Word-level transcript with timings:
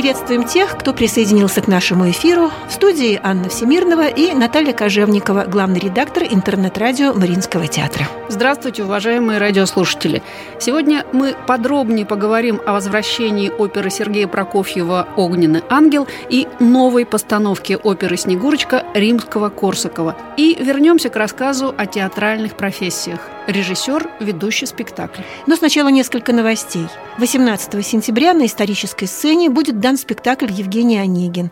Приветствуем 0.00 0.44
тех, 0.44 0.78
кто 0.78 0.94
присоединился 0.94 1.60
к 1.60 1.68
нашему 1.68 2.08
эфиру. 2.08 2.50
В 2.66 2.72
студии 2.72 3.20
Анна 3.22 3.50
Всемирнова 3.50 4.08
и 4.08 4.32
Наталья 4.32 4.72
Кожевникова, 4.72 5.44
главный 5.44 5.78
редактор 5.78 6.22
интернет-радио 6.22 7.12
Мариинского 7.12 7.66
театра. 7.66 8.08
Здравствуйте, 8.30 8.82
уважаемые 8.82 9.38
радиослушатели. 9.38 10.22
Сегодня 10.58 11.04
мы 11.12 11.36
подробнее 11.46 12.06
поговорим 12.06 12.62
о 12.64 12.72
возвращении 12.72 13.50
оперы 13.50 13.90
Сергея 13.90 14.26
Прокофьева 14.26 15.06
«Огненный 15.16 15.64
ангел» 15.68 16.08
и 16.30 16.48
новой 16.60 17.04
постановке 17.04 17.76
оперы 17.76 18.16
«Снегурочка» 18.16 18.86
Римского-Корсакова. 18.94 20.16
И 20.38 20.56
вернемся 20.58 21.10
к 21.10 21.16
рассказу 21.16 21.74
о 21.76 21.84
театральных 21.84 22.56
профессиях. 22.56 23.20
Режиссер, 23.50 24.08
ведущий 24.20 24.66
спектакль. 24.66 25.22
Но 25.48 25.56
сначала 25.56 25.88
несколько 25.88 26.32
новостей. 26.32 26.86
18 27.18 27.84
сентября 27.84 28.32
на 28.32 28.46
исторической 28.46 29.06
сцене 29.06 29.50
будет 29.50 29.80
дан 29.80 29.96
спектакль 29.96 30.50
«Евгений 30.50 30.98
Онегин». 30.98 31.50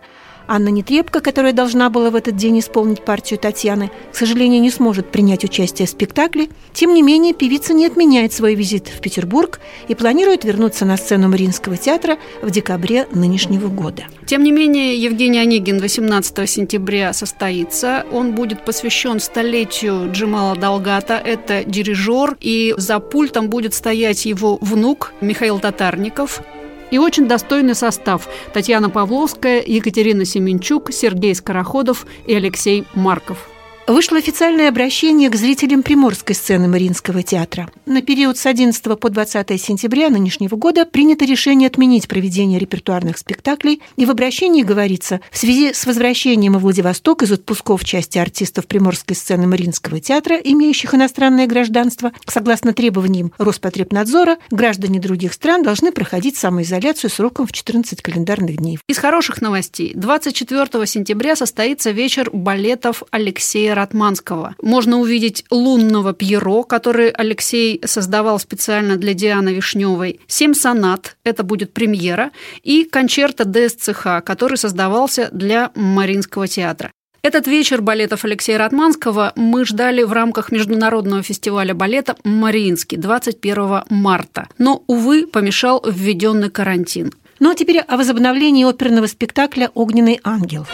Анна 0.48 0.70
Нетребко, 0.70 1.20
которая 1.20 1.52
должна 1.52 1.90
была 1.90 2.10
в 2.10 2.16
этот 2.16 2.34
день 2.36 2.58
исполнить 2.58 3.04
партию 3.04 3.38
Татьяны, 3.38 3.90
к 4.10 4.16
сожалению, 4.16 4.62
не 4.62 4.70
сможет 4.70 5.12
принять 5.12 5.44
участие 5.44 5.86
в 5.86 5.90
спектакле. 5.90 6.48
Тем 6.72 6.94
не 6.94 7.02
менее, 7.02 7.34
певица 7.34 7.74
не 7.74 7.86
отменяет 7.86 8.32
свой 8.32 8.54
визит 8.54 8.88
в 8.88 9.00
Петербург 9.00 9.60
и 9.88 9.94
планирует 9.94 10.44
вернуться 10.44 10.86
на 10.86 10.96
сцену 10.96 11.28
Мариинского 11.28 11.76
театра 11.76 12.18
в 12.42 12.50
декабре 12.50 13.06
нынешнего 13.12 13.68
года. 13.68 14.04
Тем 14.26 14.42
не 14.42 14.50
менее, 14.50 14.96
Евгений 14.96 15.38
Онегин 15.38 15.78
18 15.78 16.48
сентября 16.48 17.12
состоится. 17.12 18.06
Он 18.10 18.34
будет 18.34 18.64
посвящен 18.64 19.20
столетию 19.20 20.10
Джемала 20.12 20.56
Долгата. 20.56 21.14
Это 21.14 21.62
дирижер, 21.64 22.36
и 22.40 22.74
за 22.78 22.98
пультом 23.00 23.48
будет 23.48 23.74
стоять 23.74 24.24
его 24.24 24.56
внук 24.60 25.12
Михаил 25.20 25.60
Татарников. 25.60 26.42
И 26.90 26.98
очень 26.98 27.28
достойный 27.28 27.74
состав– 27.74 28.28
Татьяна 28.52 28.90
Павловская, 28.90 29.62
Екатерина 29.66 30.24
Семенчук, 30.24 30.92
Сергей 30.92 31.34
Скороходов 31.34 32.06
и 32.26 32.34
Алексей 32.34 32.84
Марков. 32.94 33.48
Вышло 33.88 34.18
официальное 34.18 34.68
обращение 34.68 35.30
к 35.30 35.34
зрителям 35.34 35.82
Приморской 35.82 36.34
сцены 36.34 36.68
Мариинского 36.68 37.22
театра. 37.22 37.70
На 37.86 38.02
период 38.02 38.36
с 38.36 38.44
11 38.44 38.84
по 39.00 39.08
20 39.08 39.58
сентября 39.58 40.10
нынешнего 40.10 40.56
года 40.56 40.84
принято 40.84 41.24
решение 41.24 41.68
отменить 41.68 42.06
проведение 42.06 42.58
репертуарных 42.58 43.16
спектаклей, 43.16 43.80
и 43.96 44.04
в 44.04 44.10
обращении 44.10 44.62
говорится, 44.62 45.22
в 45.30 45.38
связи 45.38 45.72
с 45.72 45.86
возвращением 45.86 46.58
в 46.58 46.58
Владивосток 46.58 47.22
из 47.22 47.32
отпусков 47.32 47.82
части 47.82 48.18
артистов 48.18 48.66
Приморской 48.66 49.16
сцены 49.16 49.46
Мариинского 49.46 50.00
театра, 50.00 50.36
имеющих 50.36 50.94
иностранное 50.94 51.46
гражданство, 51.46 52.12
согласно 52.26 52.74
требованиям 52.74 53.32
Роспотребнадзора, 53.38 54.36
граждане 54.50 55.00
других 55.00 55.32
стран 55.32 55.62
должны 55.62 55.92
проходить 55.92 56.36
самоизоляцию 56.36 57.08
сроком 57.08 57.46
в 57.46 57.52
14 57.52 58.02
календарных 58.02 58.58
дней. 58.58 58.78
Из 58.86 58.98
хороших 58.98 59.40
новостей. 59.40 59.92
24 59.94 60.86
сентября 60.86 61.36
состоится 61.36 61.90
вечер 61.90 62.28
балетов 62.30 63.02
Алексея 63.10 63.77
Ратманского. 63.78 64.54
Можно 64.60 64.98
увидеть 64.98 65.44
лунного 65.50 66.12
Пьеро, 66.12 66.62
который 66.62 67.10
Алексей 67.10 67.80
создавал 67.84 68.38
специально 68.38 68.96
для 68.96 69.14
Дианы 69.14 69.50
Вишневой, 69.50 70.20
семь 70.26 70.54
сонат, 70.54 71.16
это 71.24 71.42
будет 71.42 71.72
премьера, 71.72 72.30
и 72.62 72.84
концерта 72.84 73.44
ДСЦХ, 73.44 74.24
который 74.24 74.58
создавался 74.58 75.28
для 75.32 75.70
Маринского 75.74 76.46
театра. 76.46 76.90
Этот 77.22 77.46
вечер 77.46 77.82
балетов 77.82 78.24
Алексея 78.24 78.58
Ратманского 78.58 79.32
мы 79.34 79.64
ждали 79.64 80.02
в 80.02 80.12
рамках 80.12 80.52
Международного 80.52 81.22
фестиваля 81.22 81.74
балета 81.74 82.16
«Мариинский» 82.24 82.96
21 82.96 83.82
марта. 83.90 84.48
Но, 84.56 84.84
увы, 84.86 85.26
помешал 85.26 85.84
введенный 85.84 86.48
карантин. 86.48 87.12
Ну 87.40 87.50
а 87.50 87.54
теперь 87.54 87.80
о 87.80 87.96
возобновлении 87.96 88.64
оперного 88.64 89.06
спектакля 89.06 89.70
«Огненный 89.74 90.20
ангел». 90.24 90.66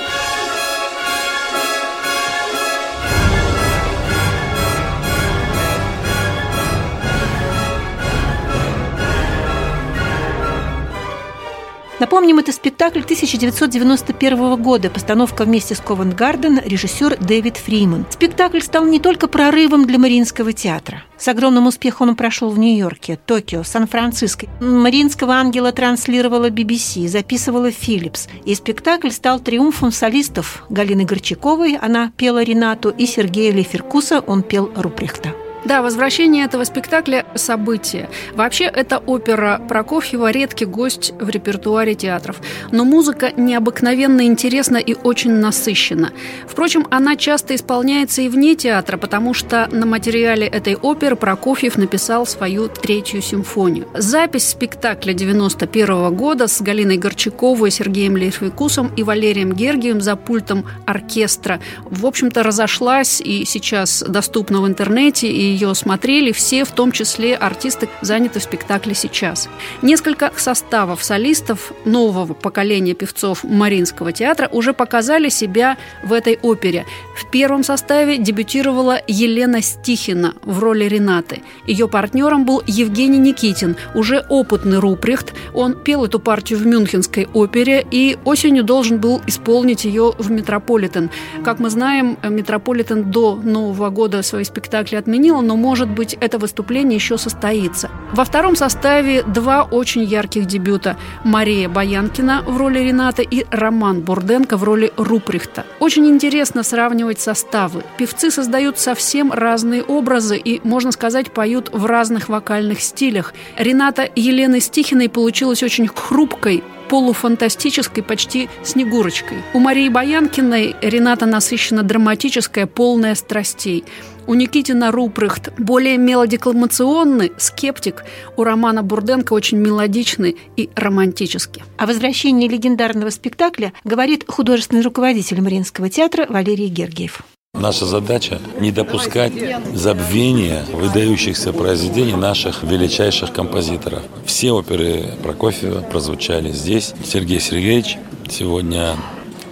Напомним, 12.01 12.41
это 12.41 12.51
спектакль 12.51 13.01
1991 13.01 14.61
года, 14.61 14.91
постановка 14.91 15.45
вместе 15.45 15.77
с 15.77 15.79
Ковент 15.79 16.15
Гарден, 16.15 16.61
режиссер 16.65 17.19
Дэвид 17.19 17.57
Фриман. 17.57 18.05
Спектакль 18.11 18.61
стал 18.61 18.85
не 18.85 18.99
только 18.99 19.29
прорывом 19.29 19.87
для 19.87 19.99
Мариинского 19.99 20.53
театра. 20.53 21.05
С 21.17 21.29
огромным 21.29 21.69
успехом 21.69 22.09
он 22.11 22.17
прошел 22.17 22.51
в 22.51 22.59
Нью-Йорке, 22.59 23.17
Токио, 23.25 23.63
Сан-Франциско. 23.63 24.49
Мариинского 24.61 25.35
ангела 25.35 25.71
транслировала 25.71 26.51
BBC, 26.51 27.07
записывала 27.07 27.69
Philips. 27.69 28.29
И 28.45 28.57
спектакль 28.57 29.11
стал 29.11 29.39
триумфом 29.39 29.93
солистов 29.93 30.65
Галины 30.69 31.05
Горчаковой, 31.05 31.77
она 31.81 32.11
пела 32.17 32.43
Ренату, 32.43 32.91
и 32.91 33.07
Сергея 33.07 33.53
Леферкуса, 33.53 34.21
он 34.21 34.43
пел 34.43 34.73
Руприхта. 34.75 35.33
Да, 35.65 35.81
возвращение 35.81 36.45
этого 36.45 36.65
спектакля– 36.65 37.25
событие. 37.35 38.11
Вообще, 38.35 38.65
эта 38.65 38.99
опера 38.99 39.63
Прокофьева– 39.67 40.31
редкий 40.33 40.67
гость 40.67 41.15
в 41.19 41.31
репертуаре 41.31 41.95
театров. 41.95 42.37
Но 42.71 42.85
музыка 42.85 43.33
необыкновенно 43.35 44.27
интересна 44.27 44.77
и 44.77 44.95
очень 44.95 45.33
насыщена. 45.33 46.13
Впрочем, 46.47 46.87
она 46.91 47.17
часто 47.17 47.55
исполняется 47.55 48.21
и 48.21 48.29
вне 48.29 48.57
театра, 48.57 48.99
потому 48.99 49.33
что 49.33 49.67
на 49.73 49.87
материале 49.87 50.47
этой 50.47 50.77
оперы 50.77 51.17
Прокофьев 51.17 51.79
написал 51.79 52.27
свою 52.27 52.69
третью 52.69 53.23
симфонию. 53.23 53.89
Запись 53.95 54.49
спектакля 54.49 55.15
91 55.15 56.15
года 56.15 56.47
с 56.47 56.61
Галиной 56.61 56.99
Горчаковой, 56.99 57.71
Сергеем 57.71 58.17
Лейфикусом 58.17 58.91
и 58.97 59.03
Валерием 59.03 59.53
Гергием 59.53 60.03
за 60.03 60.17
пультом 60.17 60.67
оркестра, 60.85 61.61
в 61.85 62.05
общем-то, 62.05 62.43
разошлась 62.43 63.23
и 63.23 63.47
сейчас 63.47 64.05
доступна 64.07 64.61
в 64.61 64.67
интернете, 64.67 65.29
и 65.29 65.54
ее 65.55 65.75
смотрели 65.75 66.33
все, 66.33 66.65
в 66.65 66.73
том 66.73 66.93
числе 66.93 67.37
артисты, 67.37 67.89
заняты 68.03 68.41
в 68.41 68.43
спектакле 68.43 68.95
сейчас. 68.95 69.49
Несколько 69.83 70.33
составов 70.37 71.03
солистов 71.03 71.73
нового 71.85 72.35
поколения 72.35 72.95
певцов 72.95 73.45
Мариинского 73.45 74.13
театра 74.13 74.49
уже 74.53 74.73
показали 74.73 75.29
себя 75.29 75.77
в 76.03 76.13
этой 76.13 76.39
опере. 76.43 76.87
В 77.17 77.31
первом 77.31 77.63
составе 77.63 78.19
дебютировала 78.19 79.01
Елена 79.07 79.63
Стихина 79.63 80.35
в 80.43 80.59
роли 80.59 80.85
Ренаты. 80.85 81.43
Ее 81.67 81.89
партнером 81.89 82.45
был 82.45 82.63
Евгений 82.67 83.19
Никитин, 83.19 83.77
уже 83.95 84.25
опытный 84.29 84.79
Руприхт. 84.79 85.33
Он 85.55 85.75
пел 85.75 86.05
эту 86.05 86.19
партию 86.19 86.59
в 86.59 86.67
Мюнхенской 86.67 87.29
опере 87.33 87.87
и 87.91 88.19
осенью 88.25 88.65
должен 88.65 88.99
был 88.99 89.23
исполнить 89.27 89.85
ее 89.85 90.13
в 90.19 90.31
Метрополитен. 90.31 91.11
Как 91.45 91.61
мы 91.61 91.71
знаем, 91.71 92.19
Метрополитен 92.23 93.11
до 93.11 93.37
Нового 93.37 93.91
года 93.91 94.23
свои 94.23 94.45
спектакли 94.45 94.97
отменил, 94.97 95.41
но, 95.45 95.57
может 95.57 95.89
быть, 95.89 96.17
это 96.21 96.39
выступление 96.39 96.97
еще 96.97 97.19
состоится. 97.19 97.91
Во 98.13 98.25
втором 98.25 98.57
составе 98.57 99.23
два 99.23 99.63
очень 99.63 100.05
ярких 100.05 100.47
дебюта. 100.47 100.97
Мария 101.25 101.69
Баянкина 101.69 102.43
в 102.47 102.57
роли 102.57 102.79
Рената 102.81 103.23
и 103.23 103.47
Роман 103.51 104.01
Бурденко 104.01 104.57
в 104.57 104.65
роли 104.65 104.93
Руприхта. 104.97 105.65
Очень 105.81 106.07
интересно 106.07 106.63
сравнивать 106.63 107.21
составы. 107.21 107.83
Певцы 107.99 108.31
создают 108.31 108.79
совсем 108.79 109.33
разные 109.33 109.83
образы 109.83 110.37
и, 110.37 110.61
можно 110.67 110.93
сказать, 110.93 111.33
поют 111.33 111.71
в 111.73 111.87
разных 111.87 112.29
вокальных 112.29 112.81
стилях. 112.81 113.35
Рената 113.59 114.09
Елены 114.15 114.61
Стихиной 114.61 115.09
получилась 115.09 115.63
очень 115.63 115.89
хрупкой, 115.89 116.63
полуфантастической, 116.89 118.03
почти 118.03 118.49
снегурочкой. 118.63 119.39
У 119.53 119.59
Марии 119.59 119.89
Баянкиной 119.89 120.77
Рената 120.81 121.27
насыщена 121.27 121.83
драматическая, 121.83 122.67
полная 122.67 123.15
страстей. 123.15 123.85
У 124.27 124.35
Никитина 124.35 124.91
Рупрехт 124.91 125.53
более 125.59 125.99
мелодекламационный, 125.99 127.33
скептик. 127.37 128.05
У 128.37 128.45
Романа 128.45 128.83
Бурденко 128.83 129.35
очень 129.35 129.59
мелодичный 129.59 130.37
и 130.57 130.71
романтический. 130.75 131.63
О 131.77 131.87
возвращении 131.87 132.49
легендарного 132.49 133.11
спектакля 133.11 133.73
говорит 133.85 134.25
художественный 134.27 134.83
руководитель 134.83 135.43
Мариинского 135.43 135.91
театра 135.91 136.27
Валерий 136.29 136.69
Гергиев. 136.69 137.23
Наша 137.55 137.87
задача– 137.87 138.41
не 138.61 138.73
допускать 138.73 139.33
забвения 139.73 140.65
выдающихся 140.73 141.53
произведений 141.53 142.15
наших 142.15 142.65
величайших 142.65 143.33
композиторов. 143.33 144.03
Все 144.27 144.51
оперы 144.51 145.15
Прокофьева 145.23 145.81
прозвучали 145.81 146.51
здесь. 146.51 146.93
Сергей 147.05 147.41
Сергеевич 147.41 147.97
сегодня 148.29 148.97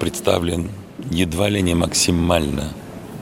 представлен 0.01 0.71
едва 1.11 1.49
ли 1.49 1.63
не 1.63 1.75
максимально 1.75 2.73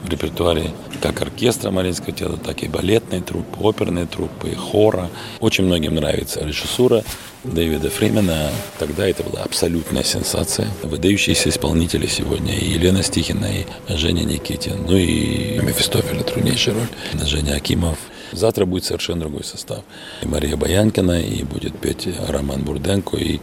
в 0.02 0.08
репертуаре 0.08 0.70
как 1.00 1.22
оркестра 1.22 1.70
Мариинского 1.70 2.12
театра, 2.12 2.36
так 2.36 2.62
и 2.62 2.68
балетной 2.68 3.20
труппы, 3.20 3.58
оперной 3.60 4.06
труппы, 4.06 4.54
хора. 4.54 5.10
Очень 5.40 5.64
многим 5.64 5.94
нравится 5.94 6.44
режиссура 6.44 7.04
Дэвида 7.44 7.90
Фримена. 7.90 8.50
Тогда 8.78 9.06
это 9.08 9.22
была 9.22 9.42
абсолютная 9.42 10.02
сенсация. 10.02 10.68
Выдающиеся 10.82 11.48
исполнители 11.48 12.06
сегодня 12.06 12.54
и 12.54 12.70
Елена 12.70 13.02
Стихина, 13.02 13.46
и 13.46 13.64
Женя 13.96 14.24
Никитин, 14.24 14.84
ну 14.86 14.96
и 14.96 15.58
Мефистофеля, 15.60 16.22
труднейшая 16.22 16.74
роль, 16.74 17.26
Женя 17.26 17.54
Акимов. 17.54 17.98
Завтра 18.32 18.64
будет 18.64 18.84
совершенно 18.84 19.20
другой 19.20 19.44
состав. 19.44 19.80
И 20.22 20.26
Мария 20.26 20.56
Баянкина, 20.56 21.20
и 21.20 21.42
будет 21.42 21.76
петь 21.78 22.08
Роман 22.28 22.62
Бурденко, 22.62 23.16
и 23.16 23.40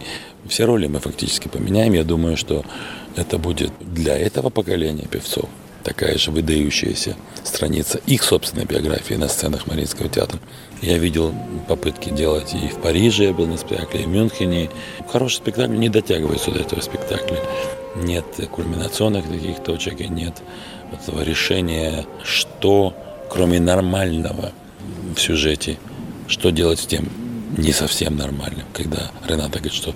все 0.48 0.64
роли 0.64 0.86
мы 0.86 0.98
фактически 1.00 1.48
поменяем. 1.48 1.92
Я 1.92 2.04
думаю, 2.04 2.36
что 2.36 2.64
это 3.16 3.36
будет 3.36 3.72
для 3.80 4.16
этого 4.16 4.48
поколения 4.48 5.06
певцов 5.10 5.48
такая 5.88 6.18
же 6.18 6.30
выдающаяся 6.30 7.16
страница 7.44 7.98
их 8.06 8.22
собственной 8.22 8.66
биографии 8.66 9.14
на 9.14 9.26
сценах 9.26 9.66
Мариинского 9.66 10.10
театра. 10.10 10.38
Я 10.82 10.98
видел 10.98 11.34
попытки 11.66 12.10
делать 12.10 12.52
и 12.52 12.68
в 12.68 12.76
Париже, 12.82 13.24
я 13.24 13.32
был 13.32 13.46
на 13.46 13.56
спектакле, 13.56 14.02
и 14.02 14.04
в 14.04 14.08
Мюнхене. 14.08 14.68
Хороший 15.10 15.36
спектакль 15.36 15.76
не 15.76 15.88
дотягивается 15.88 16.50
до 16.50 16.60
этого 16.60 16.82
спектакля. 16.82 17.38
Нет 17.96 18.26
кульминационных 18.52 19.26
таких 19.28 19.62
точек 19.62 20.02
и 20.02 20.08
нет 20.08 20.34
этого 20.92 21.22
решения, 21.22 22.04
что 22.22 22.94
кроме 23.30 23.58
нормального 23.58 24.52
в 25.16 25.18
сюжете, 25.18 25.78
что 26.26 26.50
делать 26.50 26.80
с 26.80 26.86
тем 26.86 27.08
не 27.56 27.72
совсем 27.72 28.14
нормальным, 28.14 28.66
когда 28.74 29.10
Рената 29.26 29.58
говорит, 29.58 29.72
что 29.72 29.94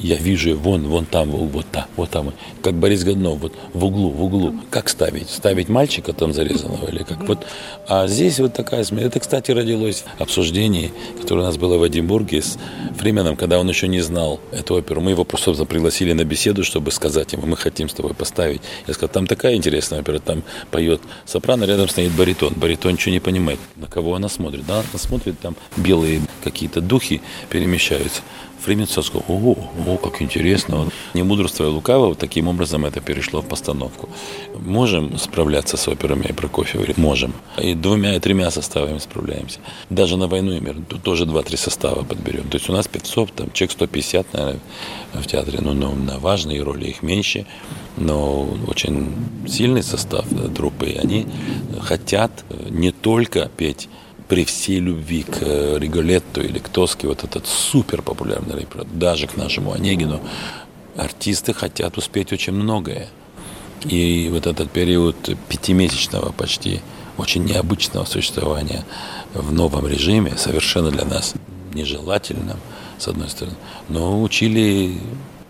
я 0.00 0.16
вижу 0.16 0.56
вон, 0.56 0.86
вон 0.86 1.04
там, 1.04 1.30
вот 1.30 1.66
там, 1.70 1.84
вот 1.96 2.10
там, 2.10 2.32
как 2.62 2.74
Борис 2.74 3.04
Годнов, 3.04 3.38
вот 3.40 3.52
в 3.74 3.84
углу, 3.84 4.10
в 4.10 4.22
углу. 4.22 4.54
Как 4.70 4.88
ставить? 4.88 5.28
Ставить 5.30 5.68
мальчика 5.68 6.12
там 6.12 6.32
зарезанного 6.32 6.88
или 6.88 7.02
как? 7.02 7.26
Вот. 7.28 7.46
А 7.86 8.06
здесь 8.06 8.38
вот 8.40 8.54
такая 8.54 8.84
смерть. 8.84 9.06
Это, 9.06 9.20
кстати, 9.20 9.50
родилось 9.50 10.04
обсуждение, 10.18 10.90
которое 11.20 11.42
у 11.42 11.44
нас 11.44 11.56
было 11.56 11.76
в 11.76 11.86
Эдинбурге 11.86 12.42
с 12.42 12.58
Фрименом, 12.98 13.36
когда 13.36 13.58
он 13.58 13.68
еще 13.68 13.88
не 13.88 14.00
знал 14.00 14.40
эту 14.52 14.74
оперу. 14.74 15.00
Мы 15.00 15.10
его 15.10 15.24
просто 15.24 15.52
пригласили 15.64 16.12
на 16.12 16.24
беседу, 16.24 16.64
чтобы 16.64 16.90
сказать 16.90 17.32
ему, 17.32 17.46
мы 17.46 17.56
хотим 17.56 17.88
с 17.88 17.94
тобой 17.94 18.14
поставить. 18.14 18.62
Я 18.86 18.94
сказал, 18.94 19.10
там 19.10 19.26
такая 19.26 19.54
интересная 19.54 20.00
опера, 20.00 20.18
там 20.18 20.42
поет 20.70 21.00
сопрано, 21.26 21.64
рядом 21.64 21.88
стоит 21.88 22.12
баритон. 22.12 22.54
Баритон 22.56 22.92
ничего 22.92 23.12
не 23.12 23.20
понимает, 23.20 23.58
на 23.76 23.86
кого 23.86 24.14
она 24.14 24.28
смотрит. 24.28 24.66
Да? 24.66 24.78
Она 24.78 24.98
смотрит, 24.98 25.38
там 25.40 25.56
белые 25.76 26.22
какие-то 26.40 26.80
духи 26.80 27.20
перемещаются. 27.48 28.22
Фрименцов 28.60 29.06
сказал, 29.06 29.24
о, 29.28 29.56
о, 29.86 29.96
как 29.96 30.20
интересно. 30.22 30.90
Не 31.14 31.22
мудрство 31.22 31.64
и 31.64 31.68
лукаво, 31.68 32.08
вот 32.08 32.18
таким 32.18 32.48
образом 32.48 32.84
это 32.84 33.00
перешло 33.00 33.40
в 33.40 33.46
постановку. 33.46 34.08
Можем 34.54 35.18
справляться 35.18 35.76
с 35.76 35.88
операми 35.88 36.32
Прокофьева? 36.32 36.86
Можем. 36.96 37.32
И 37.58 37.74
двумя, 37.74 38.16
и 38.16 38.20
тремя 38.20 38.50
составами 38.50 38.98
справляемся. 38.98 39.60
Даже 39.88 40.16
на 40.16 40.28
«Войну 40.28 40.52
и 40.52 40.60
мир» 40.60 40.76
тоже 41.02 41.26
два-три 41.26 41.56
состава 41.56 42.04
подберем. 42.04 42.48
То 42.48 42.58
есть 42.58 42.68
у 42.68 42.72
нас 42.72 42.86
500, 42.86 43.32
там, 43.32 43.50
человек 43.52 43.72
150, 43.72 44.32
наверное, 44.32 44.60
в 45.14 45.26
театре. 45.26 45.58
Ну, 45.62 45.72
но 45.72 45.92
на 45.92 46.18
важные 46.18 46.62
роли 46.62 46.86
их 46.86 47.02
меньше, 47.02 47.46
но 47.96 48.48
очень 48.66 49.14
сильный 49.48 49.82
состав 49.82 50.26
труппы. 50.54 50.90
И 50.90 50.96
они 50.96 51.26
хотят 51.80 52.44
не 52.68 52.92
только 52.92 53.50
петь 53.56 53.88
при 54.30 54.44
всей 54.44 54.78
любви 54.78 55.24
к 55.24 55.38
э, 55.40 55.76
Риголетту 55.80 56.40
или 56.40 56.60
к 56.60 56.68
Тоске, 56.68 57.08
вот 57.08 57.24
этот 57.24 57.48
супер 57.48 58.00
популярный 58.00 58.60
репер, 58.60 58.84
даже 58.84 59.26
к 59.26 59.36
нашему 59.36 59.72
Онегину, 59.72 60.20
артисты 60.96 61.52
хотят 61.52 61.98
успеть 61.98 62.32
очень 62.32 62.52
многое. 62.52 63.08
И 63.84 64.28
вот 64.32 64.46
этот 64.46 64.70
период 64.70 65.16
пятимесячного 65.48 66.30
почти 66.30 66.80
очень 67.18 67.44
необычного 67.44 68.04
существования 68.04 68.84
в 69.34 69.52
новом 69.52 69.88
режиме, 69.88 70.36
совершенно 70.36 70.92
для 70.92 71.04
нас 71.04 71.34
нежелательным, 71.74 72.58
с 72.98 73.08
одной 73.08 73.30
стороны, 73.30 73.56
но 73.88 74.22
учили 74.22 74.96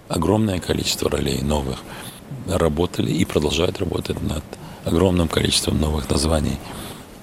огромное 0.09 0.59
количество 0.59 1.11
ролей 1.11 1.43
новых, 1.43 1.81
работали 2.49 3.13
и 3.13 3.27
продолжают 3.27 3.79
работать 3.79 4.23
над 4.23 4.45
огромным 4.87 5.29
количеством 5.29 5.79
новых 5.79 6.09
названий. 6.09 6.57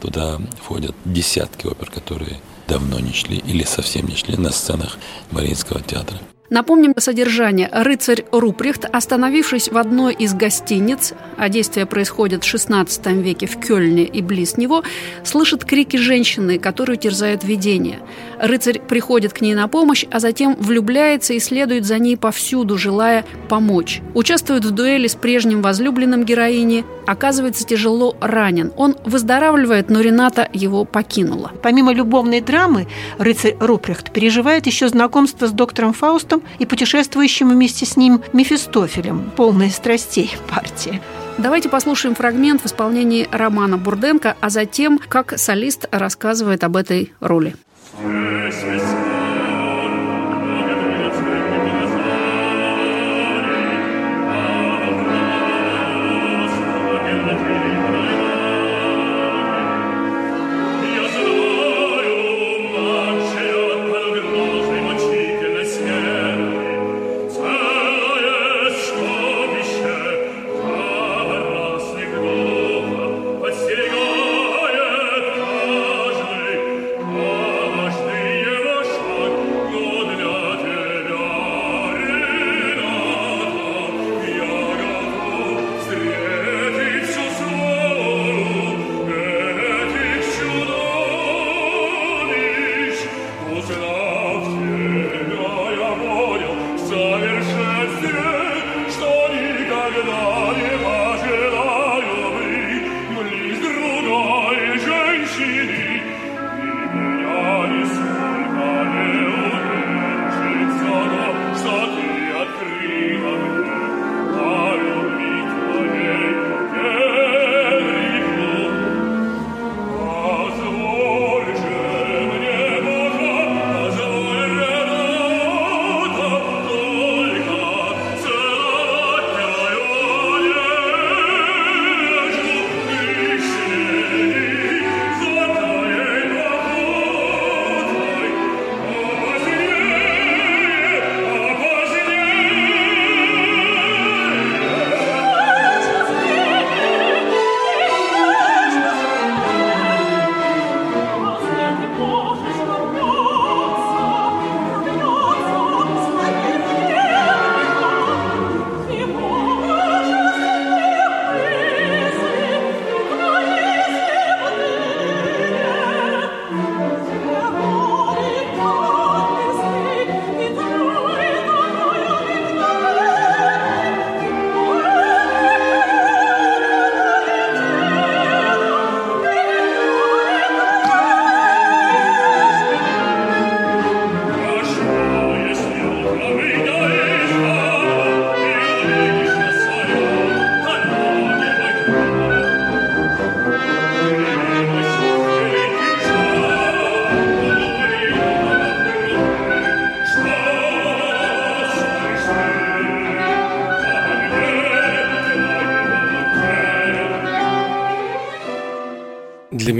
Туда 0.08 0.40
входят 0.64 0.96
десятки 1.04 1.68
опер, 1.68 1.92
которые 1.92 2.40
давно 2.66 2.98
не 3.02 3.12
шли 3.12 3.40
или 3.40 3.64
совсем 3.66 4.08
не 4.08 4.16
шли 4.16 4.38
на 4.38 4.52
сценах 4.52 4.98
Мариинского 5.32 5.82
театра. 5.82 6.18
Напомним 6.50 6.94
содержание. 6.98 7.70
Рыцарь 7.74 8.24
Руприхт, 8.32 8.86
остановившись 8.86 9.70
в 9.70 9.78
одной 9.78 10.14
из 10.14 10.34
гостиниц, 10.34 11.14
а 11.36 11.50
действие 11.50 11.86
происходит 11.86 12.46
в 12.46 12.54
XVI 12.54 13.22
веке 13.22 13.48
в 13.48 13.60
Кёльне 13.60 14.06
и 14.06 14.22
близ 14.22 14.56
него, 14.56 14.84
слышит 15.26 15.66
крики 15.66 15.98
женщины, 15.98 16.58
которую 16.58 16.98
терзает 16.98 17.44
видение. 17.44 18.00
Рыцарь 18.40 18.80
приходит 18.80 19.34
к 19.34 19.42
ней 19.42 19.56
на 19.56 19.68
помощь, 19.68 20.06
а 20.10 20.22
затем 20.22 20.56
влюбляется 20.56 21.34
и 21.34 21.40
следует 21.40 21.86
за 21.86 22.00
ней 22.00 22.16
повсюду, 22.16 22.78
желая 22.78 23.26
помочь. 23.50 24.02
Участвует 24.14 24.64
в 24.64 24.72
дуэли 24.72 25.08
с 25.08 25.16
прежним 25.16 25.62
возлюбленным 25.62 26.24
героини, 26.24 26.86
оказывается 27.06 27.66
тяжело 27.66 28.16
ранен. 28.22 28.72
Он 28.78 28.96
выздоравливает, 29.04 29.90
но 29.90 30.00
Рената 30.00 30.48
его 30.54 30.86
покинула. 30.86 31.52
Помимо 31.62 31.92
любовной 31.94 32.40
драмы, 32.40 32.88
рыцарь 33.18 33.58
Руприхт 33.60 34.14
переживает 34.14 34.66
еще 34.66 34.88
знакомство 34.88 35.48
с 35.48 35.52
доктором 35.52 35.92
Фаустом 35.92 36.37
Фаустом 36.38 36.44
и 36.60 36.66
путешествующим 36.66 37.50
вместе 37.50 37.86
с 37.86 37.98
ним 37.98 38.22
Мефистофелем, 38.34 39.32
полной 39.36 39.70
страстей 39.70 40.36
партии. 40.50 41.02
Давайте 41.38 41.70
послушаем 41.70 42.16
фрагмент 42.16 42.62
в 42.62 42.66
исполнении 42.66 43.28
Романа 43.32 43.78
Бурденко, 43.78 44.36
а 44.40 44.50
затем, 44.50 45.00
как 45.08 45.38
солист 45.38 45.88
рассказывает 45.92 46.64
об 46.64 46.76
этой 46.76 47.14
роли. 47.20 47.56
Для 48.02 49.07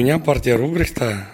меня 0.08 0.20
партия 0.20 0.56
Рубрихта, 0.56 1.28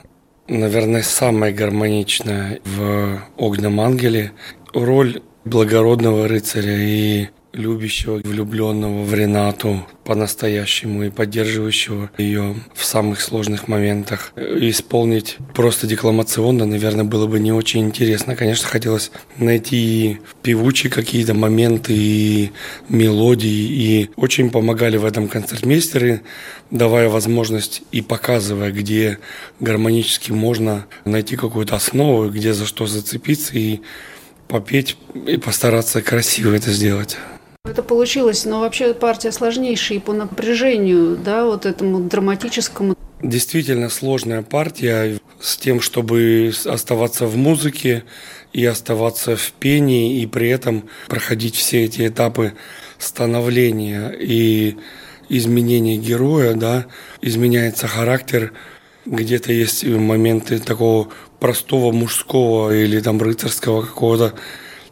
наверное, 0.48 1.04
самая 1.04 1.54
гармоничная 1.54 2.60
в 2.66 3.22
«Огненном 3.38 3.80
ангеле». 3.80 4.32
Роль 4.74 5.22
благородного 5.46 6.28
рыцаря 6.28 6.76
и 6.80 7.28
любящего, 7.54 8.16
влюбленного 8.24 9.04
в 9.04 9.14
Ренату 9.14 9.86
по-настоящему 10.04 11.04
и 11.04 11.10
поддерживающего 11.10 12.10
ее 12.18 12.56
в 12.74 12.84
самых 12.84 13.22
сложных 13.22 13.68
моментах. 13.68 14.34
Исполнить 14.36 15.38
просто 15.54 15.88
декламационно, 15.88 16.66
наверное, 16.66 17.06
было 17.06 17.28
бы 17.28 17.40
не 17.40 17.52
очень 17.52 17.82
интересно. 17.82 18.36
Конечно, 18.36 18.68
хотелось 18.68 19.12
найти 19.38 20.20
певучие 20.42 20.92
какие-то 20.92 21.34
моменты 21.34 21.94
и 21.96 22.52
мелодии, 22.90 23.50
и 23.50 24.10
очень 24.16 24.50
помогали 24.50 24.98
в 24.98 25.06
этом 25.06 25.28
концертмейстеры, 25.28 26.22
давая 26.72 27.08
возможность 27.08 27.84
и 27.92 28.02
показывая, 28.02 28.72
где 28.72 29.20
гармонически 29.60 30.32
можно 30.32 30.86
найти 31.06 31.36
какую-то 31.36 31.76
основу, 31.76 32.30
где 32.30 32.54
за 32.54 32.66
что 32.66 32.88
зацепиться 32.88 33.58
и 33.58 33.82
попеть 34.48 34.98
и 35.28 35.38
постараться 35.38 36.02
красиво 36.02 36.54
это 36.54 36.72
сделать. 36.72 37.18
Это 37.66 37.82
получилось, 37.82 38.44
но 38.44 38.60
вообще 38.60 38.94
партия 38.94 39.32
сложнейшая 39.32 40.00
и 40.00 40.02
по 40.02 40.12
напряжению, 40.12 41.16
да, 41.16 41.46
вот 41.46 41.66
этому 41.66 42.02
драматическому. 42.02 42.94
Действительно 43.22 43.88
сложная 43.88 44.42
партия 44.42 45.18
с 45.40 45.56
тем, 45.56 45.80
чтобы 45.80 46.52
оставаться 46.66 47.26
в 47.26 47.38
музыке 47.38 48.04
и 48.52 48.66
оставаться 48.66 49.38
в 49.38 49.54
пении, 49.54 50.22
и 50.22 50.26
при 50.26 50.50
этом 50.50 50.90
проходить 51.08 51.56
все 51.56 51.86
эти 51.86 52.06
этапы 52.06 52.52
становления 52.98 54.10
и 54.10 54.76
изменения 55.30 55.96
героя, 55.96 56.56
да, 56.56 56.88
изменяется 57.22 57.88
характер, 57.88 58.52
где-то 59.06 59.54
есть 59.54 59.86
моменты 59.86 60.60
такого 60.60 61.08
простого 61.40 61.94
мужского 61.94 62.76
или 62.76 63.00
там 63.00 63.22
рыцарского 63.22 63.84
какого-то 63.84 64.34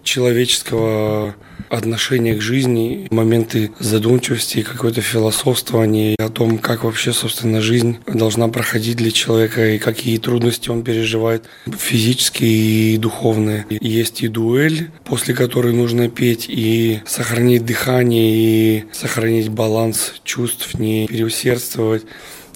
человеческого 0.04 1.36
отношения 1.70 2.36
к 2.36 2.42
жизни, 2.42 3.08
моменты 3.12 3.72
задумчивости, 3.80 4.62
какое-то 4.62 5.02
философствование 5.02 6.16
о 6.20 6.30
том, 6.30 6.58
как 6.58 6.84
вообще, 6.84 7.14
собственно, 7.14 7.62
жизнь 7.62 7.98
должна 8.08 8.50
проходить 8.50 8.98
для 8.98 9.12
человека 9.12 9.76
и 9.76 9.80
какие 9.80 10.18
трудности 10.18 10.70
он 10.70 10.84
переживает 10.84 11.46
физические 11.66 12.96
и 12.96 12.98
духовные. 12.98 13.66
Есть 13.70 14.22
и 14.22 14.28
дуэль, 14.28 14.92
после 15.06 15.34
которой 15.34 15.74
нужно 15.74 16.10
петь 16.10 16.46
и 16.50 17.02
сохранить 17.06 17.66
дыхание, 17.66 18.32
и 18.34 18.84
сохранить 18.92 19.50
баланс 19.50 20.16
чувств, 20.24 20.74
не 20.78 21.08
переусердствовать. 21.08 22.04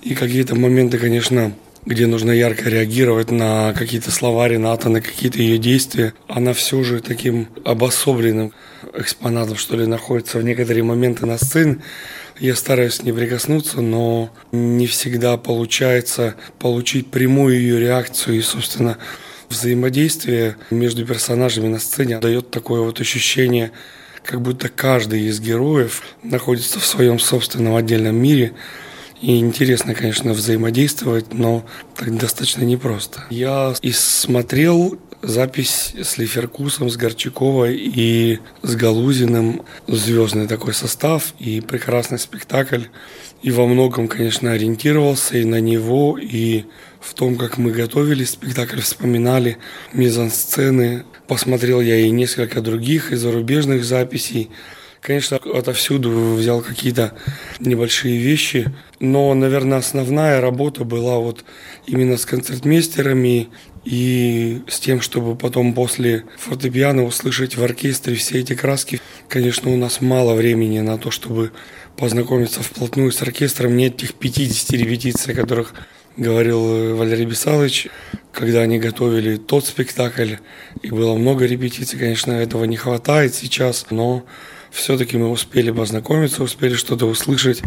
И 0.04 0.14
какие-то 0.14 0.56
моменты, 0.56 0.98
конечно, 0.98 1.54
где 1.86 2.08
нужно 2.08 2.32
ярко 2.32 2.70
реагировать 2.70 3.32
на 3.32 3.74
какие-то 3.74 4.12
слова 4.12 4.48
Рената, 4.48 4.90
на 4.90 5.02
какие-то 5.02 5.40
ее 5.40 5.58
действия, 5.58 6.14
она 6.28 6.54
все 6.54 6.84
же 6.84 7.00
таким 7.00 7.48
обособленным 7.64 8.54
экспонатом, 8.94 9.56
что 9.58 9.78
ли, 9.78 9.86
находится 9.86 10.40
в 10.40 10.44
некоторые 10.44 10.84
моменты 10.84 11.26
на 11.26 11.38
сцене. 11.38 11.78
Я 12.40 12.56
стараюсь 12.56 13.04
не 13.04 13.12
прикоснуться, 13.12 13.82
но 13.82 14.32
не 14.52 14.88
всегда 14.88 15.38
получается 15.38 16.36
получить 16.60 17.12
прямую 17.12 17.60
ее 17.60 17.80
реакцию. 17.80 18.38
И, 18.38 18.42
собственно, 18.42 18.98
взаимодействие 19.50 20.58
между 20.72 21.06
персонажами 21.06 21.68
на 21.68 21.80
сцене 21.80 22.20
дает 22.20 22.52
такое 22.52 22.82
вот 22.82 23.00
ощущение, 23.00 23.72
как 24.24 24.42
будто 24.42 24.70
каждый 24.70 25.22
из 25.22 25.40
героев 25.40 26.02
находится 26.24 26.80
в 26.80 26.86
своем 26.86 27.20
собственном 27.20 27.76
отдельном 27.76 28.16
мире, 28.16 28.54
и 29.26 29.40
интересно, 29.40 29.96
конечно, 29.96 30.34
взаимодействовать, 30.34 31.34
но 31.34 31.66
так 31.96 32.16
достаточно 32.16 32.64
непросто. 32.64 33.24
Я 33.32 33.74
и 33.82 33.92
смотрел 33.92 35.00
запись 35.24 35.96
с 36.00 36.20
Лиферкусом, 36.20 36.92
с 36.92 36.96
Горчаковой 36.96 37.76
и 37.76 38.40
с 38.62 38.76
Галузиным. 38.76 39.64
Звездный 39.88 40.48
такой 40.48 40.76
состав 40.76 41.34
и 41.40 41.60
прекрасный 41.60 42.20
спектакль. 42.20 42.84
И 43.42 43.50
во 43.50 43.66
многом, 43.66 44.08
конечно, 44.08 44.52
ориентировался 44.52 45.40
и 45.40 45.44
на 45.44 45.60
него, 45.60 46.20
и 46.22 46.66
в 47.00 47.16
том, 47.16 47.36
как 47.36 47.58
мы 47.58 47.72
готовили 47.72 48.26
спектакль, 48.26 48.80
вспоминали 48.80 49.58
мизансцены. 49.92 51.04
Посмотрел 51.28 51.82
я 51.82 51.96
и 51.96 52.12
несколько 52.12 52.62
других 52.62 53.12
и 53.12 53.16
зарубежных 53.16 53.86
записей. 53.86 54.52
Конечно, 55.02 55.38
отовсюду 55.38 56.34
взял 56.34 56.62
какие-то 56.62 57.14
небольшие 57.60 58.18
вещи, 58.18 58.74
но, 59.12 59.34
наверное, 59.34 59.78
основная 59.78 60.42
работа 60.42 60.84
была 60.84 61.20
вот 61.20 61.46
именно 61.88 62.18
с 62.18 62.26
концертмейстерами 62.26 63.50
и 63.86 64.62
с 64.68 64.80
тем, 64.80 65.02
чтобы 65.02 65.36
потом 65.36 65.74
после 65.74 66.26
фортепиано 66.38 67.04
услышать 67.04 67.56
в 67.56 67.64
оркестре 67.64 68.16
все 68.16 68.40
эти 68.40 68.56
краски. 68.56 69.00
Конечно, 69.30 69.72
у 69.72 69.78
нас 69.78 70.02
мало 70.02 70.34
времени 70.34 70.80
на 70.80 70.98
то, 70.98 71.12
чтобы 71.12 71.52
познакомиться 71.96 72.62
вплотную 72.62 73.12
с 73.12 73.22
оркестром. 73.22 73.78
Нет 73.78 73.96
этих 73.96 74.16
50 74.16 74.72
репетиций, 74.72 75.34
о 75.34 75.36
которых 75.36 75.74
говорил 76.18 76.96
Валерий 76.96 77.26
Бесалович, 77.26 77.90
когда 78.32 78.62
они 78.62 78.80
готовили 78.80 79.38
тот 79.38 79.66
спектакль, 79.66 80.36
и 80.82 80.90
было 80.90 81.16
много 81.16 81.46
репетиций, 81.46 82.00
конечно, 82.00 82.32
этого 82.32 82.66
не 82.66 82.78
хватает 82.78 83.36
сейчас, 83.36 83.88
но 83.90 84.26
все-таки 84.72 85.18
мы 85.18 85.30
успели 85.30 85.72
познакомиться, 85.72 86.44
успели 86.44 86.76
что-то 86.76 87.06
услышать. 87.06 87.62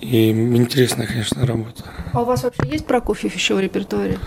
И 0.00 0.30
интересная, 0.30 1.06
конечно, 1.06 1.46
работа. 1.46 1.84
А 2.12 2.22
у 2.22 2.24
вас 2.24 2.42
вообще 2.42 2.62
есть 2.66 2.86
Прокофьев 2.86 3.34
еще 3.34 3.54
в 3.54 3.60
репертуаре? 3.60 4.18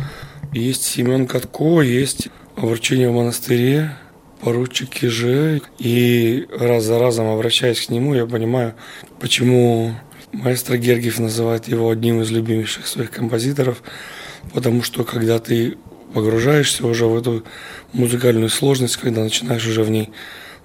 Есть 0.51 0.83
Семен 0.83 1.27
Катко, 1.27 1.81
есть 1.81 2.29
«Вручение 2.55 3.09
в 3.09 3.13
монастыре», 3.13 3.91
поручик 4.41 4.89
Киже. 4.89 5.61
И 5.77 6.47
раз 6.51 6.83
за 6.83 6.99
разом 6.99 7.27
обращаясь 7.27 7.85
к 7.85 7.89
нему, 7.89 8.15
я 8.15 8.25
понимаю, 8.25 8.73
почему 9.19 9.93
маэстро 10.31 10.77
Гергиев 10.77 11.19
называет 11.19 11.67
его 11.67 11.89
одним 11.89 12.21
из 12.21 12.31
любимейших 12.31 12.87
своих 12.87 13.11
композиторов, 13.11 13.83
потому 14.53 14.83
что 14.83 15.03
когда 15.03 15.39
ты 15.39 15.77
погружаешься 16.13 16.85
уже 16.87 17.05
в 17.05 17.17
эту 17.17 17.43
музыкальную 17.93 18.49
сложность, 18.49 18.97
когда 18.97 19.21
начинаешь 19.21 19.67
уже 19.67 19.83
в 19.83 19.89
ней 19.89 20.09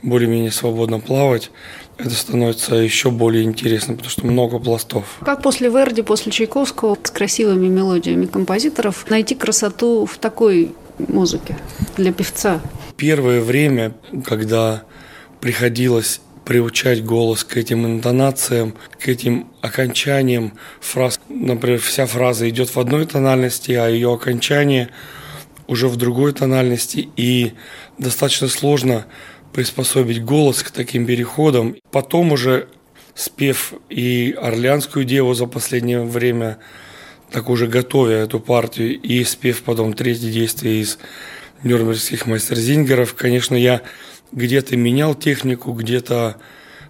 более-менее 0.05 0.53
свободно 0.53 1.01
плавать, 1.01 1.51
это 1.97 2.11
становится 2.11 2.77
еще 2.77 3.11
более 3.11 3.45
интересно, 3.45 3.95
потому 3.95 4.11
что 4.11 4.27
много 4.27 4.59
пластов. 4.59 5.19
Как 5.25 5.43
после 5.43 5.69
Верди, 5.69 6.03
после 6.03 6.33
Чайковского 6.33 6.97
с 7.03 7.11
красивыми 7.11 7.69
мелодиями 7.69 8.27
композиторов 8.27 9.09
найти 9.09 9.35
красоту 9.35 10.05
в 10.07 10.19
такой 10.19 10.73
музыке 10.99 11.57
для 11.97 12.13
певца? 12.13 12.61
Первое 12.97 13.41
время, 13.41 13.95
когда 14.25 14.83
приходилось 15.41 16.21
приучать 16.45 17.05
голос 17.05 17.43
к 17.43 17.57
этим 17.57 17.87
интонациям, 17.87 18.75
к 18.99 19.09
этим 19.09 19.49
окончаниям 19.63 20.53
фраз. 20.81 21.21
Например, 21.29 21.81
вся 21.81 22.07
фраза 22.07 22.49
идет 22.49 22.75
в 22.75 22.79
одной 22.79 23.07
тональности, 23.07 23.73
а 23.73 23.89
ее 23.89 24.13
окончание 24.13 24.91
уже 25.67 25.89
в 25.89 25.97
другой 25.97 26.33
тональности. 26.33 27.09
И 27.17 27.55
достаточно 27.99 28.49
сложно 28.49 29.07
приспособить 29.55 30.23
голос 30.23 30.65
к 30.65 30.73
таким 30.73 31.07
переходам. 31.07 31.77
Потом 31.93 32.33
уже 32.33 32.67
спев 33.15 33.73
и 33.89 34.37
«Орлеанскую 34.37 35.05
деву» 35.05 35.33
за 35.33 35.47
последнее 35.47 36.03
время, 36.03 36.59
так 37.31 37.49
уже 37.49 37.69
готовя 37.69 38.17
эту 38.17 38.41
партию, 38.41 39.01
и 39.01 39.23
спев 39.23 39.63
потом 39.63 39.95
третье 39.95 40.29
действие 40.29 40.83
из 40.83 40.99
нюрнбергских 41.63 42.27
мастерзингеров, 42.27 43.15
конечно, 43.15 43.55
я 43.55 43.83
где-то 44.33 44.77
менял 44.77 45.15
технику, 45.15 45.73
где-то 45.73 46.37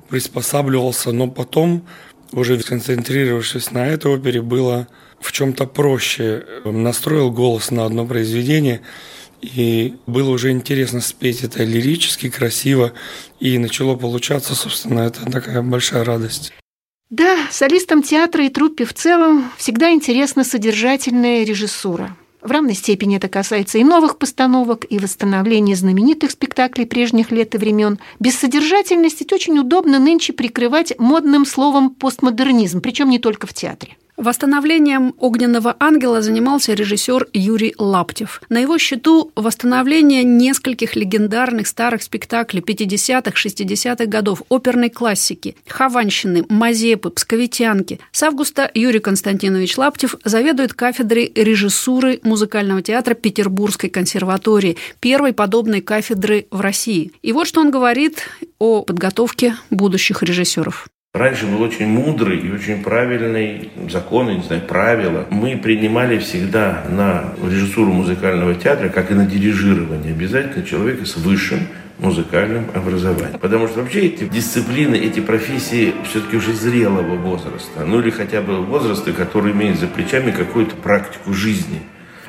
приспосабливался, 0.08 1.12
но 1.12 1.28
потом, 1.28 1.86
уже 2.32 2.58
сконцентрировавшись 2.58 3.72
на 3.72 3.86
этой 3.88 4.10
опере, 4.10 4.40
было 4.40 4.88
в 5.20 5.32
чем-то 5.32 5.66
проще. 5.66 6.46
Настроил 6.64 7.30
голос 7.30 7.70
на 7.70 7.84
одно 7.84 8.06
произведение– 8.06 8.80
и 9.44 9.94
было 10.06 10.30
уже 10.30 10.50
интересно 10.50 11.00
спеть 11.00 11.42
это 11.42 11.64
лирически, 11.64 12.30
красиво. 12.30 12.92
И 13.40 13.58
начало 13.58 13.96
получаться, 13.96 14.54
собственно, 14.54 15.00
это 15.00 15.30
такая 15.30 15.62
большая 15.62 16.04
радость. 16.04 16.52
Да, 17.10 17.36
солистам 17.50 18.02
театра 18.02 18.44
и 18.44 18.48
труппе 18.48 18.84
в 18.84 18.94
целом 18.94 19.50
всегда 19.56 19.92
интересна 19.92 20.42
содержательная 20.42 21.44
режиссура. 21.44 22.16
В 22.40 22.50
равной 22.50 22.74
степени 22.74 23.16
это 23.16 23.28
касается 23.28 23.78
и 23.78 23.84
новых 23.84 24.18
постановок, 24.18 24.84
и 24.90 24.98
восстановления 24.98 25.76
знаменитых 25.76 26.30
спектаклей 26.30 26.86
прежних 26.86 27.30
лет 27.30 27.54
и 27.54 27.58
времен. 27.58 27.98
Без 28.20 28.38
содержательности 28.38 29.26
очень 29.32 29.58
удобно 29.58 29.98
нынче 29.98 30.32
прикрывать 30.34 30.92
модным 30.98 31.46
словом 31.46 31.90
постмодернизм, 31.90 32.82
причем 32.82 33.08
не 33.08 33.18
только 33.18 33.46
в 33.46 33.54
театре. 33.54 33.96
Восстановлением 34.16 35.14
«Огненного 35.18 35.74
ангела» 35.80 36.22
занимался 36.22 36.72
режиссер 36.72 37.28
Юрий 37.32 37.74
Лаптев. 37.78 38.40
На 38.48 38.58
его 38.58 38.78
счету 38.78 39.32
восстановление 39.34 40.22
нескольких 40.22 40.94
легендарных 40.94 41.66
старых 41.66 42.02
спектаклей 42.02 42.62
50-х, 42.62 43.32
60-х 43.32 44.06
годов, 44.06 44.42
оперной 44.48 44.88
классики, 44.88 45.56
«Хованщины», 45.66 46.44
«Мазепы», 46.48 47.10
«Псковитянки». 47.10 47.98
С 48.12 48.22
августа 48.22 48.70
Юрий 48.72 49.00
Константинович 49.00 49.76
Лаптев 49.78 50.14
заведует 50.24 50.74
кафедрой 50.74 51.32
режиссуры 51.34 52.20
музыкального 52.22 52.82
театра 52.82 53.14
Петербургской 53.14 53.90
консерватории, 53.90 54.76
первой 55.00 55.32
подобной 55.32 55.80
кафедры 55.80 56.46
в 56.52 56.60
России. 56.60 57.10
И 57.22 57.32
вот 57.32 57.48
что 57.48 57.60
он 57.60 57.72
говорит 57.72 58.22
о 58.60 58.82
подготовке 58.82 59.56
будущих 59.70 60.22
режиссеров. 60.22 60.86
Раньше 61.14 61.46
был 61.46 61.62
очень 61.62 61.86
мудрый 61.86 62.40
и 62.40 62.50
очень 62.50 62.82
правильный 62.82 63.70
закон, 63.88 64.34
не 64.34 64.42
знаю, 64.42 64.62
правила. 64.62 65.26
Мы 65.30 65.56
принимали 65.56 66.18
всегда 66.18 66.82
на 66.90 67.34
режиссуру 67.40 67.92
музыкального 67.92 68.56
театра, 68.56 68.88
как 68.88 69.12
и 69.12 69.14
на 69.14 69.24
дирижирование, 69.24 70.12
обязательно 70.12 70.66
человека 70.66 71.06
с 71.06 71.16
высшим 71.16 71.68
музыкальным 72.00 72.64
образованием. 72.74 73.38
Потому 73.38 73.68
что 73.68 73.82
вообще 73.82 74.06
эти 74.06 74.24
дисциплины, 74.24 74.96
эти 74.96 75.20
профессии 75.20 75.94
все-таки 76.02 76.36
уже 76.36 76.52
зрелого 76.52 77.14
возраста. 77.14 77.84
Ну 77.86 78.00
или 78.00 78.10
хотя 78.10 78.42
бы 78.42 78.64
возраста, 78.64 79.12
который 79.12 79.52
имеет 79.52 79.78
за 79.78 79.86
плечами 79.86 80.32
какую-то 80.32 80.74
практику 80.74 81.32
жизни. 81.32 81.82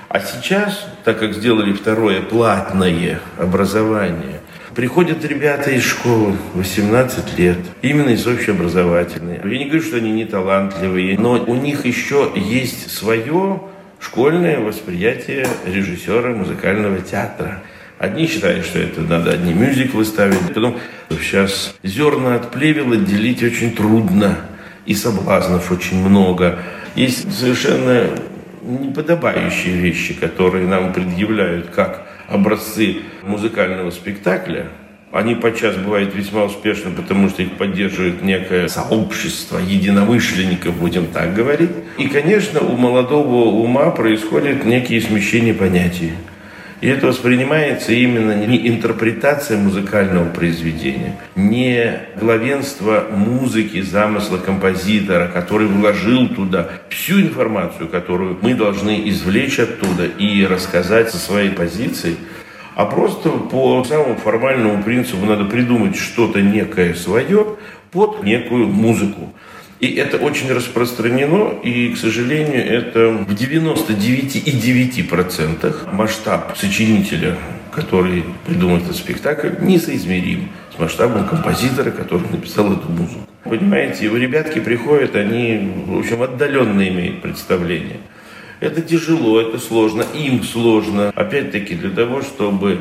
А 0.10 0.20
сейчас, 0.20 0.88
так 1.04 1.18
как 1.18 1.34
сделали 1.34 1.74
второе 1.74 2.22
платное 2.22 3.20
образование, 3.40 4.42
Приходят 4.76 5.24
ребята 5.24 5.72
из 5.72 5.86
школы, 5.86 6.36
18 6.54 7.40
лет, 7.40 7.60
именно 7.82 8.10
из 8.10 8.28
общеобразовательной. 8.28 9.40
Я 9.42 9.58
не 9.58 9.66
говорю, 9.66 9.82
что 9.82 9.96
они 9.96 10.12
не 10.12 10.26
талантливые, 10.26 11.18
но 11.18 11.42
у 11.42 11.56
них 11.56 11.86
еще 11.86 12.30
есть 12.36 12.92
свое 12.92 13.62
школьное 14.02 14.60
восприятие 14.60 15.48
режиссера 15.66 16.36
музыкального 16.36 17.00
театра. 17.00 17.64
Одни 18.00 18.28
считают, 18.28 18.66
что 18.66 18.80
это 18.80 19.00
надо 19.00 19.32
одни 19.32 19.54
мюзиклы 19.54 20.04
ставить. 20.04 20.42
Потом 20.54 20.78
сейчас 21.10 21.74
зерна 21.82 22.36
от 22.36 22.52
плевел 22.52 22.92
отделить 22.92 23.42
очень 23.44 23.74
трудно. 23.74 24.40
И 24.86 24.94
соблазнов 24.94 25.72
очень 25.72 26.06
много. 26.06 26.60
Есть 26.96 27.34
совершенно 27.34 28.10
неподобающие 28.62 29.78
вещи, 29.78 30.14
которые 30.14 30.68
нам 30.68 30.92
предъявляют 30.92 31.70
как 31.70 32.06
образцы 32.28 32.98
музыкального 33.24 33.92
спектакля, 33.92 34.68
они 35.12 35.36
подчас 35.36 35.78
бывают 35.78 36.14
весьма 36.14 36.44
успешны, 36.44 36.92
потому 36.92 37.30
что 37.30 37.42
их 37.42 37.54
поддерживает 37.54 38.22
некое 38.22 38.68
сообщество 38.68 39.60
единомышленников, 39.60 40.76
будем 40.78 41.08
так 41.08 41.34
говорить. 41.34 41.72
И, 41.98 42.08
конечно, 42.08 42.60
у 42.60 42.76
молодого 42.76 43.46
ума 43.46 43.92
происходят 43.92 44.66
некие 44.66 45.00
смещения 45.00 45.54
понятий. 45.54 46.12
И 46.86 46.88
это 46.88 47.08
воспринимается 47.08 47.94
именно 47.94 48.46
не 48.46 48.68
интерпретация 48.68 49.58
музыкального 49.58 50.30
произведения, 50.30 51.18
не 51.36 52.00
главенство 52.16 53.08
музыки, 53.10 53.82
замысла 53.82 54.38
композитора, 54.38 55.28
который 55.28 55.66
вложил 55.66 56.30
туда 56.30 56.70
всю 56.90 57.22
информацию, 57.22 57.90
которую 57.90 58.38
мы 58.40 58.54
должны 58.54 59.10
извлечь 59.10 59.58
оттуда 59.58 60.06
и 60.06 60.46
рассказать 60.46 61.10
со 61.10 61.18
своей 61.18 61.50
позиции, 61.50 62.18
а 62.76 62.86
просто 62.86 63.30
по 63.32 63.84
самому 63.84 64.18
формальному 64.18 64.84
принципу 64.84 65.26
надо 65.26 65.46
придумать 65.46 65.96
что-то 65.96 66.44
некое 66.44 66.94
свое 66.94 67.56
под 67.92 68.22
некую 68.22 68.68
музыку. 68.68 69.34
И 69.80 69.94
это 69.96 70.18
очень 70.18 70.52
распространено, 70.52 71.54
и, 71.62 71.94
к 71.94 71.98
сожалению, 71.98 72.66
это 72.66 73.10
в 73.10 73.34
99,9% 73.34 75.94
масштаб 75.94 76.58
сочинителя, 76.58 77.38
который 77.74 78.24
придумал 78.46 78.78
этот 78.78 78.96
спектакль, 78.96 79.50
несоизмерим 79.60 80.50
с 80.74 80.80
масштабом 80.80 81.28
композитора, 81.28 81.92
который 81.92 82.30
написал 82.30 82.72
эту 82.72 82.90
музыку. 82.90 83.28
Понимаете, 83.44 84.06
его 84.06 84.16
ребятки 84.16 84.60
приходят, 84.60 85.14
они, 85.16 85.70
в 85.86 86.00
общем, 86.00 86.24
отдаленно 86.24 86.88
имеют 86.88 87.22
представление. 87.22 88.00
Это 88.62 88.82
тяжело, 88.82 89.42
это 89.42 89.60
сложно, 89.60 90.06
им 90.16 90.42
сложно. 90.44 91.12
Опять-таки 91.14 91.76
для 91.76 91.90
того, 91.90 92.22
чтобы 92.22 92.80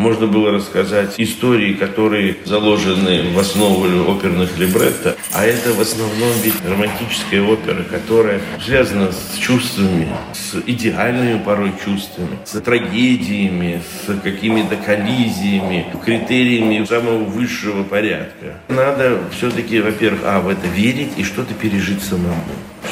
можно 0.00 0.26
было 0.26 0.50
рассказать 0.50 1.14
истории, 1.18 1.74
которые 1.74 2.38
заложены 2.44 3.30
в 3.34 3.38
основу 3.38 3.84
оперных 4.10 4.58
либретто, 4.58 5.16
а 5.32 5.44
это 5.44 5.72
в 5.72 5.80
основном 5.80 6.32
ведь 6.42 6.54
романтическая 6.64 7.42
опера, 7.42 7.82
которая 7.84 8.40
связана 8.64 9.12
с 9.12 9.38
чувствами, 9.38 10.08
с 10.32 10.56
идеальными 10.66 11.38
порой 11.42 11.72
чувствами, 11.84 12.38
с 12.44 12.58
трагедиями, 12.60 13.82
с 14.06 14.20
какими-то 14.20 14.76
коллизиями, 14.76 15.86
критериями 16.04 16.84
самого 16.84 17.24
высшего 17.24 17.84
порядка. 17.84 18.56
Надо 18.68 19.18
все-таки, 19.36 19.80
во-первых, 19.80 20.22
а, 20.24 20.40
в 20.40 20.48
это 20.48 20.66
верить 20.66 21.12
и 21.18 21.24
что-то 21.24 21.52
пережить 21.54 22.02
самому, 22.02 22.42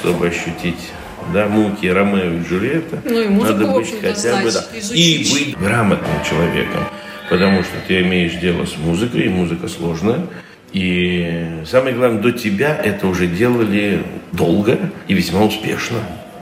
чтобы 0.01 0.29
ощутить 0.29 0.93
да, 1.33 1.47
муки 1.49 1.87
Ромео 1.87 2.35
и 2.35 2.43
Джульетта. 2.49 3.01
Ну 3.05 3.21
и 3.21 3.29
Надо 3.29 3.67
быть 3.67 3.95
хотя 4.01 4.43
бы, 4.43 4.51
да, 4.51 4.65
и 4.93 5.27
быть 5.31 5.59
грамотным 5.59 6.25
человеком, 6.29 6.85
потому 7.29 7.63
что 7.63 7.75
ты 7.87 8.01
имеешь 8.01 8.35
дело 8.35 8.65
с 8.65 8.77
музыкой, 8.77 9.27
и 9.27 9.29
музыка 9.29 9.69
сложная. 9.69 10.27
И 10.73 11.63
самое 11.65 11.95
главное, 11.95 12.21
до 12.21 12.33
тебя 12.33 12.77
это 12.77 13.07
уже 13.07 13.27
делали 13.27 14.03
долго 14.33 14.79
и 15.07 15.15
весьма 15.15 15.45
успешно. 15.45 15.99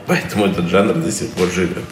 Поэтому 0.07 0.47
этот 0.47 0.69
жанр 0.69 0.95
до 0.95 1.11
сих 1.11 1.31
пор 1.31 1.49
живет. 1.51 1.85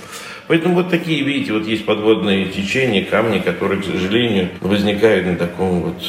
Поэтому 0.47 0.75
вот 0.75 0.91
такие, 0.91 1.23
видите, 1.23 1.53
вот 1.53 1.67
есть 1.67 1.87
подводные 1.87 2.47
течения, 2.47 3.05
камни, 3.05 3.39
которые, 3.39 3.81
к 3.81 3.85
сожалению, 3.85 4.51
возникают 4.61 5.27
на 5.27 5.37
таком 5.37 5.81
вот 5.81 6.03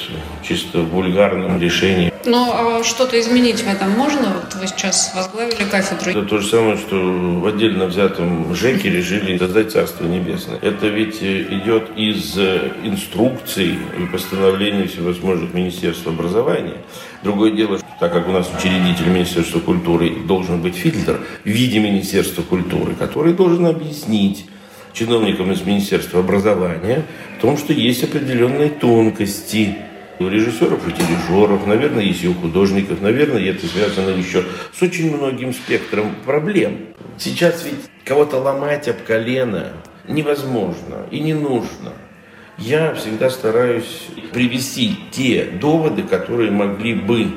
чисто 0.43 0.79
вульгарном 0.79 1.61
решении. 1.61 2.11
Ну, 2.25 2.51
а 2.51 2.83
что-то 2.83 3.19
изменить 3.19 3.61
в 3.61 3.67
этом 3.67 3.91
можно? 3.91 4.33
Вот 4.33 4.55
вы 4.55 4.67
сейчас 4.67 5.13
возглавили 5.15 5.63
кафедру. 5.69 6.09
Это 6.11 6.23
то 6.23 6.39
же 6.39 6.47
самое, 6.47 6.77
что 6.77 6.95
в 6.95 7.45
отдельно 7.45 7.85
взятом 7.85 8.53
ЖЭКе 8.55 8.89
решили 8.89 9.37
создать 9.37 9.71
Царство 9.71 10.05
Небесное. 10.05 10.57
Это 10.61 10.87
ведь 10.87 11.21
идет 11.21 11.91
из 11.95 12.37
инструкций 12.83 13.77
и 13.99 14.05
постановлений 14.11 14.87
всевозможных 14.87 15.53
Министерств 15.53 16.07
образования. 16.07 16.77
Другое 17.23 17.51
дело, 17.51 17.77
что 17.77 17.87
так 17.99 18.11
как 18.11 18.27
у 18.27 18.31
нас 18.31 18.49
учредитель 18.57 19.07
Министерства 19.07 19.59
культуры 19.59 20.11
должен 20.27 20.61
быть 20.61 20.75
фильтр 20.75 21.21
в 21.43 21.47
виде 21.47 21.79
Министерства 21.79 22.41
культуры, 22.41 22.95
который 22.95 23.33
должен 23.33 23.65
объяснить 23.67 24.45
чиновникам 24.93 25.51
из 25.51 25.61
Министерства 25.61 26.21
образования 26.21 27.03
в 27.37 27.41
том, 27.41 27.57
что 27.57 27.73
есть 27.73 28.03
определенные 28.03 28.69
тонкости 28.69 29.75
у 30.19 30.27
режиссеров 30.27 30.87
и 30.87 30.91
дирижеров, 30.91 31.65
наверное, 31.67 32.03
есть 32.03 32.23
и 32.23 32.27
у 32.27 32.33
художников, 32.33 33.01
наверное, 33.01 33.49
это 33.49 33.65
связано 33.67 34.09
еще 34.09 34.43
с 34.73 34.81
очень 34.81 35.15
многим 35.15 35.53
спектром 35.53 36.15
проблем. 36.25 36.77
Сейчас 37.17 37.65
ведь 37.65 37.89
кого-то 38.03 38.37
ломать 38.37 38.87
об 38.87 38.97
колено 39.03 39.73
невозможно 40.07 41.05
и 41.11 41.19
не 41.19 41.33
нужно 41.33 41.93
я 42.57 42.93
всегда 42.93 43.29
стараюсь 43.29 44.07
привести 44.31 44.97
те 45.11 45.45
доводы, 45.45 46.03
которые 46.03 46.51
могли 46.51 46.93
бы 46.93 47.27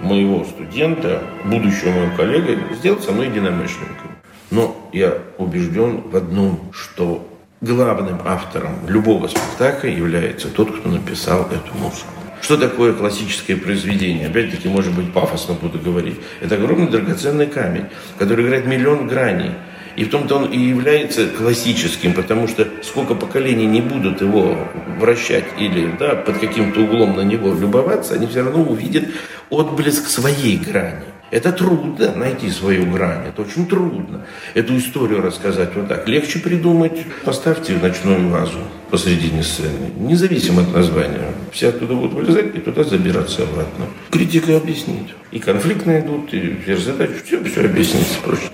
моего 0.00 0.44
студента, 0.44 1.22
будущего 1.44 1.90
моего 1.90 2.16
коллега, 2.16 2.58
сделать 2.74 3.02
со 3.02 3.12
мной 3.12 3.28
единомышленником. 3.28 4.10
Но 4.50 4.88
я 4.92 5.18
убежден 5.38 6.02
в 6.02 6.16
одном, 6.16 6.70
что 6.72 7.26
главным 7.60 8.20
автором 8.24 8.74
любого 8.86 9.28
спектакля 9.28 9.90
является 9.90 10.48
тот, 10.48 10.76
кто 10.76 10.88
написал 10.88 11.46
эту 11.46 11.76
музыку. 11.78 12.15
Что 12.40 12.56
такое 12.56 12.92
классическое 12.92 13.56
произведение? 13.56 14.28
Опять-таки, 14.28 14.68
может 14.68 14.94
быть, 14.94 15.12
пафосно 15.12 15.54
буду 15.54 15.78
говорить. 15.78 16.16
Это 16.40 16.56
огромный 16.56 16.88
драгоценный 16.88 17.46
камень, 17.46 17.86
который 18.18 18.44
играет 18.44 18.66
миллион 18.66 19.08
граней. 19.08 19.52
И 19.96 20.04
в 20.04 20.10
том-то 20.10 20.36
он 20.36 20.44
и 20.52 20.58
является 20.58 21.26
классическим, 21.26 22.12
потому 22.12 22.48
что 22.48 22.68
сколько 22.82 23.14
поколений 23.14 23.64
не 23.64 23.80
будут 23.80 24.20
его 24.20 24.56
вращать 24.98 25.44
или 25.58 25.90
да, 25.98 26.14
под 26.14 26.38
каким-то 26.38 26.80
углом 26.80 27.16
на 27.16 27.22
него 27.22 27.54
любоваться, 27.54 28.14
они 28.14 28.26
все 28.26 28.44
равно 28.44 28.62
увидят 28.62 29.04
отблеск 29.48 30.06
своей 30.08 30.58
грани. 30.58 31.04
Это 31.36 31.52
трудно 31.52 32.14
найти 32.14 32.50
свою 32.50 32.90
грань, 32.90 33.26
это 33.28 33.42
очень 33.42 33.66
трудно. 33.66 34.24
Эту 34.54 34.78
историю 34.78 35.20
рассказать 35.20 35.74
вот 35.74 35.86
так. 35.86 36.08
Легче 36.08 36.38
придумать, 36.38 37.04
поставьте 37.26 37.74
ночную 37.74 38.30
вазу 38.30 38.60
посредине 38.88 39.42
сцены, 39.42 39.90
независимо 39.98 40.62
от 40.62 40.72
названия. 40.72 41.34
Все 41.52 41.68
оттуда 41.68 41.92
будут 41.92 42.14
вылезать 42.14 42.56
и 42.56 42.60
туда 42.60 42.84
забираться 42.84 43.42
обратно. 43.42 43.84
Критика 44.10 44.56
объяснит. 44.56 45.08
И 45.30 45.38
конфликт 45.38 45.84
найдут, 45.84 46.32
и 46.32 46.74
задачу, 46.74 47.12
все, 47.26 47.44
все 47.44 47.66
объяснится 47.66 48.18
проще. 48.24 48.48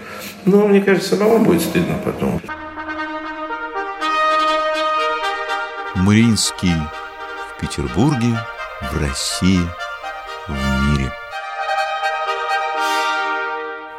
Но 0.45 0.66
мне 0.66 0.81
кажется, 0.81 1.11
самому 1.11 1.45
будет 1.45 1.61
стыдно 1.61 1.95
потом. 2.05 2.40
Мариинский 5.95 6.75
в 7.55 7.61
Петербурге, 7.61 8.37
в 8.90 9.01
России, 9.01 9.61
в 10.49 10.99
мире– 10.99 11.12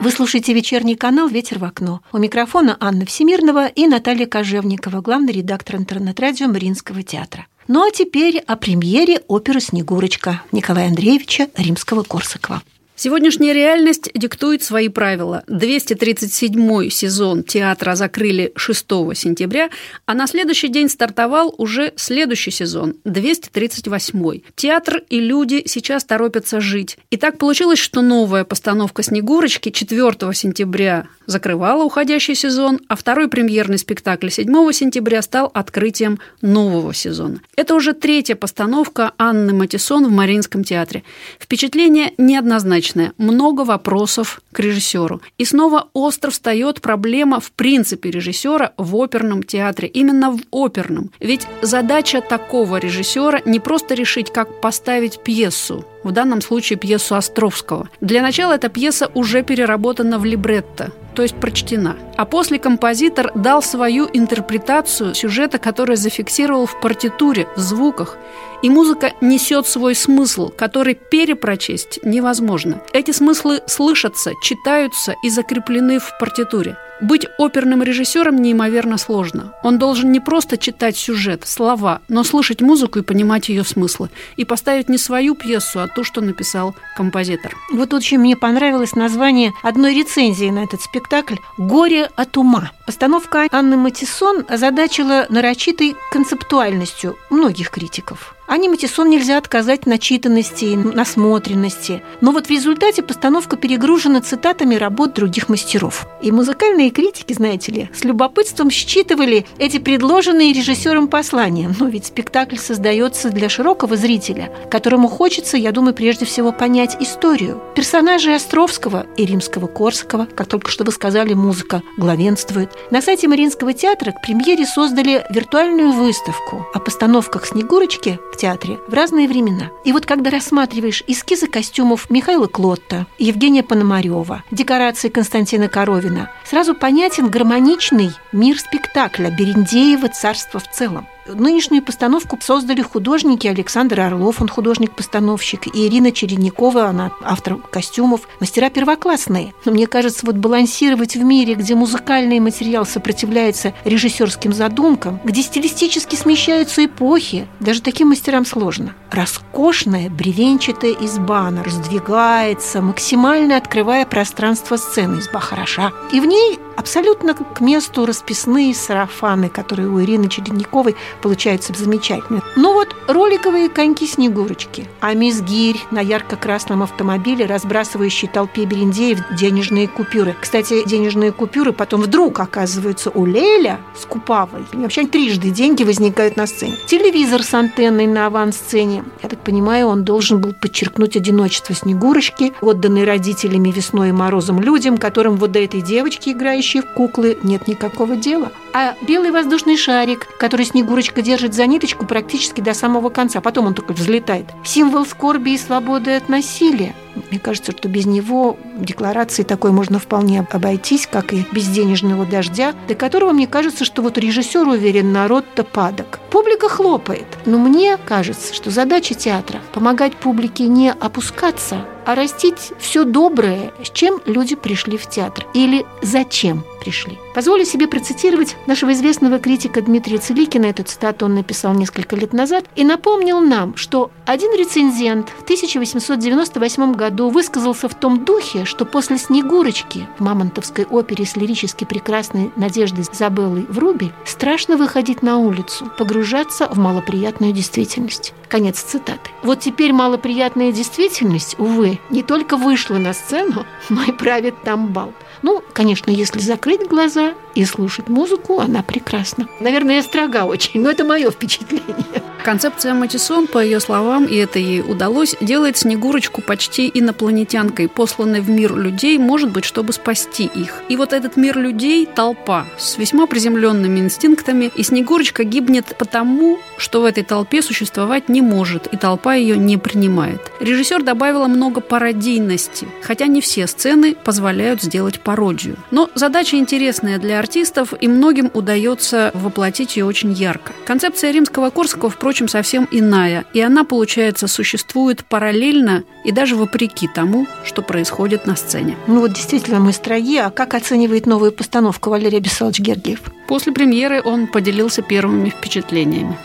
Вы 0.03 0.11
слушаете 0.11 0.51
вечерний 0.51 0.97
канал 0.97 1.29
«Ветер 1.29 1.59
в 1.59 1.63
окно». 1.63 2.01
У 2.11 2.17
микрофона 2.17 2.75
Анна 2.81 3.05
Всемирного 3.05 3.67
и 3.67 3.87
Наталья 3.87 4.25
Кожевникова, 4.25 4.99
главный 4.99 5.31
редактор 5.31 5.77
интернет-радио 5.77 6.49
Мариинского 6.49 7.03
театра. 7.03 7.47
Ну 7.69 7.87
а 7.87 7.89
теперь 7.89 8.39
о 8.39 8.57
премьере 8.57 9.21
оперы 9.29 9.61
«Снегурочка» 9.61 10.43
Николая 10.51 10.89
Андреевича 10.89 11.47
Римского-Корсакова. 11.55 12.63
Сегодняшняя 12.95 13.53
реальность 13.53 14.11
диктует 14.13 14.61
свои 14.61 14.87
правила. 14.87 15.43
237-й 15.47 16.91
сезон 16.91 17.43
театра 17.43 17.95
закрыли 17.95 18.53
6 18.55 18.85
сентября, 19.15 19.71
а 20.05 20.13
на 20.13 20.27
следующий 20.27 20.67
день 20.67 20.89
стартовал 20.89 21.55
уже 21.57 21.93
следующий 21.95 22.51
сезон, 22.51 22.95
238-й. 23.03 24.43
Театр 24.55 25.01
и 25.09 25.19
люди 25.19 25.63
сейчас 25.65 26.05
торопятся 26.05 26.61
жить. 26.61 26.99
И 27.09 27.17
так 27.17 27.39
получилось, 27.39 27.79
что 27.79 28.03
новая 28.03 28.43
постановка 28.43 29.01
«Снегурочки» 29.01 29.69
4 29.69 30.13
сентября 30.33 31.07
закрывала 31.25 31.83
уходящий 31.83 32.35
сезон, 32.35 32.79
а 32.89 32.95
второй 32.95 33.27
премьерный 33.27 33.79
спектакль 33.79 34.29
7 34.29 34.71
сентября 34.71 35.23
стал 35.23 35.49
открытием 35.51 36.19
нового 36.41 36.93
сезона. 36.93 37.39
Это 37.55 37.73
уже 37.73 37.93
третья 37.93 38.35
постановка 38.35 39.13
Анны 39.17 39.51
Матисон 39.53 40.05
в 40.05 40.11
Мариинском 40.11 40.63
театре. 40.63 41.03
Впечатление 41.39 42.13
неоднозначное 42.17 42.82
неоднозначное, 42.83 43.13
много 43.17 43.63
вопросов 43.63 44.41
к 44.51 44.59
режиссеру. 44.59 45.21
И 45.37 45.45
снова 45.45 45.87
остро 45.93 46.31
встает 46.31 46.81
проблема 46.81 47.39
в 47.39 47.51
принципе 47.51 48.11
режиссера 48.11 48.73
в 48.77 48.95
оперном 48.95 49.43
театре, 49.43 49.87
именно 49.87 50.31
в 50.31 50.41
оперном. 50.51 51.09
Ведь 51.19 51.47
задача 51.61 52.21
такого 52.21 52.77
режиссера 52.77 53.41
не 53.45 53.59
просто 53.59 53.95
решить, 53.95 54.31
как 54.31 54.61
поставить 54.61 55.19
пьесу, 55.23 55.85
в 56.03 56.11
данном 56.11 56.41
случае 56.41 56.77
пьесу 56.77 57.15
Островского. 57.15 57.89
Для 58.01 58.21
начала 58.21 58.53
эта 58.53 58.69
пьеса 58.69 59.09
уже 59.13 59.43
переработана 59.43 60.19
в 60.19 60.25
либретто, 60.25 60.91
то 61.15 61.21
есть 61.21 61.35
прочтена. 61.35 61.95
А 62.17 62.25
после 62.25 62.59
композитор 62.59 63.31
дал 63.35 63.61
свою 63.61 64.09
интерпретацию 64.11 65.15
сюжета, 65.15 65.57
который 65.57 65.95
зафиксировал 65.95 66.65
в 66.65 66.79
партитуре, 66.79 67.47
в 67.55 67.59
звуках. 67.59 68.17
И 68.61 68.69
музыка 68.69 69.11
несет 69.19 69.67
свой 69.67 69.93
смысл, 69.93 70.49
который 70.49 70.95
перепрочесть 70.95 71.99
невозможно. 72.03 72.81
Эти 72.93 73.11
смыслы 73.11 73.61
слышатся, 73.67 74.31
читаются 74.41 75.15
и 75.21 75.29
закреплены 75.29 75.99
в 75.99 76.17
партитуре. 76.17 76.77
Быть 77.01 77.27
оперным 77.37 77.83
режиссером 77.83 78.41
неимоверно 78.41 78.97
сложно. 78.97 79.53
Он 79.63 79.77
должен 79.77 80.13
не 80.13 80.21
просто 80.21 80.57
читать 80.57 80.95
сюжет, 80.95 81.45
слова, 81.45 81.99
но 82.07 82.23
слышать 82.23 82.61
музыку 82.61 82.99
и 82.99 83.01
понимать 83.01 83.49
ее 83.49 83.65
смыслы. 83.65 84.09
И 84.37 84.45
поставить 84.45 84.87
не 84.87 84.97
свою 84.97 85.35
пьесу, 85.35 85.81
а 85.81 85.89
ту, 85.93 86.03
что 86.03 86.21
написал 86.21 86.75
композитор. 86.95 87.55
Вот 87.71 87.93
очень 87.93 88.17
мне 88.17 88.35
понравилось 88.35 88.95
название 88.95 89.53
одной 89.61 89.95
рецензии 89.95 90.49
на 90.49 90.63
этот 90.63 90.81
спектакль 90.81 91.35
«Горе 91.57 92.09
от 92.15 92.37
ума». 92.37 92.71
Постановка 92.85 93.47
Анны 93.51 93.77
Матисон 93.77 94.45
озадачила 94.47 95.25
нарочитой 95.29 95.95
концептуальностью 96.11 97.17
многих 97.29 97.69
критиков. 97.69 98.35
Ане 98.45 98.67
Матисон 98.67 99.09
нельзя 99.09 99.37
отказать 99.37 99.85
начитанности 99.85 100.65
и 100.65 100.75
насмотренности. 100.75 102.03
Но 102.19 102.31
вот 102.31 102.47
в 102.47 102.49
результате 102.49 103.01
постановка 103.01 103.55
перегружена 103.55 104.19
цитатами 104.21 104.75
работ 104.75 105.13
других 105.13 105.47
мастеров. 105.47 106.05
И 106.21 106.31
музыкальные 106.31 106.91
критики, 106.91 107.31
знаете 107.31 107.71
ли, 107.71 107.89
с 107.93 108.03
любопытством 108.03 108.69
считывали 108.69 109.45
эти 109.59 109.77
предложенные 109.79 110.51
режиссером 110.51 111.07
послания. 111.07 111.73
Но 111.79 111.87
ведь 111.87 112.07
спектакль 112.07 112.57
создается 112.57 113.29
для 113.29 113.47
широкого 113.47 113.95
зрителя, 113.95 114.51
которому 114.69 115.07
хочется, 115.07 115.55
я 115.55 115.71
думаю, 115.71 115.93
прежде 115.93 116.25
всего 116.25 116.51
понять 116.51 116.97
историю. 116.99 117.61
Персонажи 117.75 118.33
Островского 118.33 119.05
и 119.15 119.25
Римского-Корсакова, 119.25 120.27
как 120.35 120.47
только 120.47 120.69
что 120.69 120.83
вы 120.83 120.91
сказали, 120.91 121.33
музыка 121.33 121.81
главенствует. 121.97 122.71
На 122.91 123.01
сайте 123.01 123.29
Мариинского 123.29 123.73
театра 123.73 124.11
к 124.11 124.21
премьере 124.21 124.65
создали 124.65 125.25
виртуальную 125.29 125.93
выставку 125.93 126.67
о 126.73 126.79
постановках 126.79 127.45
«Снегурочки» 127.45 128.19
в 128.33 128.37
театре 128.37 128.79
в 128.87 128.93
разные 128.93 129.27
времена. 129.27 129.69
И 129.85 129.93
вот 129.93 130.05
когда 130.05 130.29
рассматриваешь 130.29 131.03
эскизы 131.07 131.47
костюмов 131.47 132.09
Михаила 132.09 132.47
Клотта, 132.47 133.05
Евгения 133.17 133.63
Пономарева, 133.63 134.43
декорации 134.51 135.09
Константина 135.09 135.69
Коровина, 135.69 136.31
сразу 136.43 136.73
понятен 136.73 137.29
гармоничный 137.29 138.11
мир 138.31 138.59
спектакля 138.59 139.29
Берендеева 139.29 140.09
«Царство 140.09 140.59
в 140.59 140.69
целом». 140.69 141.07
Нынешнюю 141.25 141.81
постановку 141.81 142.37
создали 142.41 142.81
художники 142.81 143.47
Александр 143.47 144.01
Орлов, 144.01 144.41
он 144.41 144.49
художник-постановщик, 144.49 145.67
и 145.67 145.87
Ирина 145.87 146.11
Чередникова, 146.11 146.85
она 146.85 147.11
автор 147.23 147.57
костюмов, 147.57 148.27
мастера 148.41 148.69
первоклассные. 148.69 149.53
Но 149.63 149.71
мне 149.71 149.87
кажется, 149.87 150.25
вот 150.25 150.35
балансировать 150.35 151.15
в 151.15 151.23
мире, 151.23 151.55
где 151.55 151.75
музыкальный 151.75 152.39
материал 152.39 152.85
сопротивляется 152.85 153.73
режиссерским 153.85 154.51
задумкам, 154.51 155.21
где 155.23 155.41
стилистически 155.41 156.15
смещаются 156.15 156.85
эпохи, 156.85 157.47
даже 157.61 157.81
таким 157.81 158.09
мастерам 158.09 158.45
сложно. 158.45 158.93
Роскошная 159.11 160.09
бревенчатая 160.09 160.91
изба, 160.91 161.47
она 161.47 161.63
раздвигается, 161.63 162.81
максимально 162.81 163.57
открывая 163.57 164.05
пространство 164.05 164.75
сцены. 164.75 165.19
Изба 165.19 165.39
хороша. 165.39 165.91
И 166.11 166.19
в 166.19 166.25
ней 166.25 166.59
абсолютно 166.75 167.33
к 167.33 167.61
месту 167.61 168.05
расписные 168.05 168.73
сарафаны, 168.73 169.49
которые 169.49 169.87
у 169.87 170.01
Ирины 170.01 170.29
Чередниковой 170.29 170.95
получаются 171.21 171.73
замечательные. 171.73 172.41
Ну 172.55 172.73
вот 172.73 172.95
роликовые 173.07 173.69
коньки-снегурочки, 173.69 174.87
а 174.99 175.13
мисс 175.13 175.41
Гирь 175.41 175.79
на 175.91 175.99
ярко-красном 175.99 176.83
автомобиле, 176.83 177.45
разбрасывающей 177.45 178.27
толпе 178.27 178.65
берендеев 178.65 179.19
денежные 179.37 179.87
купюры. 179.87 180.35
Кстати, 180.39 180.87
денежные 180.87 181.31
купюры 181.31 181.73
потом 181.73 182.01
вдруг 182.01 182.39
оказываются 182.39 183.09
у 183.09 183.25
Леля 183.25 183.79
с 183.99 184.05
Купавой. 184.05 184.65
И 184.73 184.77
вообще 184.77 185.05
трижды 185.07 185.49
деньги 185.49 185.83
возникают 185.83 186.37
на 186.37 186.47
сцене. 186.47 186.75
Телевизор 186.87 187.43
с 187.43 187.53
антенной 187.53 188.07
на 188.07 188.27
авансцене. 188.27 189.03
Я 189.21 189.29
так 189.29 189.39
понимаю, 189.39 189.87
он 189.87 190.03
должен 190.03 190.39
был 190.39 190.53
подчеркнуть 190.53 191.15
одиночество 191.15 191.75
Снегурочки, 191.75 192.53
отданной 192.61 193.03
родителями 193.03 193.71
весной 193.71 194.09
и 194.09 194.11
морозом 194.11 194.59
людям, 194.59 194.97
которым 194.97 195.37
вот 195.37 195.51
до 195.51 195.59
этой 195.59 195.81
девочки, 195.81 196.29
играющей 196.29 196.81
в 196.81 196.93
куклы, 196.93 197.37
нет 197.43 197.67
никакого 197.67 198.15
дела. 198.15 198.51
А 198.73 198.95
белый 199.01 199.29
воздушный 199.29 199.77
шарик, 199.77 200.27
который 200.39 200.65
Снегурочка 200.65 201.21
держит 201.21 201.53
за 201.53 201.67
ниточку 201.67 202.07
практически 202.07 202.59
до 202.59 202.73
самого 202.73 203.09
конца, 203.09 203.39
потом 203.39 203.67
он 203.67 203.75
только 203.75 203.93
взлетает. 203.93 204.47
Символ 204.63 205.05
скорби 205.05 205.51
и 205.51 205.57
свободы 205.57 206.15
от 206.15 206.27
насилия. 206.27 206.95
Мне 207.29 207.39
кажется, 207.39 207.71
что 207.71 207.87
без 207.87 208.07
него 208.07 208.57
декларации 208.75 209.43
такой 209.43 209.71
можно 209.71 209.99
вполне 209.99 210.47
обойтись, 210.51 211.07
как 211.07 211.33
и 211.33 211.45
без 211.51 211.67
денежного 211.67 212.25
дождя, 212.25 212.73
до 212.87 212.95
которого 212.95 213.31
мне 213.31 213.45
кажется, 213.45 213.85
что 213.85 214.01
вот 214.01 214.17
режиссер 214.17 214.67
уверен, 214.67 215.11
народ-то 215.11 215.63
падок. 215.63 216.19
Публика 216.31 216.67
хлопает. 216.67 217.27
Но 217.45 217.59
мне 217.59 217.97
кажется, 217.97 218.55
что 218.55 218.71
задача 218.71 219.13
театра– 219.13 219.59
помогать 219.73 220.15
публике 220.15 220.67
не 220.67 220.91
опускаться, 220.91 221.85
а 222.05 222.15
растить 222.15 222.73
все 222.79 223.03
доброе, 223.03 223.73
с 223.83 223.89
чем 223.89 224.21
люди 224.25 224.55
пришли 224.55 224.97
в 224.97 225.09
театр. 225.09 225.45
Или 225.53 225.85
зачем 226.01 226.63
пришли. 226.83 227.17
Позволю 227.33 227.65
себе 227.65 227.87
процитировать 227.87 228.55
нашего 228.67 228.91
известного 228.93 229.39
критика 229.39 229.81
Дмитрия 229.81 230.17
Целикина. 230.17 230.65
Эту 230.65 230.83
цитату 230.83 231.25
он 231.25 231.35
написал 231.35 231.73
несколько 231.73 232.15
лет 232.15 232.33
назад. 232.33 232.65
И 232.75 232.83
напомнил 232.83 233.39
нам, 233.39 233.75
что 233.75 234.11
один 234.25 234.53
рецензент 234.53 235.29
в 235.29 235.43
1898 235.43 236.93
году 236.93 237.29
высказался 237.29 237.87
в 237.87 237.95
том 237.95 238.25
духе, 238.25 238.65
что 238.65 238.85
после 238.85 239.17
«Снегурочки» 239.17 240.07
в 240.19 240.23
Мамонтовской 240.23 240.85
опере 240.85 241.25
с 241.25 241.35
лирически 241.35 241.85
прекрасной 241.85 242.51
Надеждой 242.55 243.05
Забеллой 243.11 243.65
Врубель 243.69 244.11
страшно 244.25 244.77
выходить 244.77 245.23
на 245.23 245.37
улицу, 245.37 245.89
погружаться 245.97 246.67
в 246.67 246.77
малоприятную 246.77 247.53
действительность. 247.53 248.33
Конец 248.49 248.81
цитаты. 248.81 249.31
Вот 249.41 249.61
теперь 249.61 249.93
малоприятная 249.93 250.71
действительность, 250.71 251.55
увы, 251.57 251.92
не 252.09 252.23
только 252.23 252.57
вышла 252.57 252.95
на 252.95 253.13
сцену, 253.13 253.65
но 253.89 254.03
и 254.03 254.11
правит 254.11 254.61
там 254.63 254.87
бал. 254.87 255.13
Ну, 255.41 255.63
конечно, 255.73 256.11
если 256.11 256.39
закрыть 256.39 256.87
глаза 256.87 257.33
и 257.55 257.65
слушать 257.65 258.09
музыку, 258.09 258.59
она 258.59 258.83
прекрасна. 258.83 259.47
Наверное, 259.59 259.97
я 259.97 260.03
строга 260.03 260.45
очень, 260.45 260.81
но 260.81 260.89
это 260.89 261.03
мое 261.03 261.31
впечатление. 261.31 262.23
Концепция 262.43 262.93
Матисон, 262.93 263.47
по 263.47 263.63
ее 263.63 263.79
словам, 263.79 264.25
и 264.25 264.35
это 264.35 264.59
ей 264.59 264.81
удалось, 264.81 265.35
делает 265.39 265.77
Снегурочку 265.77 266.41
почти 266.41 266.91
инопланетянкой, 266.93 267.87
посланной 267.87 268.41
в 268.41 268.49
мир 268.49 268.75
людей, 268.75 269.17
может 269.17 269.51
быть, 269.51 269.63
чтобы 269.63 269.93
спасти 269.93 270.43
их. 270.53 270.83
И 270.89 270.97
вот 270.97 271.13
этот 271.13 271.37
мир 271.37 271.57
людей– 271.57 272.05
толпа 272.15 272.65
с 272.77 272.97
весьма 272.97 273.27
приземленными 273.27 273.99
инстинктами, 273.99 274.69
и 274.75 274.83
Снегурочка 274.83 275.45
гибнет 275.45 275.95
потому, 275.97 276.59
что 276.77 277.01
в 277.01 277.05
этой 277.05 277.23
толпе 277.23 277.61
существовать 277.61 278.27
не 278.27 278.41
может, 278.41 278.87
и 278.87 278.97
толпа 278.97 279.35
ее 279.35 279.55
не 279.55 279.77
принимает. 279.77 280.51
Режиссер 280.59 281.01
добавила 281.01 281.47
много 281.47 281.79
пародийности, 281.79 282.89
хотя 283.01 283.27
не 283.27 283.39
все 283.39 283.67
сцены 283.67 284.15
позволяют 284.15 284.81
сделать 284.81 285.21
пародию. 285.21 285.77
Но 285.91 286.09
задача 286.13 286.57
интересная 286.57 287.19
для 287.19 287.39
артистов, 287.43 287.93
и 287.99 288.07
многим 288.07 288.49
удается 288.53 289.31
воплотить 289.33 289.97
ее 289.97 290.05
очень 290.05 290.31
ярко. 290.31 290.73
Концепция 290.85 291.31
римского 291.31 291.69
Корсакова, 291.69 292.09
впрочем, 292.09 292.47
совсем 292.47 292.87
иная, 292.91 293.45
и 293.53 293.59
она, 293.59 293.83
получается, 293.83 294.47
существует 294.47 295.25
параллельно 295.25 296.03
и 296.23 296.31
даже 296.31 296.55
вопреки 296.55 297.07
тому, 297.07 297.45
что 297.65 297.81
происходит 297.81 298.47
на 298.47 298.55
сцене. 298.55 298.97
Ну 299.07 299.19
вот 299.19 299.33
действительно 299.33 299.79
мы 299.79 299.91
строги, 299.91 300.37
а 300.37 300.49
как 300.49 300.73
оценивает 300.73 301.25
новую 301.25 301.51
постановку 301.51 302.09
Валерий 302.09 302.39
Бессалович 302.39 302.79
Гергиев? 302.79 303.19
После 303.47 303.73
премьеры 303.73 304.21
он 304.23 304.47
поделился 304.47 305.01
первыми 305.01 305.49
впечатлениями. 305.49 306.37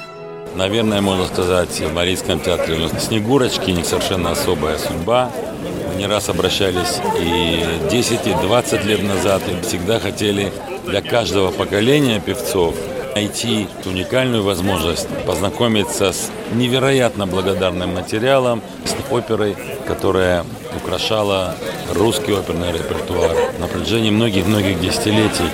Наверное, 0.58 1.00
можно 1.00 1.24
сказать, 1.26 1.68
в 1.68 1.94
Марийском 1.94 2.40
театре 2.40 2.88
Снегурочки 2.98 3.70
не 3.70 3.84
совершенно 3.84 4.32
особая 4.32 4.76
судьба. 4.76 5.30
Не 5.96 6.08
раз 6.08 6.28
обращались 6.28 6.98
и 7.20 7.64
10, 7.88 8.26
и 8.26 8.32
20 8.32 8.84
лет 8.84 9.04
назад, 9.04 9.40
и 9.46 9.64
всегда 9.64 10.00
хотели 10.00 10.52
для 10.84 11.00
каждого 11.00 11.52
поколения 11.52 12.18
певцов 12.18 12.74
найти 13.14 13.68
уникальную 13.84 14.42
возможность 14.42 15.06
познакомиться 15.24 16.12
с 16.12 16.28
невероятно 16.52 17.28
благодарным 17.28 17.94
материалом, 17.94 18.60
с 18.84 19.12
оперой, 19.12 19.56
которая 19.86 20.44
украшала 20.76 21.54
русский 21.94 22.32
оперный 22.32 22.72
репертуар 22.72 23.36
на 23.58 23.66
протяжении 23.66 24.10
многих-многих 24.10 24.80
десятилетий. 24.80 25.50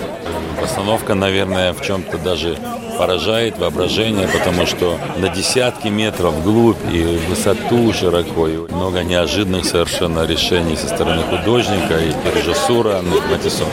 Постановка, 0.60 1.14
наверное, 1.14 1.72
в 1.72 1.82
чем-то 1.82 2.18
даже 2.18 2.56
поражает 2.98 3.58
воображение, 3.58 4.28
потому 4.28 4.66
что 4.66 4.98
на 5.16 5.28
десятки 5.28 5.88
метров 5.88 6.34
вглубь 6.34 6.76
и 6.92 7.02
в 7.02 7.28
высоту 7.28 7.92
широко, 7.92 8.48
и 8.48 8.56
много 8.56 9.02
неожиданных 9.02 9.64
совершенно 9.64 10.24
решений 10.24 10.76
со 10.76 10.88
стороны 10.88 11.22
художника 11.22 11.98
и 11.98 12.12
режиссура 12.36 13.02
Матиссон. 13.30 13.66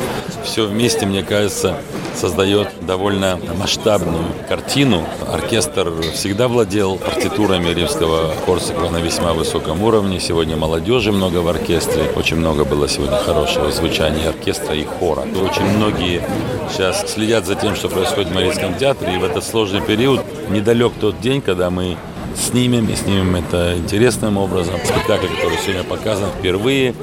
Все 0.44 0.66
вместе, 0.66 1.06
мне 1.06 1.24
кажется, 1.24 1.78
создает 2.16 2.68
довольно 2.82 3.40
масштабную 3.58 4.26
картину. 4.50 5.06
Оркестр 5.32 5.94
всегда 6.14 6.48
владел 6.48 6.98
партитурами 6.98 7.70
римского 7.70 8.34
Корсакова 8.46 8.90
на 8.90 8.98
весьма 8.98 9.34
высоком 9.34 9.84
уровне. 9.84 10.20
Сегодня 10.20 10.58
молодежи 10.58 11.12
много 11.12 11.41
в 11.42 11.48
оркестре. 11.48 12.04
Очень 12.16 12.38
много 12.38 12.66
было 12.66 12.88
сегодня 12.88 13.18
хорошего 13.18 13.72
звучания 13.72 14.30
оркестра 14.30 14.76
и 14.76 14.84
хора. 14.84 15.22
Очень 15.22 15.66
многие 15.78 16.22
сейчас 16.70 17.12
следят 17.12 17.46
за 17.46 17.56
тем, 17.56 17.76
что 17.76 17.90
происходит 17.90 18.30
в 18.30 18.34
Марийском 18.36 18.76
театре. 18.76 19.16
И 19.16 19.18
в 19.18 19.24
этот 19.24 19.44
сложный 19.44 19.82
период 19.82 20.22
недалек 20.50 20.94
тот 21.00 21.20
день, 21.20 21.42
когда 21.42 21.70
мы 21.70 21.98
снимем, 22.36 22.88
и 22.90 22.96
снимем 22.96 23.36
это 23.36 23.78
интересным 23.78 24.38
образом. 24.38 24.76
Спектакль, 24.84 25.28
который 25.28 25.58
сегодня 25.58 25.84
показан 25.84 26.30
впервые, 26.40 26.94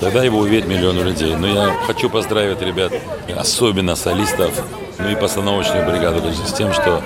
тогда 0.00 0.22
его 0.22 0.38
увидят 0.40 0.68
миллионы 0.68 1.00
людей. 1.00 1.34
Но 1.34 1.46
я 1.46 1.74
хочу 1.86 2.10
поздравить 2.10 2.60
ребят, 2.60 2.92
особенно 3.36 3.96
солистов, 3.96 4.52
ну 4.98 5.08
и 5.08 5.14
постановочную 5.14 5.88
бригаду 5.90 6.20
с 6.32 6.52
тем, 6.52 6.72
что 6.72 7.02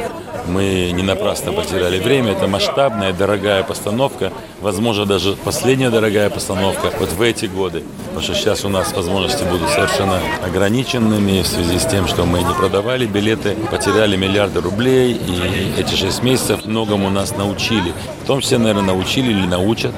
мы 0.48 0.90
не 0.92 1.02
напрасно 1.02 1.52
потеряли 1.52 1.98
время. 1.98 2.32
Это 2.32 2.48
масштабная, 2.48 3.12
дорогая 3.12 3.62
постановка. 3.62 4.32
Возможно, 4.60 5.06
даже 5.06 5.34
последняя 5.34 5.90
дорогая 5.90 6.30
постановка 6.30 6.90
вот 6.98 7.12
в 7.12 7.22
эти 7.22 7.46
годы. 7.46 7.84
Потому 8.06 8.22
что 8.22 8.34
сейчас 8.34 8.64
у 8.64 8.68
нас 8.68 8.92
возможности 8.92 9.44
будут 9.44 9.68
совершенно 9.70 10.20
ограниченными 10.44 11.42
в 11.42 11.46
связи 11.46 11.78
с 11.78 11.86
тем, 11.86 12.08
что 12.08 12.24
мы 12.24 12.42
не 12.42 12.54
продавали 12.54 13.06
билеты, 13.06 13.56
потеряли 13.70 14.16
миллиарды 14.16 14.60
рублей. 14.60 15.12
И 15.12 15.80
эти 15.80 15.94
шесть 15.94 16.22
месяцев 16.22 16.64
многому 16.64 17.10
нас 17.10 17.36
научили. 17.36 17.92
В 18.24 18.26
том 18.26 18.40
числе, 18.40 18.58
наверное, 18.58 18.94
научили 18.94 19.30
или 19.30 19.46
научат 19.46 19.92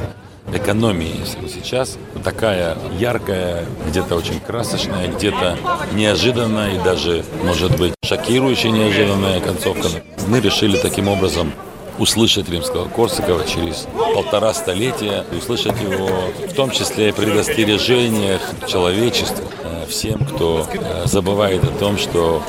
экономии 0.53 1.15
сейчас 1.49 1.99
такая 2.25 2.77
яркая, 2.99 3.65
где-то 3.89 4.17
очень 4.17 4.41
красочная, 4.41 5.09
где-то 5.09 5.57
неожиданная 5.93 6.77
и 6.77 6.85
даже, 6.85 7.25
может 7.45 7.77
быть, 7.79 7.95
шокирующая 8.05 8.71
неожиданная 8.71 9.41
концовка. 9.41 9.89
Мы 10.29 10.41
решили 10.41 10.77
таким 10.77 11.09
образом 11.09 11.53
услышать 11.99 12.49
римского 12.49 12.89
Корсакова 12.89 13.45
через 13.47 13.87
полтора 14.15 14.55
столетия, 14.55 15.25
услышать 15.37 15.81
его 15.81 16.09
в 16.49 16.55
том 16.55 16.71
числе 16.71 17.11
и 17.11 17.13
предостережениях 17.13 18.41
человечеству, 18.67 19.45
э, 19.65 19.85
всем, 19.89 20.25
кто 20.25 20.67
э, 20.73 21.07
забывает 21.07 21.63
о 21.63 21.79
том, 21.79 21.99
что 21.99 22.43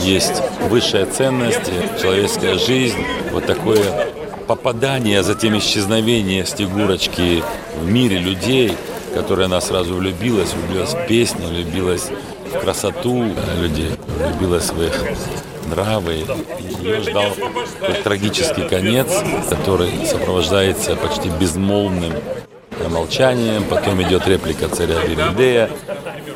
есть 0.00 0.42
высшая 0.68 1.06
ценность, 1.06 1.70
человеческая 2.00 2.58
жизнь, 2.58 2.98
вот 3.32 3.46
такое 3.46 4.08
попадание, 4.48 5.22
затем 5.22 5.56
исчезновение 5.58 6.44
Снегурочки 6.46 7.44
в 7.80 7.88
мире 7.88 8.18
людей, 8.18 8.72
которая 9.14 9.46
она 9.46 9.60
сразу 9.60 9.94
влюбилась, 9.94 10.54
влюбилась 10.54 10.94
в 10.94 11.06
песни, 11.06 11.44
влюбилась 11.46 12.08
в 12.52 12.58
красоту 12.58 13.26
людей, 13.60 13.90
влюбилась 14.16 14.70
в 14.70 14.82
их 14.82 15.04
нравы. 15.68 16.24
Ее 16.80 17.02
ждал 17.02 17.26
трагический 18.02 18.66
конец, 18.66 19.08
который 19.50 19.90
сопровождается 20.06 20.96
почти 20.96 21.28
безмолвным 21.28 22.14
молчанием. 22.88 23.64
Потом 23.64 24.02
идет 24.02 24.26
реплика 24.26 24.68
царя 24.68 24.94
Берендея. 25.06 25.68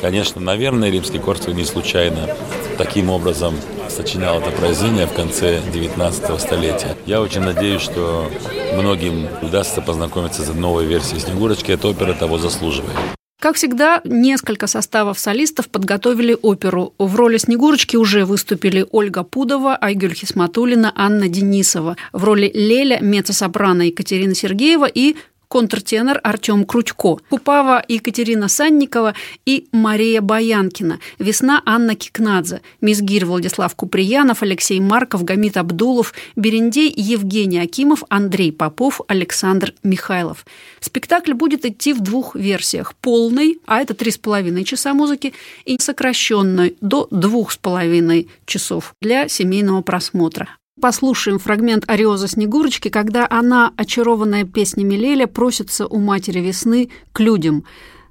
Конечно, 0.02 0.40
наверное, 0.40 0.90
римский 0.90 1.18
Корсаков 1.18 1.54
не 1.54 1.64
случайно 1.64 2.28
таким 2.76 3.08
образом 3.08 3.54
сочинял 3.92 4.40
это 4.40 4.50
произведение 4.50 5.06
в 5.06 5.12
конце 5.12 5.60
19 5.72 6.40
столетия. 6.40 6.96
Я 7.06 7.20
очень 7.20 7.42
надеюсь, 7.42 7.82
что 7.82 8.30
многим 8.74 9.28
удастся 9.42 9.80
познакомиться 9.80 10.42
с 10.42 10.52
новой 10.54 10.86
версией 10.86 11.20
«Снегурочки». 11.20 11.72
Эта 11.72 11.88
опера 11.88 12.14
того 12.14 12.38
заслуживает. 12.38 12.96
Как 13.42 13.56
всегда, 13.56 14.00
несколько 14.04 14.68
составов 14.68 15.18
солистов 15.18 15.68
подготовили 15.68 16.36
оперу. 16.42 16.94
В 16.98 17.16
роли 17.16 17.38
Снегурочки 17.38 17.96
уже 17.96 18.24
выступили 18.24 18.86
Ольга 18.92 19.24
Пудова, 19.24 19.74
Айгюль 19.74 20.14
Хисматулина, 20.14 20.92
Анна 20.94 21.28
Денисова. 21.28 21.96
В 22.12 22.22
роли 22.22 22.50
Леля 22.54 23.00
меццо-сопрано 23.00 23.82
Екатерина 23.82 24.36
Сергеева 24.36 24.86
и 24.86 25.16
контртенор 25.52 26.18
Артем 26.22 26.64
Крутько, 26.64 27.18
Купава 27.28 27.84
Екатерина 27.86 28.48
Санникова 28.48 29.14
и 29.44 29.68
Мария 29.70 30.22
Баянкина, 30.22 30.98
Весна 31.18 31.60
Анна 31.66 31.94
Кикнадзе, 31.94 32.62
Мизгир 32.80 33.26
Владислав 33.26 33.76
Куприянов, 33.76 34.42
Алексей 34.42 34.80
Марков, 34.80 35.24
Гамит 35.24 35.58
Абдулов, 35.58 36.14
Берендей 36.36 36.90
Евгений 36.96 37.58
Акимов, 37.58 38.02
Андрей 38.08 38.50
Попов, 38.50 39.02
Александр 39.08 39.74
Михайлов. 39.82 40.46
Спектакль 40.80 41.34
будет 41.34 41.66
идти 41.66 41.92
в 41.92 42.00
двух 42.00 42.34
версиях. 42.34 42.94
Полный, 42.94 43.60
а 43.66 43.82
это 43.82 43.92
три 43.92 44.10
с 44.10 44.16
половиной 44.16 44.64
часа 44.64 44.94
музыки, 44.94 45.34
и 45.66 45.76
сокращенной 45.78 46.78
до 46.80 47.08
двух 47.10 47.52
с 47.52 47.58
половиной 47.58 48.28
часов 48.46 48.94
для 49.02 49.28
семейного 49.28 49.82
просмотра. 49.82 50.48
Послушаем 50.82 51.38
фрагмент 51.38 51.84
«Ариоза 51.86 52.26
Снегурочки», 52.26 52.88
когда 52.88 53.24
она, 53.30 53.72
очарованная 53.76 54.44
песнями 54.44 54.94
Леля, 54.94 55.28
просится 55.28 55.86
у 55.86 56.00
матери 56.00 56.40
весны 56.40 56.90
к 57.12 57.20
людям. 57.20 57.64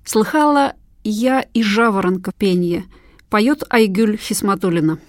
«Слыхала 0.06 0.76
я 1.04 1.42
и 1.42 1.64
жаворонка 1.64 2.32
пенье», 2.32 2.86
поет 3.30 3.66
Айгюль 3.70 4.16
Хисматулина. 4.16 5.00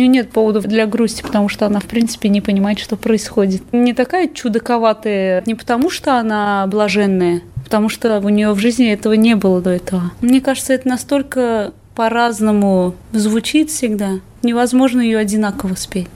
Нее 0.00 0.08
нет 0.08 0.30
поводов 0.30 0.64
для 0.64 0.86
грусти, 0.86 1.22
потому 1.22 1.48
что 1.48 1.66
она, 1.66 1.80
в 1.80 1.84
принципе, 1.84 2.28
не 2.28 2.40
понимает, 2.40 2.78
что 2.78 2.96
происходит. 2.96 3.62
Не 3.72 3.92
такая 3.92 4.28
чудаковатая, 4.28 5.42
не 5.46 5.54
потому 5.54 5.90
что 5.90 6.18
она 6.18 6.66
блаженная, 6.66 7.42
потому 7.64 7.88
что 7.88 8.20
у 8.20 8.28
нее 8.28 8.52
в 8.52 8.58
жизни 8.58 8.90
этого 8.90 9.12
не 9.12 9.36
было 9.36 9.60
до 9.60 9.70
этого. 9.70 10.10
Мне 10.20 10.40
кажется, 10.40 10.72
это 10.72 10.88
настолько 10.88 11.72
по-разному 11.94 12.94
звучит 13.12 13.70
всегда. 13.70 14.20
Невозможно 14.42 15.00
ее 15.00 15.18
одинаково 15.18 15.74
спеть. 15.74 16.08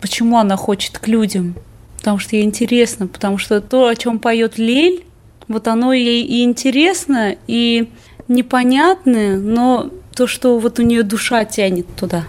Почему 0.00 0.38
она 0.38 0.56
хочет 0.56 0.98
к 0.98 1.08
людям? 1.08 1.54
Потому 1.98 2.18
что 2.18 2.36
ей 2.36 2.44
интересно, 2.44 3.06
потому 3.06 3.38
что 3.38 3.60
то, 3.60 3.88
о 3.88 3.96
чем 3.96 4.18
поет 4.18 4.58
Лель, 4.58 5.04
вот 5.48 5.66
оно 5.68 5.92
ей 5.92 6.22
и 6.22 6.44
интересно, 6.44 7.36
и 7.46 7.88
непонятное, 8.28 9.38
но 9.38 9.90
то, 10.14 10.26
что 10.26 10.58
вот 10.58 10.78
у 10.78 10.82
нее 10.82 11.02
душа 11.02 11.44
тянет 11.44 11.86
туда. 11.96 12.24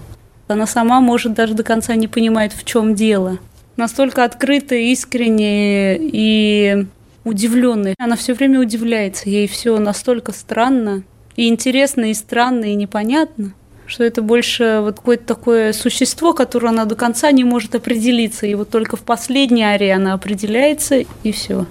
Она 0.48 0.68
сама, 0.68 1.02
может, 1.02 1.34
даже 1.34 1.54
до 1.54 1.64
конца 1.64 1.96
не 1.96 2.08
понимает, 2.08 2.54
в 2.54 2.64
чем 2.64 2.94
дело. 2.96 3.40
Настолько 3.78 4.24
открытая, 4.24 4.80
искренняя 4.80 5.98
и 6.00 6.86
удивленная. 7.24 7.96
Она 7.98 8.16
все 8.16 8.34
время 8.34 8.62
удивляется. 8.62 9.30
Ей 9.30 9.48
все 9.48 9.78
настолько 9.80 10.32
странно. 10.32 11.04
И 11.36 11.50
интересно, 11.50 12.12
и 12.12 12.14
странно, 12.14 12.66
и 12.66 12.76
непонятно, 12.76 13.54
что 13.88 14.06
это 14.06 14.22
больше 14.22 14.80
вот 14.82 14.98
какое-то 14.98 15.26
такое 15.26 15.74
существо, 15.74 16.34
которое 16.34 16.70
она 16.70 16.86
до 16.86 16.96
конца 16.96 17.32
не 17.32 17.44
может 17.44 17.76
определиться. 17.76 18.46
И 18.46 18.56
вот 18.56 18.70
только 18.70 18.96
в 18.96 19.02
последней 19.02 19.64
аре 19.64 19.92
она 19.94 20.14
определяется, 20.14 21.04
и 21.24 21.32
все. 21.32 21.66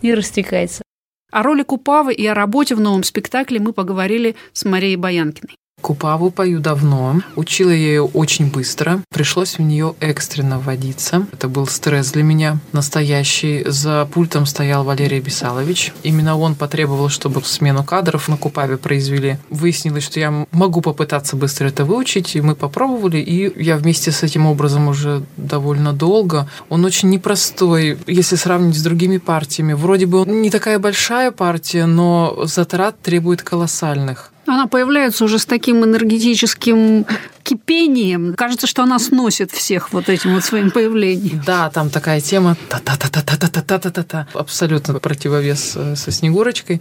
И 0.00 0.12
растекается. 0.12 0.82
О 1.30 1.42
роли 1.42 1.62
Купавы 1.62 2.12
и 2.12 2.26
о 2.26 2.34
работе 2.34 2.74
в 2.74 2.80
новом 2.80 3.04
спектакле 3.04 3.60
мы 3.60 3.72
поговорили 3.72 4.34
с 4.52 4.64
Марией 4.64 4.96
Баянкиной. 4.96 5.56
Купаву 5.82 6.30
пою 6.30 6.60
давно, 6.60 7.20
учила 7.34 7.70
я 7.70 7.76
ее 7.76 8.02
очень 8.04 8.50
быстро, 8.50 9.00
пришлось 9.10 9.58
в 9.58 9.62
нее 9.62 9.96
экстренно 9.98 10.60
вводиться. 10.60 11.26
Это 11.32 11.48
был 11.48 11.66
стресс 11.66 12.12
для 12.12 12.22
меня 12.22 12.58
настоящий. 12.70 13.64
За 13.66 14.08
пультом 14.12 14.46
стоял 14.46 14.84
Валерий 14.84 15.18
Бесалович. 15.18 15.92
Именно 16.04 16.38
он 16.38 16.54
потребовал, 16.54 17.08
чтобы 17.08 17.42
смену 17.42 17.82
кадров 17.82 18.28
на 18.28 18.36
Купаве 18.36 18.76
произвели. 18.76 19.38
Выяснилось, 19.50 20.04
что 20.04 20.20
я 20.20 20.46
могу 20.52 20.82
попытаться 20.82 21.34
быстро 21.34 21.66
это 21.66 21.84
выучить, 21.84 22.36
и 22.36 22.40
мы 22.40 22.54
попробовали, 22.54 23.18
и 23.18 23.52
я 23.60 23.76
вместе 23.76 24.12
с 24.12 24.22
этим 24.22 24.46
образом 24.46 24.86
уже 24.86 25.24
довольно 25.36 25.92
долго. 25.92 26.48
Он 26.68 26.84
очень 26.84 27.10
непростой, 27.10 27.98
если 28.06 28.36
сравнить 28.36 28.78
с 28.78 28.82
другими 28.82 29.18
партиями. 29.18 29.72
Вроде 29.72 30.06
бы 30.06 30.20
он 30.20 30.42
не 30.42 30.50
такая 30.50 30.78
большая 30.78 31.32
партия, 31.32 31.86
но 31.86 32.42
затрат 32.44 33.02
требует 33.02 33.42
колоссальных. 33.42 34.32
Она 34.46 34.66
появляется 34.66 35.24
уже 35.24 35.38
с 35.38 35.46
таким 35.46 35.84
энергетическим 35.84 37.06
кипением. 37.42 38.34
Кажется, 38.34 38.66
что 38.66 38.82
она 38.82 38.98
сносит 38.98 39.50
всех 39.50 39.92
вот 39.92 40.08
этим 40.08 40.34
вот 40.34 40.44
своим 40.44 40.70
появлением. 40.70 41.42
Да, 41.46 41.70
там 41.70 41.90
такая 41.90 42.20
тема 42.20 42.56
та-та-та-та-та-та-та-та-та. 42.68 44.26
Абсолютно 44.34 44.94
противовес 44.98 45.72
э, 45.76 45.96
со 45.96 46.10
Снегурочкой. 46.10 46.80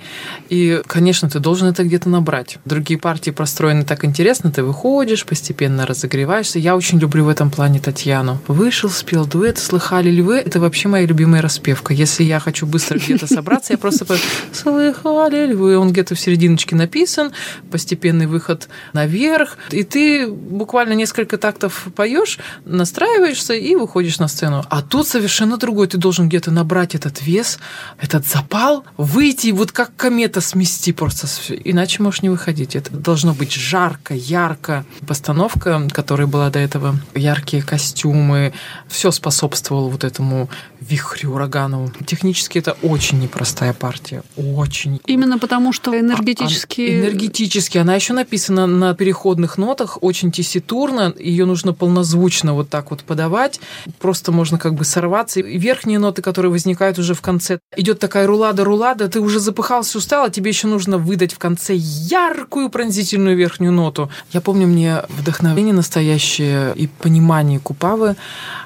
И, 0.50 0.82
конечно, 0.88 1.30
ты 1.30 1.40
должен 1.40 1.68
это 1.68 1.84
где-то 1.84 2.10
набрать. 2.10 2.58
Другие 2.66 3.00
партии 3.00 3.32
простроены 3.32 3.84
так 3.84 4.06
интересно, 4.06 4.52
ты 4.52 4.64
выходишь, 4.64 5.26
постепенно 5.26 5.86
разогреваешься. 5.86 6.60
Я 6.60 6.76
очень 6.76 7.00
люблю 7.00 7.26
в 7.26 7.30
этом 7.30 7.50
плане 7.50 7.80
Татьяну. 7.80 8.40
Вышел, 8.48 8.90
спел 8.90 9.26
дуэт, 9.26 9.58
слыхали 9.58 10.10
ли 10.10 10.22
вы? 10.22 10.38
Это 10.38 10.60
вообще 10.60 10.88
моя 10.88 11.06
любимая 11.06 11.42
распевка. 11.42 11.94
Если 11.94 12.24
я 12.24 12.40
хочу 12.40 12.66
быстро 12.66 13.00
где-то 13.00 13.28
собраться, 13.28 13.74
я 13.74 13.78
просто 13.78 14.06
слыхали 14.52 15.48
ли 15.48 15.54
вы? 15.54 15.78
Он 15.78 15.92
где-то 15.92 16.16
в 16.16 16.20
серединочке 16.20 16.76
написан, 16.76 17.32
постепенный 17.72 18.28
выход 18.28 18.68
наверх, 18.94 19.58
и 19.72 19.84
ты 19.84 20.28
буквально 20.52 20.94
несколько 20.94 21.38
тактов 21.38 21.88
поешь, 21.96 22.38
настраиваешься 22.66 23.54
и 23.54 23.76
выходишь 23.76 24.20
на 24.20 24.28
сцену. 24.28 24.64
А 24.70 24.82
тут 24.82 25.08
совершенно 25.08 25.58
другой. 25.58 25.88
Ты 25.88 25.98
должен 25.98 26.30
где-то 26.30 26.52
набрать 26.52 26.96
этот 26.96 27.22
вес, 27.22 27.60
этот 28.00 28.26
запал, 28.26 28.84
выйти 28.98 29.52
вот 29.52 29.72
как 29.72 29.96
комета 29.96 30.42
смести 30.42 30.92
просто. 30.92 31.28
Иначе 31.64 32.04
можешь 32.04 32.22
не 32.22 32.30
выходить. 32.30 32.76
Это 32.76 32.92
должно 32.92 33.34
быть 33.34 33.52
жарко, 33.52 34.14
ярко. 34.14 34.86
Постановка, 35.08 35.88
которая 35.92 36.28
была 36.28 36.50
до 36.50 36.60
этого, 36.60 36.96
яркие 37.16 37.64
костюмы, 37.64 38.54
все 38.88 39.12
способствовало 39.12 39.90
вот 39.90 40.04
этому 40.04 40.50
вихрю, 40.80 41.34
урагану. 41.34 41.92
Технически 42.06 42.58
это 42.58 42.76
очень 42.82 43.20
непростая 43.20 43.74
партия. 43.74 44.24
Очень. 44.36 45.00
Именно 45.06 45.40
потому, 45.40 45.74
что 45.74 45.98
энергетически... 45.98 46.82
А, 46.82 46.86
а, 46.86 47.00
энергетически. 47.02 47.78
Она 47.78 47.96
еще 47.96 48.14
написана 48.14 48.68
на 48.68 48.94
переходных 48.94 49.58
нотах, 49.58 49.98
очень 50.02 50.32
тесситурно. 50.42 51.14
Ее 51.20 51.46
нужно 51.46 51.74
полнозвучно 51.74 52.54
вот 52.54 52.70
так 52.70 52.90
вот 52.90 53.04
подавать. 53.04 53.60
Просто 54.00 54.32
можно 54.32 54.58
как 54.58 54.74
бы 54.74 54.84
сорваться. 54.86 55.40
И 55.40 55.58
верхние 55.58 56.00
ноты, 56.00 56.22
которые 56.22 56.52
возникают 56.52 56.98
уже 56.98 57.14
в 57.14 57.22
конце. 57.22 57.60
Идет 57.78 58.00
такая 58.00 58.26
рулада-рулада, 58.26 59.08
ты 59.08 59.20
уже 59.20 59.40
запыхался, 59.40 60.00
устал, 60.00 60.26
а 60.26 60.30
тебе 60.30 60.50
еще 60.50 60.68
нужно 60.68 60.98
выдать 60.98 61.34
в 61.34 61.38
конце 61.38 61.76
яркую 61.76 62.70
пронзительную 62.70 63.38
верхнюю 63.38 63.72
ноту. 63.72 64.10
Я 64.32 64.42
помню, 64.42 64.68
мне 64.68 65.04
вдохновение 65.10 65.74
настоящее 65.74 66.74
и 66.76 66.88
понимание 66.88 67.60
Купавы 67.60 68.16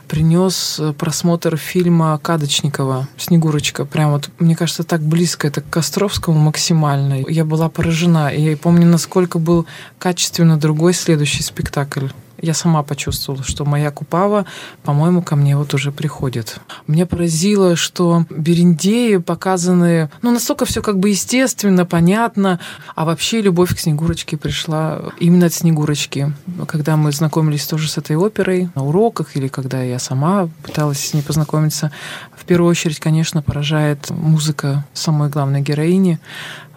принес 0.07 0.79
просмотр 0.97 1.57
фильма 1.57 2.19
Кадочникова 2.21 3.07
«Снегурочка». 3.17 3.85
Прям 3.85 4.11
вот, 4.11 4.29
мне 4.39 4.55
кажется, 4.55 4.83
так 4.83 5.01
близко 5.01 5.47
это 5.47 5.61
к 5.61 5.69
Костровскому 5.69 6.39
максимально. 6.39 7.23
Я 7.27 7.43
была 7.43 7.69
поражена. 7.69 8.29
И 8.29 8.41
я 8.41 8.55
помню, 8.55 8.85
насколько 8.85 9.39
был 9.39 9.65
качественно 9.99 10.57
другой 10.57 10.93
следующий 10.93 11.43
спектакль 11.43 11.64
spektakl 11.65 12.09
я 12.45 12.53
сама 12.53 12.83
почувствовала, 12.83 13.43
что 13.43 13.65
моя 13.65 13.91
Купава, 13.91 14.45
по-моему, 14.83 15.21
ко 15.21 15.35
мне 15.35 15.57
вот 15.57 15.73
уже 15.73 15.91
приходит. 15.91 16.59
Меня 16.87 17.05
поразило, 17.05 17.75
что 17.75 18.25
Берендеи 18.29 19.17
показаны, 19.17 20.09
ну, 20.21 20.31
настолько 20.31 20.65
все 20.65 20.81
как 20.81 20.99
бы 20.99 21.09
естественно, 21.09 21.85
понятно, 21.85 22.59
а 22.95 23.05
вообще 23.05 23.41
любовь 23.41 23.75
к 23.75 23.79
Снегурочке 23.79 24.37
пришла 24.37 25.01
именно 25.19 25.47
от 25.47 25.53
Снегурочки. 25.53 26.33
Когда 26.67 26.95
мы 26.95 27.11
знакомились 27.11 27.65
тоже 27.65 27.89
с 27.89 27.97
этой 27.97 28.15
оперой 28.15 28.69
на 28.75 28.85
уроках 28.85 29.35
или 29.35 29.47
когда 29.47 29.81
я 29.81 29.99
сама 29.99 30.49
пыталась 30.63 30.99
с 30.99 31.13
ней 31.13 31.21
познакомиться, 31.21 31.91
в 32.35 32.45
первую 32.45 32.69
очередь, 32.69 32.99
конечно, 32.99 33.41
поражает 33.41 34.09
музыка 34.11 34.85
самой 34.93 35.29
главной 35.29 35.61
героини, 35.61 36.19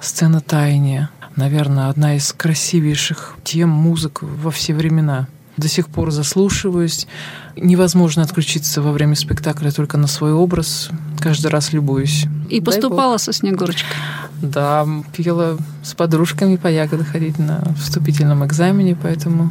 сцена 0.01 0.41
таяния. 0.41 1.11
Наверное, 1.37 1.89
одна 1.89 2.17
из 2.17 2.33
красивейших 2.33 3.37
тем 3.45 3.69
музык 3.69 4.23
во 4.23 4.51
все 4.51 4.75
времена 4.75 5.29
до 5.59 5.69
сих 5.69 5.89
пор 5.89 6.11
заслушиваюсь. 6.11 7.07
Невозможно 7.57 8.23
отключиться 8.23 8.81
во 8.81 8.93
время 8.93 9.15
спектакля 9.15 9.71
только 9.71 9.97
на 9.99 10.07
свой 10.07 10.33
образ. 10.33 10.91
Каждый 11.21 11.49
раз 11.49 11.73
любуюсь. 11.73 12.25
И 12.49 12.61
Дай 12.61 12.61
поступала 12.61 13.13
Бог. 13.15 13.21
со 13.21 13.33
Снегурочкой? 13.33 13.97
Да, 14.41 14.87
пела 15.17 15.59
с 15.83 15.95
подружками 15.95 16.57
по 16.57 16.69
ягоды 16.69 17.05
ходить 17.05 17.39
на 17.39 17.63
вступительном 17.79 18.47
экзамене, 18.47 18.97
поэтому 19.01 19.51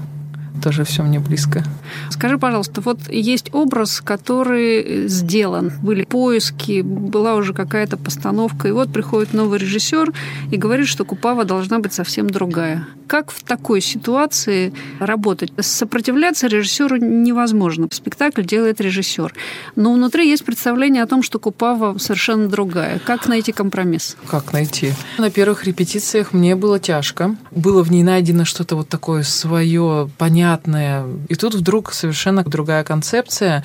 тоже 0.61 0.83
все 0.83 1.03
мне 1.03 1.19
близко. 1.19 1.63
Скажи, 2.09 2.37
пожалуйста, 2.37 2.81
вот 2.81 2.99
есть 3.09 3.53
образ, 3.53 4.01
который 4.01 5.07
сделан, 5.07 5.71
были 5.81 6.03
поиски, 6.03 6.81
была 6.81 7.35
уже 7.35 7.53
какая-то 7.53 7.97
постановка, 7.97 8.67
и 8.67 8.71
вот 8.71 8.91
приходит 8.91 9.33
новый 9.33 9.59
режиссер 9.59 10.13
и 10.51 10.57
говорит, 10.57 10.87
что 10.87 11.05
Купава 11.05 11.43
должна 11.43 11.79
быть 11.79 11.93
совсем 11.93 12.29
другая. 12.29 12.87
Как 13.07 13.31
в 13.31 13.43
такой 13.43 13.79
ситуации 13.81 14.73
работать? 14.99 15.53
Сопротивляться 15.59 16.47
режиссеру 16.47 16.97
невозможно. 16.97 17.87
Спектакль 17.91 18.43
делает 18.43 18.81
режиссер. 18.81 19.33
Но 19.77 19.93
внутри 19.93 20.27
есть 20.29 20.43
представление 20.43 21.03
о 21.03 21.07
том, 21.07 21.23
что 21.23 21.39
Купава 21.39 21.97
совершенно 21.99 22.49
другая. 22.49 22.99
Как 22.99 23.27
найти 23.27 23.53
компромисс? 23.53 24.17
Как 24.29 24.51
найти? 24.51 24.91
На 25.17 25.29
первых 25.29 25.65
репетициях 25.65 26.33
мне 26.33 26.55
было 26.55 26.79
тяжко. 26.79 27.35
Было 27.51 27.81
в 27.81 27.91
ней 27.91 28.03
найдено 28.03 28.43
что-то 28.43 28.75
вот 28.75 28.89
такое 28.89 29.23
свое, 29.23 30.09
понятное. 30.37 31.05
И 31.29 31.35
тут 31.35 31.55
вдруг 31.55 31.93
совершенно 31.93 32.43
другая 32.43 32.83
концепция. 32.83 33.63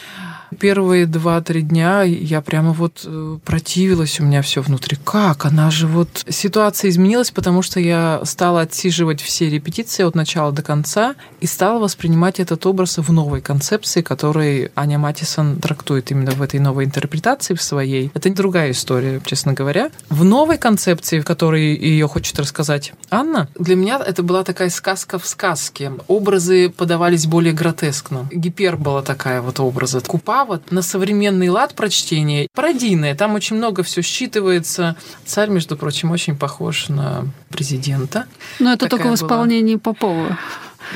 Первые 0.59 1.07
два-три 1.07 1.63
дня 1.63 2.03
я 2.03 2.41
прямо 2.41 2.73
вот 2.73 3.03
э, 3.05 3.39
противилась, 3.45 4.21
у 4.21 4.25
меня 4.25 4.43
все 4.43 4.63
внутри. 4.63 4.99
Как? 5.05 5.47
Она 5.47 5.71
же 5.71 5.87
вот... 5.87 6.25
Ситуация 6.29 6.91
изменилась, 6.91 7.31
потому 7.31 7.63
что 7.63 7.81
я 7.81 8.21
стала 8.25 8.63
отсиживать 8.63 9.21
все 9.21 9.49
репетиции 9.49 10.05
от 10.05 10.15
начала 10.15 10.53
до 10.53 10.63
конца 10.63 11.15
и 11.41 11.47
стала 11.47 11.79
воспринимать 11.79 12.41
этот 12.41 12.67
образ 12.67 12.99
в 12.99 13.13
новой 13.13 13.41
концепции, 13.41 14.03
которой 14.03 14.71
Аня 14.75 14.99
Матисон 14.99 15.57
трактует 15.57 16.11
именно 16.11 16.33
в 16.33 16.43
этой 16.43 16.61
новой 16.61 16.85
интерпретации 16.85 17.55
в 17.55 17.63
своей. 17.63 18.11
Это 18.15 18.31
другая 18.33 18.73
история, 18.73 19.21
честно 19.25 19.53
говоря. 19.53 19.91
В 20.09 20.25
новой 20.25 20.59
концепции, 20.59 21.21
в 21.21 21.25
которой 21.25 21.77
ее 21.77 22.09
хочет 22.09 22.39
рассказать 22.39 22.93
Анна, 23.11 23.49
для 23.59 23.77
меня 23.77 24.01
это 24.05 24.23
была 24.23 24.43
такая 24.45 24.71
сказка 24.71 25.19
в 25.19 25.27
сказке. 25.27 25.93
Образы 26.09 26.71
подавались 26.71 27.27
более 27.27 27.53
гротескно. 27.53 28.29
Гипербола 28.33 29.03
такая 29.03 29.41
вот 29.41 29.61
образа. 29.61 30.01
Купа 30.01 30.42
вот 30.45 30.71
на 30.71 30.83
современный 30.83 31.49
лад 31.49 31.75
прочтения 31.75 32.49
пародийное. 32.55 33.15
Там 33.15 33.35
очень 33.35 33.57
много 33.57 33.83
все 33.83 34.01
считывается. 34.01 34.97
Царь, 35.25 35.51
между 35.51 35.77
прочим, 35.77 36.11
очень 36.11 36.37
похож 36.37 36.89
на 36.89 37.25
президента. 37.49 38.27
Но 38.59 38.73
это 38.73 38.87
Такая 38.87 38.99
только 38.99 39.11
в 39.11 39.15
исполнении 39.15 39.77
была... 39.77 39.95
Попова. 39.95 40.39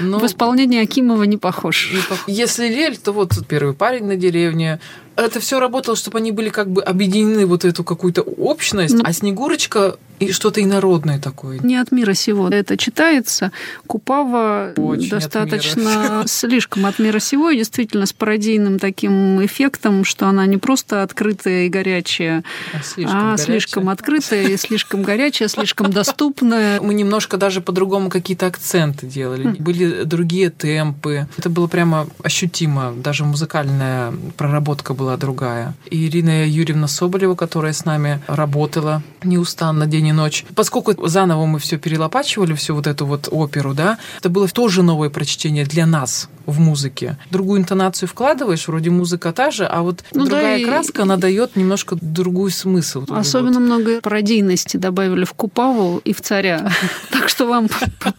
Но... 0.01 0.19
В 0.19 0.27
исполнении 0.27 0.83
Акимова 0.83 1.23
не 1.25 1.37
похож. 1.37 1.91
не 1.93 2.01
похож. 2.01 2.25
Если 2.27 2.69
Лель, 2.69 2.97
то 2.97 3.13
вот 3.13 3.33
первый 3.47 3.75
парень 3.75 4.05
на 4.05 4.17
деревне, 4.17 4.81
это 5.17 5.41
все 5.41 5.59
работало, 5.59 5.97
чтобы 5.97 6.19
они 6.19 6.33
были 6.33 6.51
как 6.51 6.71
бы 6.71 6.83
объединены 6.83 7.47
вот 7.47 7.65
эту 7.65 7.85
какую-то 7.85 8.23
общность, 8.23 8.95
ну, 8.95 9.03
а 9.05 9.13
Снегурочка 9.13 9.97
и 10.19 10.33
что-то 10.33 10.63
инородное 10.63 11.19
такое. 11.19 11.59
Не 11.59 11.77
от 11.77 11.93
мира 11.93 12.15
сего. 12.15 12.49
Это 12.49 12.77
читается. 12.77 13.53
Купава 13.87 14.73
Очень 14.77 15.11
достаточно 15.11 16.21
от 16.21 16.31
слишком 16.31 16.87
от 16.87 16.99
мира 16.99 17.19
сего, 17.19 17.51
и 17.51 17.59
действительно 17.59 18.07
с 18.07 18.13
пародийным 18.13 18.79
таким 18.79 19.45
эффектом, 19.45 20.05
что 20.05 20.27
она 20.27 20.47
не 20.47 20.57
просто 20.57 21.03
открытая 21.03 21.67
и 21.67 21.69
горячая, 21.69 22.45
а 22.73 22.83
слишком, 22.83 23.17
а 23.17 23.23
горячая. 23.23 23.45
слишком 23.45 23.89
открытая 23.89 24.49
и 24.49 24.57
слишком 24.57 25.03
горячая, 25.03 25.49
слишком 25.49 25.93
доступная. 25.93 26.81
Мы 26.81 26.95
немножко 26.95 27.37
даже 27.37 27.61
по-другому 27.61 28.09
какие-то 28.09 28.47
акценты 28.47 29.07
делали. 29.07 29.49
Хм. 29.49 29.57
Были 29.59 30.05
другие 30.05 30.51
темпы. 30.51 31.29
Это 31.37 31.51
было 31.51 31.67
прямо 31.67 32.09
ощутимо. 32.23 32.95
Даже 32.97 33.25
музыкальная 33.25 34.15
проработка 34.37 34.95
была 34.95 35.06
другая. 35.17 35.75
И 35.91 36.07
Ирина 36.07 36.47
Юрьевна 36.47 36.89
Соболева, 36.89 37.35
которая 37.35 37.73
с 37.73 37.85
нами 37.85 38.21
работала 38.27 39.03
неустанно 39.23 39.87
день 39.87 40.09
и 40.09 40.13
ночь. 40.13 40.45
Поскольку 40.55 41.07
заново 41.07 41.47
мы 41.47 41.59
все 41.59 41.79
перелопачивали, 41.79 42.55
всю 42.55 42.75
вот 42.75 42.87
эту 42.87 43.07
вот 43.07 43.29
оперу, 43.31 43.75
да, 43.75 43.99
это 44.19 44.31
было 44.31 44.49
тоже 44.49 44.83
новое 44.83 45.11
прочтение 45.11 45.65
для 45.65 45.87
нас 45.87 46.29
в 46.47 46.61
музыке. 46.61 47.19
Другую 47.31 47.61
интонацию 47.61 48.09
вкладываешь, 48.09 48.69
вроде 48.69 48.91
музыка 48.91 49.33
та 49.33 49.51
же, 49.51 49.67
а 49.67 49.83
вот 49.83 50.05
ну, 50.13 50.27
другая 50.27 50.61
да 50.61 50.67
краска, 50.67 51.01
и... 51.01 51.03
она 51.03 51.17
дает 51.17 51.57
немножко 51.57 51.97
другой 52.01 52.51
смысл. 52.51 53.05
Особенно 53.09 53.59
вот. 53.59 53.67
много 53.67 54.01
пародийности 54.01 54.77
добавили 54.77 55.25
в 55.25 55.33
Купаву 55.35 56.01
и 56.05 56.13
в 56.13 56.21
Царя. 56.21 56.71
Так 57.11 57.29
что 57.29 57.47
вам 57.47 57.69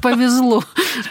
повезло 0.01 0.63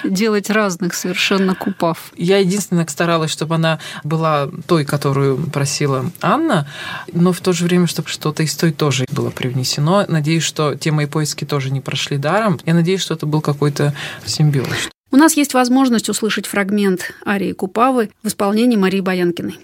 делать 0.05 0.51
разных 0.51 0.95
совершенно 0.95 1.55
Купав. 1.55 2.12
Я 2.16 2.39
единственное 2.39 2.87
старалась, 2.87 3.31
чтобы 3.31 3.55
она 3.55 3.79
была 4.05 4.49
той, 4.66 4.85
которую 4.85 5.37
просила 5.67 6.12
Анна, 6.23 6.69
но 7.12 7.33
в 7.33 7.41
то 7.41 7.53
же 7.53 7.64
время, 7.64 7.89
чтобы 7.89 8.09
что-то 8.09 8.45
из 8.45 8.55
той 8.55 8.71
тоже 8.71 9.05
было 9.11 9.31
привнесено. 9.31 10.05
Надеюсь, 10.07 10.45
что 10.45 10.77
те 10.77 10.93
мои 10.93 11.07
поиски 11.07 11.45
тоже 11.45 11.71
не 11.73 11.81
прошли 11.81 12.19
даром. 12.19 12.61
Я 12.64 12.73
надеюсь, 12.73 13.01
что 13.01 13.14
это 13.14 13.27
был 13.27 13.41
какой-то 13.41 13.93
симбиоз. 14.25 14.69
У 15.11 15.17
нас 15.17 15.37
есть 15.37 15.55
возможность 15.55 16.09
услышать 16.09 16.47
фрагмент 16.47 17.14
арии 17.27 17.53
Купавы 17.53 18.11
в 18.23 18.29
исполнении 18.29 18.77
Марии 18.77 19.01
Баянкиной. 19.01 19.59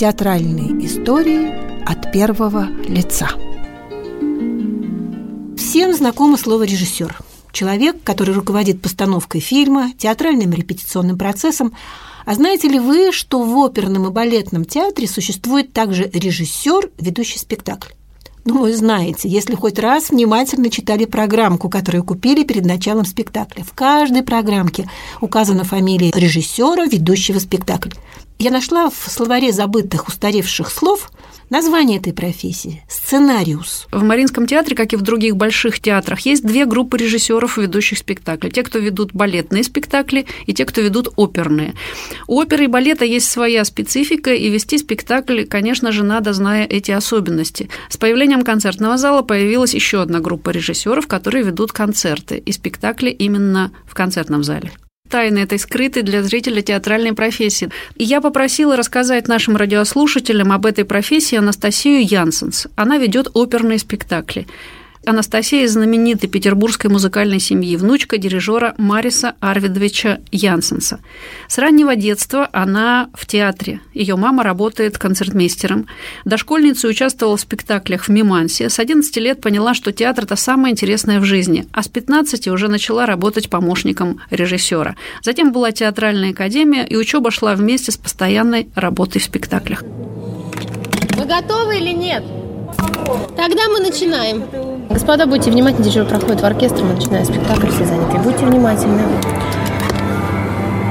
Театральные 0.00 0.86
истории 0.86 1.84
от 1.84 2.10
первого 2.10 2.70
лица. 2.88 3.28
Всем 5.58 5.92
знакомо 5.92 6.38
слово 6.38 6.62
«режиссер». 6.62 7.18
Человек, 7.52 8.02
который 8.02 8.32
руководит 8.32 8.80
постановкой 8.80 9.42
фильма, 9.42 9.92
театральным 9.98 10.52
репетиционным 10.52 11.18
процессом. 11.18 11.74
А 12.24 12.34
знаете 12.34 12.68
ли 12.68 12.80
вы, 12.80 13.12
что 13.12 13.42
в 13.42 13.54
оперном 13.62 14.06
и 14.06 14.10
балетном 14.10 14.64
театре 14.64 15.06
существует 15.06 15.74
также 15.74 16.08
режиссер, 16.10 16.92
ведущий 16.98 17.38
спектакль? 17.38 17.90
Думаю, 18.46 18.74
знаете, 18.74 19.28
если 19.28 19.54
хоть 19.54 19.78
раз 19.78 20.08
внимательно 20.08 20.70
читали 20.70 21.04
программку, 21.04 21.68
которую 21.68 22.04
купили 22.04 22.42
перед 22.42 22.64
началом 22.64 23.04
спектакля. 23.04 23.64
В 23.64 23.74
каждой 23.74 24.22
программке 24.22 24.88
указана 25.20 25.64
фамилия 25.64 26.10
режиссера, 26.14 26.86
ведущего 26.86 27.38
спектакль. 27.38 27.90
Я 28.42 28.50
нашла 28.50 28.88
в 28.88 28.96
словаре 29.10 29.52
забытых 29.52 30.08
устаревших 30.08 30.70
слов 30.70 31.10
название 31.50 31.98
этой 31.98 32.14
профессии– 32.14 32.82
сценариус. 32.88 33.86
В 33.92 34.02
Мариинском 34.02 34.46
театре, 34.46 34.74
как 34.74 34.94
и 34.94 34.96
в 34.96 35.02
других 35.02 35.36
больших 35.36 35.78
театрах, 35.78 36.20
есть 36.20 36.42
две 36.42 36.64
группы 36.64 36.96
режиссеров, 36.96 37.58
ведущих 37.58 37.98
спектакли. 37.98 38.48
Те, 38.48 38.62
кто 38.62 38.78
ведут 38.78 39.12
балетные 39.12 39.62
спектакли, 39.62 40.24
и 40.46 40.54
те, 40.54 40.64
кто 40.64 40.80
ведут 40.80 41.12
оперные. 41.16 41.74
У 42.28 42.40
оперы 42.40 42.64
и 42.64 42.68
балета 42.68 43.04
есть 43.04 43.30
своя 43.30 43.62
специфика, 43.62 44.32
и 44.32 44.48
вести 44.48 44.78
спектакль, 44.78 45.44
конечно 45.44 45.92
же, 45.92 46.02
надо, 46.02 46.32
зная 46.32 46.64
эти 46.64 46.92
особенности. 46.92 47.68
С 47.90 47.98
появлением 47.98 48.40
концертного 48.40 48.96
зала 48.96 49.20
появилась 49.20 49.74
еще 49.74 50.00
одна 50.00 50.20
группа 50.20 50.48
режиссеров, 50.48 51.06
которые 51.06 51.44
ведут 51.44 51.72
концерты 51.72 52.38
и 52.38 52.52
спектакли 52.52 53.10
именно 53.10 53.70
в 53.84 53.92
концертном 53.92 54.44
зале 54.44 54.72
тайны 55.10 55.40
этой 55.40 55.58
скрытой 55.58 56.02
для 56.02 56.22
зрителя 56.22 56.62
театральной 56.62 57.12
профессии. 57.12 57.68
И 57.96 58.04
я 58.04 58.22
попросила 58.22 58.76
рассказать 58.76 59.28
нашим 59.28 59.56
радиослушателям 59.56 60.52
об 60.52 60.64
этой 60.64 60.84
профессии 60.84 61.36
Анастасию 61.36 62.06
Янсенс. 62.06 62.68
Она 62.76 62.96
ведет 62.96 63.28
оперные 63.34 63.78
спектакли. 63.78 64.46
Анастасия 65.06 65.64
из 65.64 65.72
знаменитой 65.72 66.28
петербургской 66.28 66.90
музыкальной 66.90 67.40
семьи, 67.40 67.74
внучка 67.76 68.18
дирижера 68.18 68.74
Мариса 68.76 69.34
Арвидовича 69.40 70.20
Янсенса. 70.30 71.00
С 71.48 71.56
раннего 71.56 71.96
детства 71.96 72.48
она 72.52 73.08
в 73.14 73.26
театре. 73.26 73.80
Ее 73.94 74.16
мама 74.16 74.42
работает 74.42 74.98
концертмейстером. 74.98 75.86
Дошкольница 76.26 76.86
участвовала 76.86 77.38
в 77.38 77.40
спектаклях 77.40 78.04
в 78.04 78.08
Мимансе. 78.10 78.68
С 78.68 78.78
11 78.78 79.16
лет 79.16 79.40
поняла, 79.40 79.72
что 79.72 79.90
театр– 79.90 80.24
это 80.26 80.36
самое 80.36 80.72
интересное 80.72 81.18
в 81.18 81.24
жизни. 81.24 81.66
А 81.72 81.82
с 81.82 81.88
15 81.88 82.48
уже 82.48 82.68
начала 82.68 83.06
работать 83.06 83.48
помощником 83.48 84.20
режиссера. 84.30 84.96
Затем 85.22 85.50
была 85.50 85.72
театральная 85.72 86.32
академия, 86.32 86.86
и 86.86 86.96
учеба 86.96 87.30
шла 87.30 87.54
вместе 87.54 87.90
с 87.90 87.96
постоянной 87.96 88.68
работой 88.74 89.20
в 89.22 89.24
спектаклях. 89.24 89.82
Вы 89.82 91.24
готовы 91.24 91.78
или 91.78 91.90
нет? 91.90 92.22
Тогда 93.36 93.68
мы 93.68 93.80
начинаем. 93.80 94.69
Господа, 94.90 95.26
будьте 95.26 95.52
внимательны, 95.52 95.84
дежур 95.84 96.04
проходит 96.04 96.40
в 96.40 96.44
оркестр, 96.44 96.82
мы 96.82 96.94
начинаем 96.94 97.24
спектакль, 97.24 97.68
все 97.68 97.84
заняты. 97.84 98.18
Будьте 98.18 98.44
внимательны. 98.44 99.02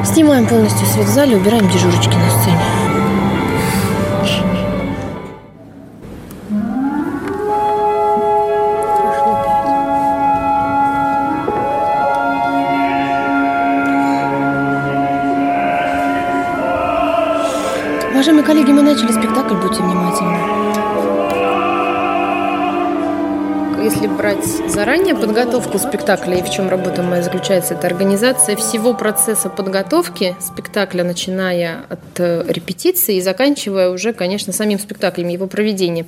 Снимаем 0.06 0.47
полностью 0.47 0.88
свет 0.88 1.06
в 1.06 1.10
зале, 1.10 1.36
убираем 1.36 1.70
дежурочки 1.70 2.16
на 2.16 2.30
сцене. 2.30 2.89
Если 23.90 24.06
брать 24.06 24.46
заранее 24.68 25.16
подготовку 25.16 25.80
спектакля 25.80 26.38
и 26.38 26.44
в 26.44 26.50
чем 26.52 26.70
работа 26.70 27.02
моя 27.02 27.24
заключается, 27.24 27.74
это 27.74 27.88
организация 27.88 28.56
всего 28.56 28.94
процесса 28.94 29.50
подготовки 29.50 30.36
спектакля, 30.40 31.04
начиная 31.04 31.86
от 31.90 32.00
э, 32.20 32.44
репетиции 32.48 33.16
и 33.16 33.22
заканчивая 33.22 33.90
уже, 33.90 34.14
конечно, 34.14 34.54
самим 34.54 34.78
спектаклем, 34.78 35.30
его 35.30 35.48
проведением. 35.48 36.06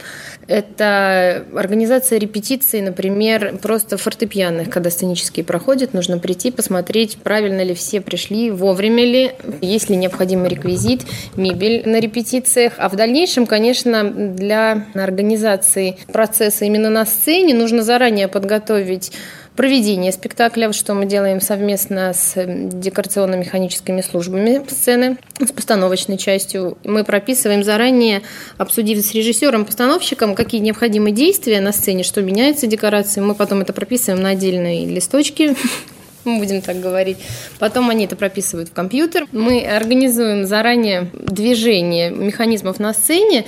Это 0.48 1.44
организация 1.56 2.20
репетиции, 2.20 2.82
например, 2.82 3.58
просто 3.60 3.98
фортепианных, 3.98 4.70
когда 4.70 4.92
сценические 4.92 5.44
проходят, 5.44 5.96
нужно 5.96 6.20
прийти, 6.20 6.52
посмотреть, 6.52 7.18
правильно 7.18 7.62
ли 7.62 7.74
все 7.74 8.00
пришли, 8.00 8.52
вовремя 8.52 9.04
ли, 9.04 9.32
есть 9.62 9.90
ли 9.90 9.96
необходимый 9.96 10.50
реквизит, 10.50 11.02
мебель 11.36 11.82
на 11.86 12.00
репетициях. 12.00 12.74
А 12.78 12.90
в 12.90 12.96
дальнейшем, 12.96 13.48
конечно, 13.48 14.04
для 14.04 14.86
организации 14.94 15.98
процесса 16.12 16.66
именно 16.66 16.92
на 16.92 17.06
сцене 17.06 17.56
нужно 17.56 17.71
заранее 17.80 18.28
подготовить 18.28 19.14
проведение 19.56 20.12
спектакля, 20.12 20.72
что 20.72 20.94
мы 20.94 21.06
делаем 21.06 21.42
совместно 21.42 22.14
с 22.14 22.34
декорационно-механическими 22.46 24.02
службами 24.02 24.62
сцены, 24.70 25.18
с 25.40 25.52
постановочной 25.52 26.18
частью. 26.18 26.78
Мы 26.84 27.04
прописываем 27.04 27.64
заранее, 27.64 28.22
обсудив 28.58 29.04
с 29.06 29.14
режиссером-постановщиком, 29.14 30.36
какие 30.36 30.62
необходимы 30.62 31.12
действия 31.12 31.62
на 31.62 31.74
сцене, 31.74 32.04
что 32.04 32.22
меняется 32.22 32.68
декорации. 32.68 33.22
Мы 33.22 33.36
потом 33.36 33.62
это 33.62 33.74
прописываем 33.74 34.24
на 34.24 34.30
отдельные 34.30 34.86
листочки, 34.86 35.56
мы 36.24 36.40
будем 36.40 36.62
так 36.62 36.80
говорить. 36.80 37.18
Потом 37.60 37.90
они 37.90 38.06
это 38.06 38.16
прописывают 38.16 38.70
в 38.70 38.74
компьютер. 38.74 39.28
Мы 39.32 39.66
организуем 39.66 40.46
заранее 40.46 41.10
движение 41.14 42.10
механизмов 42.10 42.80
на 42.80 42.94
сцене, 42.94 43.46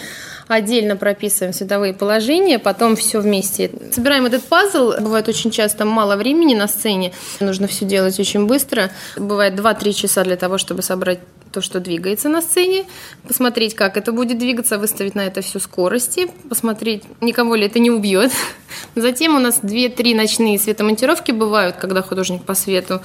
отдельно 0.53 0.95
прописываем 0.95 1.53
световые 1.53 1.93
положения, 1.93 2.59
потом 2.59 2.95
все 2.95 3.19
вместе. 3.19 3.71
Собираем 3.91 4.25
этот 4.25 4.43
пазл. 4.43 4.93
Бывает 4.99 5.27
очень 5.27 5.51
часто 5.51 5.85
мало 5.85 6.15
времени 6.15 6.53
на 6.55 6.67
сцене. 6.67 7.13
Нужно 7.39 7.67
все 7.67 7.85
делать 7.85 8.19
очень 8.19 8.45
быстро. 8.45 8.91
Бывает 9.17 9.53
2-3 9.53 9.93
часа 9.93 10.23
для 10.23 10.37
того, 10.37 10.57
чтобы 10.57 10.81
собрать 10.81 11.19
то, 11.53 11.61
что 11.61 11.79
двигается 11.79 12.29
на 12.29 12.41
сцене, 12.41 12.85
посмотреть, 13.27 13.75
как 13.75 13.95
это 13.95 14.11
будет 14.11 14.39
двигаться, 14.39 14.77
выставить 14.77 15.15
на 15.15 15.21
это 15.21 15.41
всю 15.41 15.59
скорости, 15.59 16.29
посмотреть, 16.49 17.03
никого 17.21 17.55
ли 17.55 17.67
это 17.67 17.79
не 17.79 17.91
убьет. 17.91 18.31
Затем 18.95 19.35
у 19.35 19.39
нас 19.39 19.59
2-3 19.61 20.15
ночные 20.15 20.59
светомонтировки 20.59 21.31
бывают, 21.31 21.75
когда 21.77 22.01
художник 22.01 22.43
по 22.43 22.55
свету 22.55 23.01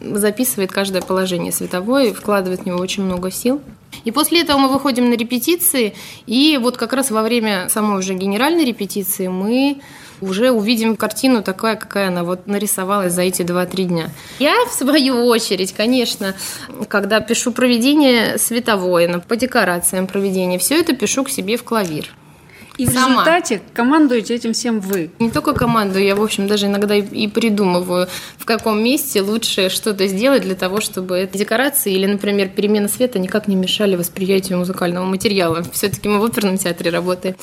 записывает 0.00 0.72
каждое 0.72 1.02
положение 1.02 1.52
световое, 1.52 2.14
вкладывает 2.14 2.62
в 2.62 2.66
него 2.66 2.78
очень 2.78 3.04
много 3.04 3.30
сил. 3.30 3.60
И 4.04 4.10
после 4.10 4.40
этого 4.40 4.58
мы 4.58 4.68
выходим 4.68 5.10
на 5.10 5.14
репетиции, 5.14 5.94
и 6.26 6.58
вот 6.60 6.76
как 6.76 6.94
раз 6.94 7.10
во 7.10 7.22
время 7.22 7.68
самой 7.68 7.98
уже 7.98 8.14
генеральной 8.14 8.64
репетиции 8.64 9.28
мы 9.28 9.80
уже 10.22 10.50
увидим 10.50 10.96
картину 10.96 11.42
такая, 11.42 11.76
какая 11.76 12.08
она 12.08 12.24
вот 12.24 12.46
нарисовалась 12.46 13.12
за 13.12 13.22
эти 13.22 13.42
2-3 13.42 13.84
дня. 13.84 14.10
Я, 14.38 14.54
в 14.66 14.72
свою 14.72 15.26
очередь, 15.26 15.72
конечно, 15.72 16.34
когда 16.88 17.20
пишу 17.20 17.52
проведение 17.52 18.38
световое, 18.38 19.18
по 19.18 19.36
декорациям 19.36 20.06
проведения, 20.06 20.58
все 20.58 20.80
это 20.80 20.94
пишу 20.94 21.24
к 21.24 21.30
себе 21.30 21.56
в 21.56 21.64
клавир. 21.64 22.08
И 22.78 22.86
в 22.86 22.88
результате 22.88 23.60
командуете 23.74 24.34
этим 24.34 24.54
всем 24.54 24.80
вы. 24.80 25.10
Не 25.18 25.30
только 25.30 25.52
командую, 25.52 26.04
я, 26.04 26.16
в 26.16 26.22
общем, 26.22 26.46
даже 26.46 26.66
иногда 26.66 26.94
и 26.94 27.28
придумываю, 27.28 28.08
в 28.38 28.46
каком 28.46 28.82
месте 28.82 29.20
лучше 29.20 29.68
что-то 29.68 30.06
сделать 30.06 30.42
для 30.42 30.54
того, 30.54 30.80
чтобы 30.80 31.28
декорации 31.32 31.92
или, 31.92 32.06
например, 32.06 32.48
перемена 32.48 32.88
света 32.88 33.18
никак 33.18 33.46
не 33.46 33.56
мешали 33.56 33.94
восприятию 33.94 34.58
музыкального 34.58 35.04
материала. 35.04 35.62
Все-таки 35.72 36.08
мы 36.08 36.18
в 36.18 36.24
оперном 36.24 36.56
театре 36.56 36.90
работаем. 36.90 37.36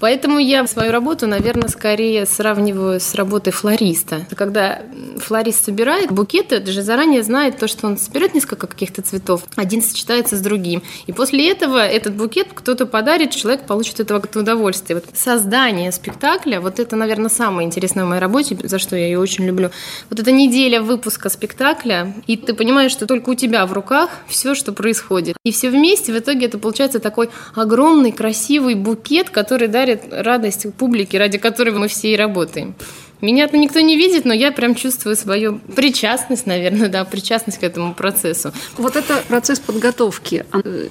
Поэтому 0.00 0.38
я 0.38 0.66
свою 0.66 0.90
работу, 0.92 1.26
наверное, 1.26 1.68
скорее 1.68 2.24
сравниваю 2.24 3.00
с 3.00 3.14
работой 3.14 3.52
флориста. 3.52 4.26
Когда 4.34 4.82
флорист 5.18 5.66
собирает 5.66 6.10
букеты, 6.10 6.56
это 6.56 6.72
же 6.72 6.82
заранее 6.82 7.22
знает 7.22 7.58
то, 7.58 7.68
что 7.68 7.86
он 7.86 7.98
соберет 7.98 8.34
несколько 8.34 8.66
каких-то 8.66 9.02
цветов, 9.02 9.42
один 9.56 9.82
сочетается 9.82 10.36
с 10.36 10.40
другим. 10.40 10.82
И 11.06 11.12
после 11.12 11.50
этого 11.50 11.78
этот 11.78 12.14
букет 12.14 12.48
кто-то 12.54 12.86
подарит, 12.86 13.32
человек 13.32 13.66
получит 13.66 14.00
этого 14.00 14.22
удовольствие. 14.34 14.96
Вот 14.96 15.16
создание 15.16 15.92
спектакля, 15.92 16.60
вот 16.60 16.80
это, 16.80 16.96
наверное, 16.96 17.28
самое 17.28 17.66
интересное 17.66 18.04
в 18.04 18.08
моей 18.08 18.20
работе, 18.20 18.56
за 18.62 18.78
что 18.78 18.96
я 18.96 19.04
ее 19.04 19.18
очень 19.18 19.44
люблю. 19.44 19.70
Вот 20.08 20.18
эта 20.18 20.32
неделя 20.32 20.80
выпуска 20.80 21.28
спектакля, 21.28 22.14
и 22.26 22.36
ты 22.36 22.54
понимаешь, 22.54 22.92
что 22.92 23.06
только 23.06 23.30
у 23.30 23.34
тебя 23.34 23.66
в 23.66 23.72
руках 23.72 24.10
все, 24.26 24.54
что 24.54 24.72
происходит. 24.72 25.36
И 25.44 25.52
все 25.52 25.68
вместе 25.68 26.12
в 26.12 26.18
итоге 26.18 26.46
это 26.46 26.58
получается 26.58 27.00
такой 27.00 27.28
огромный 27.54 28.12
красивый 28.12 28.74
букет, 28.74 29.28
который 29.28 29.68
дарит 29.68 29.89
дарит 29.90 30.12
радость 30.12 30.72
публике, 30.74 31.18
ради 31.18 31.38
которой 31.38 31.70
мы 31.70 31.88
все 31.88 32.12
и 32.12 32.16
работаем. 32.16 32.74
Меня-то 33.20 33.56
никто 33.56 33.80
не 33.80 33.96
видит, 33.96 34.24
но 34.24 34.32
я 34.32 34.52
прям 34.52 34.74
чувствую 34.74 35.16
свою 35.16 35.58
причастность, 35.76 36.46
наверное, 36.46 36.88
да, 36.88 37.04
причастность 37.04 37.58
к 37.58 37.62
этому 37.62 37.94
процессу. 37.94 38.52
Вот 38.76 38.96
это 38.96 39.22
процесс 39.28 39.60
подготовки, 39.60 40.44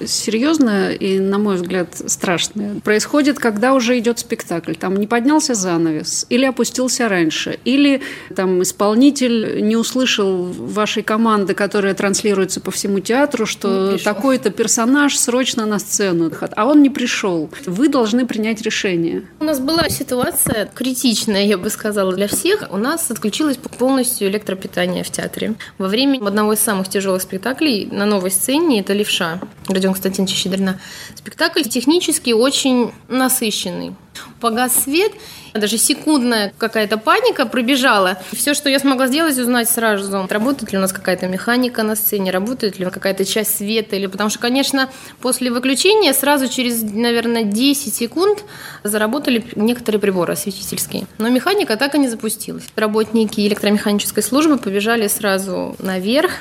серьезно 0.06 0.92
и, 0.92 1.18
на 1.18 1.38
мой 1.38 1.56
взгляд, 1.56 1.88
страшный. 2.06 2.80
Происходит, 2.80 3.38
когда 3.38 3.74
уже 3.74 3.98
идет 3.98 4.18
спектакль. 4.18 4.74
Там 4.74 4.96
не 4.96 5.06
поднялся 5.06 5.54
занавес, 5.54 6.26
или 6.28 6.44
опустился 6.44 7.08
раньше, 7.08 7.58
или 7.64 8.02
там 8.34 8.62
исполнитель 8.62 9.66
не 9.66 9.76
услышал 9.76 10.44
вашей 10.44 11.02
команды, 11.02 11.54
которая 11.54 11.94
транслируется 11.94 12.60
по 12.60 12.70
всему 12.70 13.00
театру, 13.00 13.46
что 13.46 13.98
такой-то 13.98 14.50
персонаж 14.50 15.16
срочно 15.16 15.66
на 15.66 15.78
сцену, 15.78 16.30
а 16.56 16.66
он 16.66 16.82
не 16.82 16.90
пришел. 16.90 17.50
Вы 17.66 17.88
должны 17.88 18.26
принять 18.26 18.62
решение. 18.62 19.22
У 19.40 19.44
нас 19.44 19.58
была 19.58 19.88
ситуация 19.88 20.70
критичная, 20.74 21.44
я 21.44 21.58
бы 21.58 21.70
сказала, 21.70 22.14
для 22.20 22.28
всех, 22.28 22.68
у 22.70 22.76
нас 22.76 23.10
отключилось 23.10 23.56
полностью 23.56 24.28
электропитание 24.28 25.02
в 25.02 25.10
театре. 25.10 25.54
Во 25.78 25.88
время 25.88 26.22
одного 26.22 26.52
из 26.52 26.60
самых 26.60 26.86
тяжелых 26.90 27.22
спектаклей 27.22 27.86
на 27.86 28.04
новой 28.04 28.30
сцене, 28.30 28.80
это 28.80 28.92
«Левша» 28.92 29.40
Родиона 29.68 29.94
Константиновича 29.94 30.36
Щедрина, 30.36 30.78
спектакль 31.14 31.62
технически 31.62 32.32
очень 32.32 32.92
насыщенный. 33.08 33.94
Погас 34.40 34.84
свет, 34.84 35.12
даже 35.54 35.78
секундная 35.78 36.52
какая-то 36.56 36.96
паника 36.96 37.46
пробежала. 37.46 38.18
Все, 38.32 38.54
что 38.54 38.70
я 38.70 38.78
смогла 38.78 39.06
сделать, 39.06 39.38
узнать 39.38 39.68
сразу, 39.68 40.26
работает 40.28 40.72
ли 40.72 40.78
у 40.78 40.80
нас 40.80 40.92
какая-то 40.92 41.26
механика 41.26 41.82
на 41.82 41.94
сцене, 41.94 42.30
работает 42.30 42.78
ли 42.78 42.86
какая-то 42.86 43.24
часть 43.24 43.56
света. 43.56 43.96
Или... 43.96 44.06
Потому 44.06 44.30
что, 44.30 44.38
конечно, 44.38 44.88
после 45.20 45.50
выключения 45.50 46.12
сразу 46.12 46.48
через, 46.48 46.82
наверное, 46.82 47.44
10 47.44 47.94
секунд 47.94 48.44
заработали 48.82 49.44
некоторые 49.56 50.00
приборы 50.00 50.32
осветительские. 50.32 51.06
Но 51.18 51.28
механика 51.28 51.76
так 51.76 51.94
и 51.94 51.98
не 51.98 52.08
запустилась. 52.08 52.64
Работники 52.76 53.40
электромеханической 53.40 54.22
службы 54.22 54.58
побежали 54.58 55.06
сразу 55.08 55.76
наверх, 55.78 56.32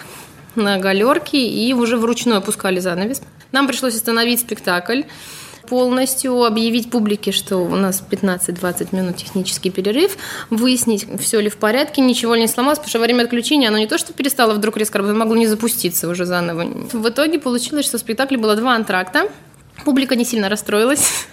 на 0.56 0.78
галерке 0.78 1.38
и 1.38 1.74
уже 1.74 1.98
вручную 1.98 2.40
опускали 2.40 2.80
занавес. 2.80 3.22
Нам 3.52 3.68
пришлось 3.68 3.96
остановить 3.96 4.42
спектакль 4.42 5.04
полностью 5.70 6.44
объявить 6.44 6.90
публике, 6.90 7.32
что 7.32 7.58
у 7.58 7.76
нас 7.76 8.04
15-20 8.10 8.96
минут 8.96 9.18
технический 9.18 9.70
перерыв, 9.70 10.18
выяснить, 10.50 11.08
все 11.20 11.40
ли 11.40 11.50
в 11.50 11.58
порядке, 11.58 12.02
ничего 12.02 12.36
ли 12.36 12.42
не 12.42 12.48
сломалось, 12.48 12.80
потому 12.80 12.90
что 12.90 13.00
во 13.00 13.06
время 13.06 13.24
отключения 13.24 13.70
оно 13.70 13.78
не 13.78 13.88
то, 13.88 13.98
что 13.98 14.14
перестало 14.14 14.54
вдруг 14.54 14.78
резко 14.78 14.98
работать, 14.98 15.18
могло 15.18 15.36
не 15.36 15.48
запуститься 15.48 16.10
уже 16.10 16.26
заново. 16.26 16.66
В 16.92 17.10
итоге 17.10 17.40
получилось, 17.40 17.86
что 17.86 17.98
в 17.98 18.02
спектакле 18.02 18.38
было 18.38 18.56
два 18.56 18.76
антракта, 18.76 19.30
Публика 19.86 20.16
не 20.16 20.26
сильно 20.26 20.50
расстроилась. 20.50 21.26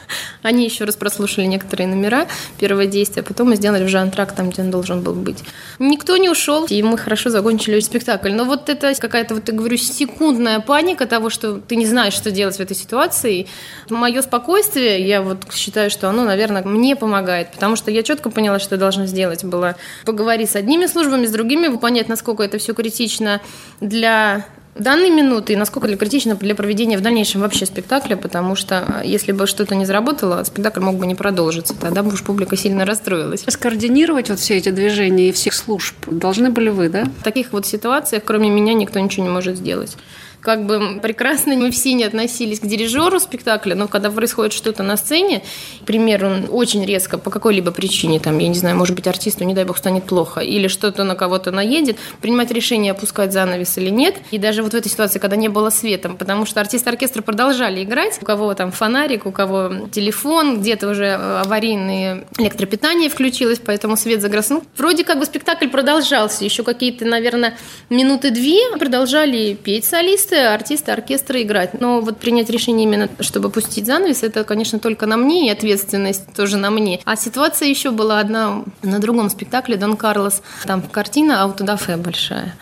Они 0.43 0.65
еще 0.65 0.85
раз 0.85 0.97
прослушали 0.97 1.47
некоторые 1.47 1.89
номера 1.89 2.27
первого 2.59 2.87
действия, 2.87 3.23
потом 3.23 3.49
мы 3.49 3.57
сделали 3.57 3.85
уже 3.85 3.99
антракт 3.99 4.37
там, 4.37 4.51
где 4.51 4.63
он 4.63 4.71
должен 4.71 5.03
был 5.03 5.15
быть. 5.15 5.43
Никто 5.79 6.17
не 6.17 6.29
ушел, 6.29 6.67
и 6.69 6.83
мы 6.83 6.99
хорошо 6.99 7.31
закончили 7.31 7.81
спектакль. 7.81 8.33
Но 8.33 8.45
вот 8.45 8.69
это 8.69 8.95
какая-то, 8.95 9.35
вот 9.35 9.49
я 9.49 9.55
говорю, 9.55 9.77
секундная 9.77 10.61
паника 10.61 11.07
того, 11.07 11.31
что 11.31 11.59
ты 11.59 11.77
не 11.77 11.87
знаешь, 11.87 12.15
что 12.15 12.31
делать 12.31 12.57
в 12.57 12.61
этой 12.61 12.77
ситуации. 12.77 13.47
Мое 13.91 14.23
спокойствие, 14.23 15.07
я 15.07 15.23
вот 15.23 15.53
считаю, 15.53 15.91
что 15.91 16.09
оно, 16.09 16.25
наверное, 16.25 16.63
мне 16.63 16.97
помогает, 16.97 17.53
потому 17.53 17.77
что 17.77 17.91
я 17.91 18.03
четко 18.03 18.31
поняла, 18.31 18.59
что 18.59 18.75
я 18.75 18.79
должна 18.79 19.07
сделать 19.07 19.45
было 19.45 19.77
поговорить 20.05 20.51
с 20.51 20.57
одними 20.57 20.87
службами, 20.87 21.27
с 21.27 21.31
другими, 21.31 21.75
понять, 21.77 22.09
насколько 22.09 22.43
это 22.43 22.59
все 22.59 22.75
критично 22.75 23.41
для 23.81 24.47
данной 24.79 25.11
минуты 25.11 25.53
и 25.53 25.57
насколько 25.57 25.89
это 25.89 25.97
критично 25.97 26.35
для 26.35 26.55
проведения 26.55 26.99
в 26.99 27.01
дальнейшем 27.01 27.41
вообще 27.41 27.67
спектакля, 27.67 28.17
потому 28.17 28.55
что 28.55 28.85
а, 28.87 29.05
если 29.05 29.33
бы 29.33 29.47
что-то 29.47 29.75
не 29.75 29.85
заработало, 29.85 30.43
спектакль 30.45 30.81
мог 30.81 30.97
бы 30.97 31.07
не 31.07 31.15
продолжиться, 31.15 31.75
тогда 31.75 32.03
бы 32.03 32.13
уж 32.13 32.23
публика 32.23 32.57
сильно 32.57 32.85
расстроилась. 32.85 33.45
Скоординировать 33.49 34.31
вот 34.31 34.39
все 34.39 34.57
эти 34.57 34.71
движения 34.71 35.29
и 35.29 35.33
всех 35.33 35.55
служб 35.55 35.95
должны 36.11 36.51
были 36.51 36.69
вы, 36.69 36.89
да? 36.89 37.05
В 37.21 37.25
таких 37.25 37.53
вот 37.53 37.67
ситуациях, 37.67 38.23
кроме 38.25 38.51
меня, 38.51 38.75
никто 38.75 38.99
ничего 39.01 39.25
не 39.25 39.31
может 39.31 39.57
сделать 39.57 39.97
как 40.41 40.67
бы 40.67 41.01
прекрасно 41.03 41.55
мы 41.57 41.71
все 41.71 41.93
не 41.93 42.05
относились 42.05 42.61
к 42.61 42.67
дирижеру 42.67 43.19
спектакля, 43.21 43.75
но 43.75 43.89
когда 43.89 44.11
происходит 44.11 44.53
что-то 44.53 44.83
на 44.83 44.97
сцене, 44.97 45.43
пример, 45.85 46.25
он 46.25 46.47
очень 46.51 46.85
резко 46.85 47.19
по 47.19 47.31
какой-либо 47.31 47.71
причине, 47.71 48.21
там, 48.21 48.39
я 48.39 48.49
не 48.49 48.55
знаю, 48.55 48.77
может 48.77 48.95
быть, 48.95 49.07
артисту, 49.07 49.45
не 49.45 49.55
дай 49.55 49.65
бог, 49.65 49.79
станет 49.79 50.05
плохо, 50.05 50.41
или 50.41 50.69
что-то 50.69 51.05
на 51.05 51.15
кого-то 51.15 51.51
наедет, 51.51 51.97
принимать 52.21 52.51
решение, 52.51 52.93
опускать 52.93 53.33
занавес 53.33 53.77
или 53.79 53.91
нет. 53.91 54.17
И 54.31 54.39
даже 54.39 54.63
вот 54.63 54.73
в 54.73 54.77
этой 54.77 54.91
ситуации, 54.91 55.19
когда 55.19 55.37
не 55.37 55.49
было 55.49 55.71
света, 55.71 56.11
потому 56.11 56.47
что 56.47 56.61
артисты 56.61 56.91
оркестра 56.91 57.23
продолжали 57.23 57.83
играть. 57.83 58.19
У 58.21 58.25
кого 58.25 58.55
там 58.55 58.73
фонарик, 58.73 59.27
у 59.27 59.33
кого 59.33 59.89
телефон, 59.91 60.61
где-то 60.61 60.89
уже 60.89 61.05
э, 61.05 61.41
аварийное 61.41 62.25
электропитание 62.39 63.09
включилось, 63.09 63.61
поэтому 63.65 63.97
свет 63.97 64.21
загрустнул. 64.21 64.63
Вроде 64.77 65.05
как 65.05 65.19
бы 65.19 65.25
спектакль 65.25 65.69
продолжался. 65.69 66.45
Еще 66.45 66.63
какие-то, 66.63 67.05
наверное, 67.05 67.57
минуты 67.91 68.31
две 68.31 68.59
продолжали 68.79 69.55
петь 69.55 69.85
солисты, 69.85 70.36
артисты 70.37 70.93
оркестра 70.93 71.41
играть. 71.43 71.81
Но 71.81 72.01
вот 72.01 72.19
принять 72.19 72.51
решение 72.51 72.85
именно, 72.85 73.09
чтобы 73.21 73.51
пустить 73.51 73.87
занавес, 73.87 74.23
это, 74.23 74.45
конечно, 74.45 74.79
только 74.79 75.07
на 75.07 75.17
мне, 75.17 75.47
и 75.47 75.51
ответственность 75.51 76.33
тоже 76.35 76.57
на 76.57 76.71
мне. 76.71 77.01
А 77.05 77.17
ситуация 77.17 77.69
еще 77.69 77.91
была 77.91 78.21
одна 78.21 78.65
на 78.83 78.99
другом 78.99 79.31
спектакле 79.31 79.77
«Дон 79.77 79.97
Карлос». 79.97 80.43
Там 80.65 80.83
картина 80.83 81.43
«Аутодафе» 81.43 81.97
большая. 81.97 82.55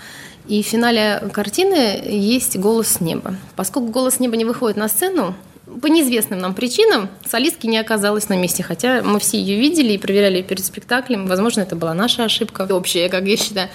И 0.47 0.63
в 0.63 0.67
финале 0.67 1.23
картины 1.33 2.03
есть 2.07 2.57
«Голос 2.59 3.01
неба». 3.01 3.35
Поскольку 3.57 3.89
«Голос 3.89 4.21
неба» 4.21 4.37
не 4.37 4.45
выходит 4.45 4.77
на 4.77 4.89
сцену, 4.89 5.35
по 5.81 5.87
неизвестным 5.87 6.41
нам 6.41 6.55
причинам 6.55 7.09
солистки 7.27 7.67
не 7.67 7.79
оказалась 7.79 8.29
на 8.29 8.37
месте, 8.37 8.63
хотя 8.63 9.03
мы 9.03 9.19
все 9.19 9.39
ее 9.39 9.59
видели 9.59 9.93
и 9.93 9.99
проверяли 9.99 10.43
перед 10.43 10.65
спектаклем. 10.65 11.27
Возможно, 11.27 11.63
это 11.63 11.75
была 11.75 11.95
наша 11.95 12.25
ошибка 12.25 12.67
общая, 12.71 13.09
как 13.09 13.25
я 13.25 13.37
считаю. 13.37 13.71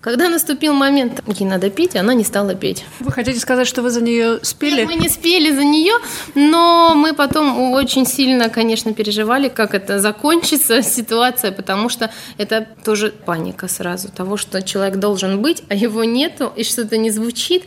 Когда 0.00 0.30
наступил 0.30 0.72
момент, 0.72 1.22
ей 1.26 1.44
надо 1.44 1.68
петь, 1.68 1.94
она 1.94 2.14
не 2.14 2.24
стала 2.24 2.54
петь. 2.54 2.86
Вы 3.00 3.12
хотите 3.12 3.38
сказать, 3.38 3.66
что 3.66 3.82
вы 3.82 3.90
за 3.90 4.00
нее 4.00 4.38
спели? 4.42 4.84
мы 4.84 4.94
не 4.94 5.10
спели 5.10 5.54
за 5.54 5.62
нее, 5.62 5.92
но 6.34 6.94
мы 6.94 7.12
потом 7.12 7.72
очень 7.72 8.06
сильно, 8.06 8.48
конечно, 8.48 8.94
переживали, 8.94 9.48
как 9.48 9.74
это 9.74 9.98
закончится 9.98 10.82
ситуация, 10.96 11.52
потому 11.52 11.90
что 11.90 12.10
это 12.38 12.66
тоже 12.82 13.10
паника 13.10 13.68
сразу 13.68 14.08
того, 14.08 14.38
что 14.38 14.62
человек 14.62 14.96
должен 14.96 15.42
быть, 15.42 15.62
а 15.68 15.74
его 15.74 16.02
нету, 16.04 16.50
и 16.56 16.64
что-то 16.64 16.96
не 16.96 17.10
звучит. 17.10 17.64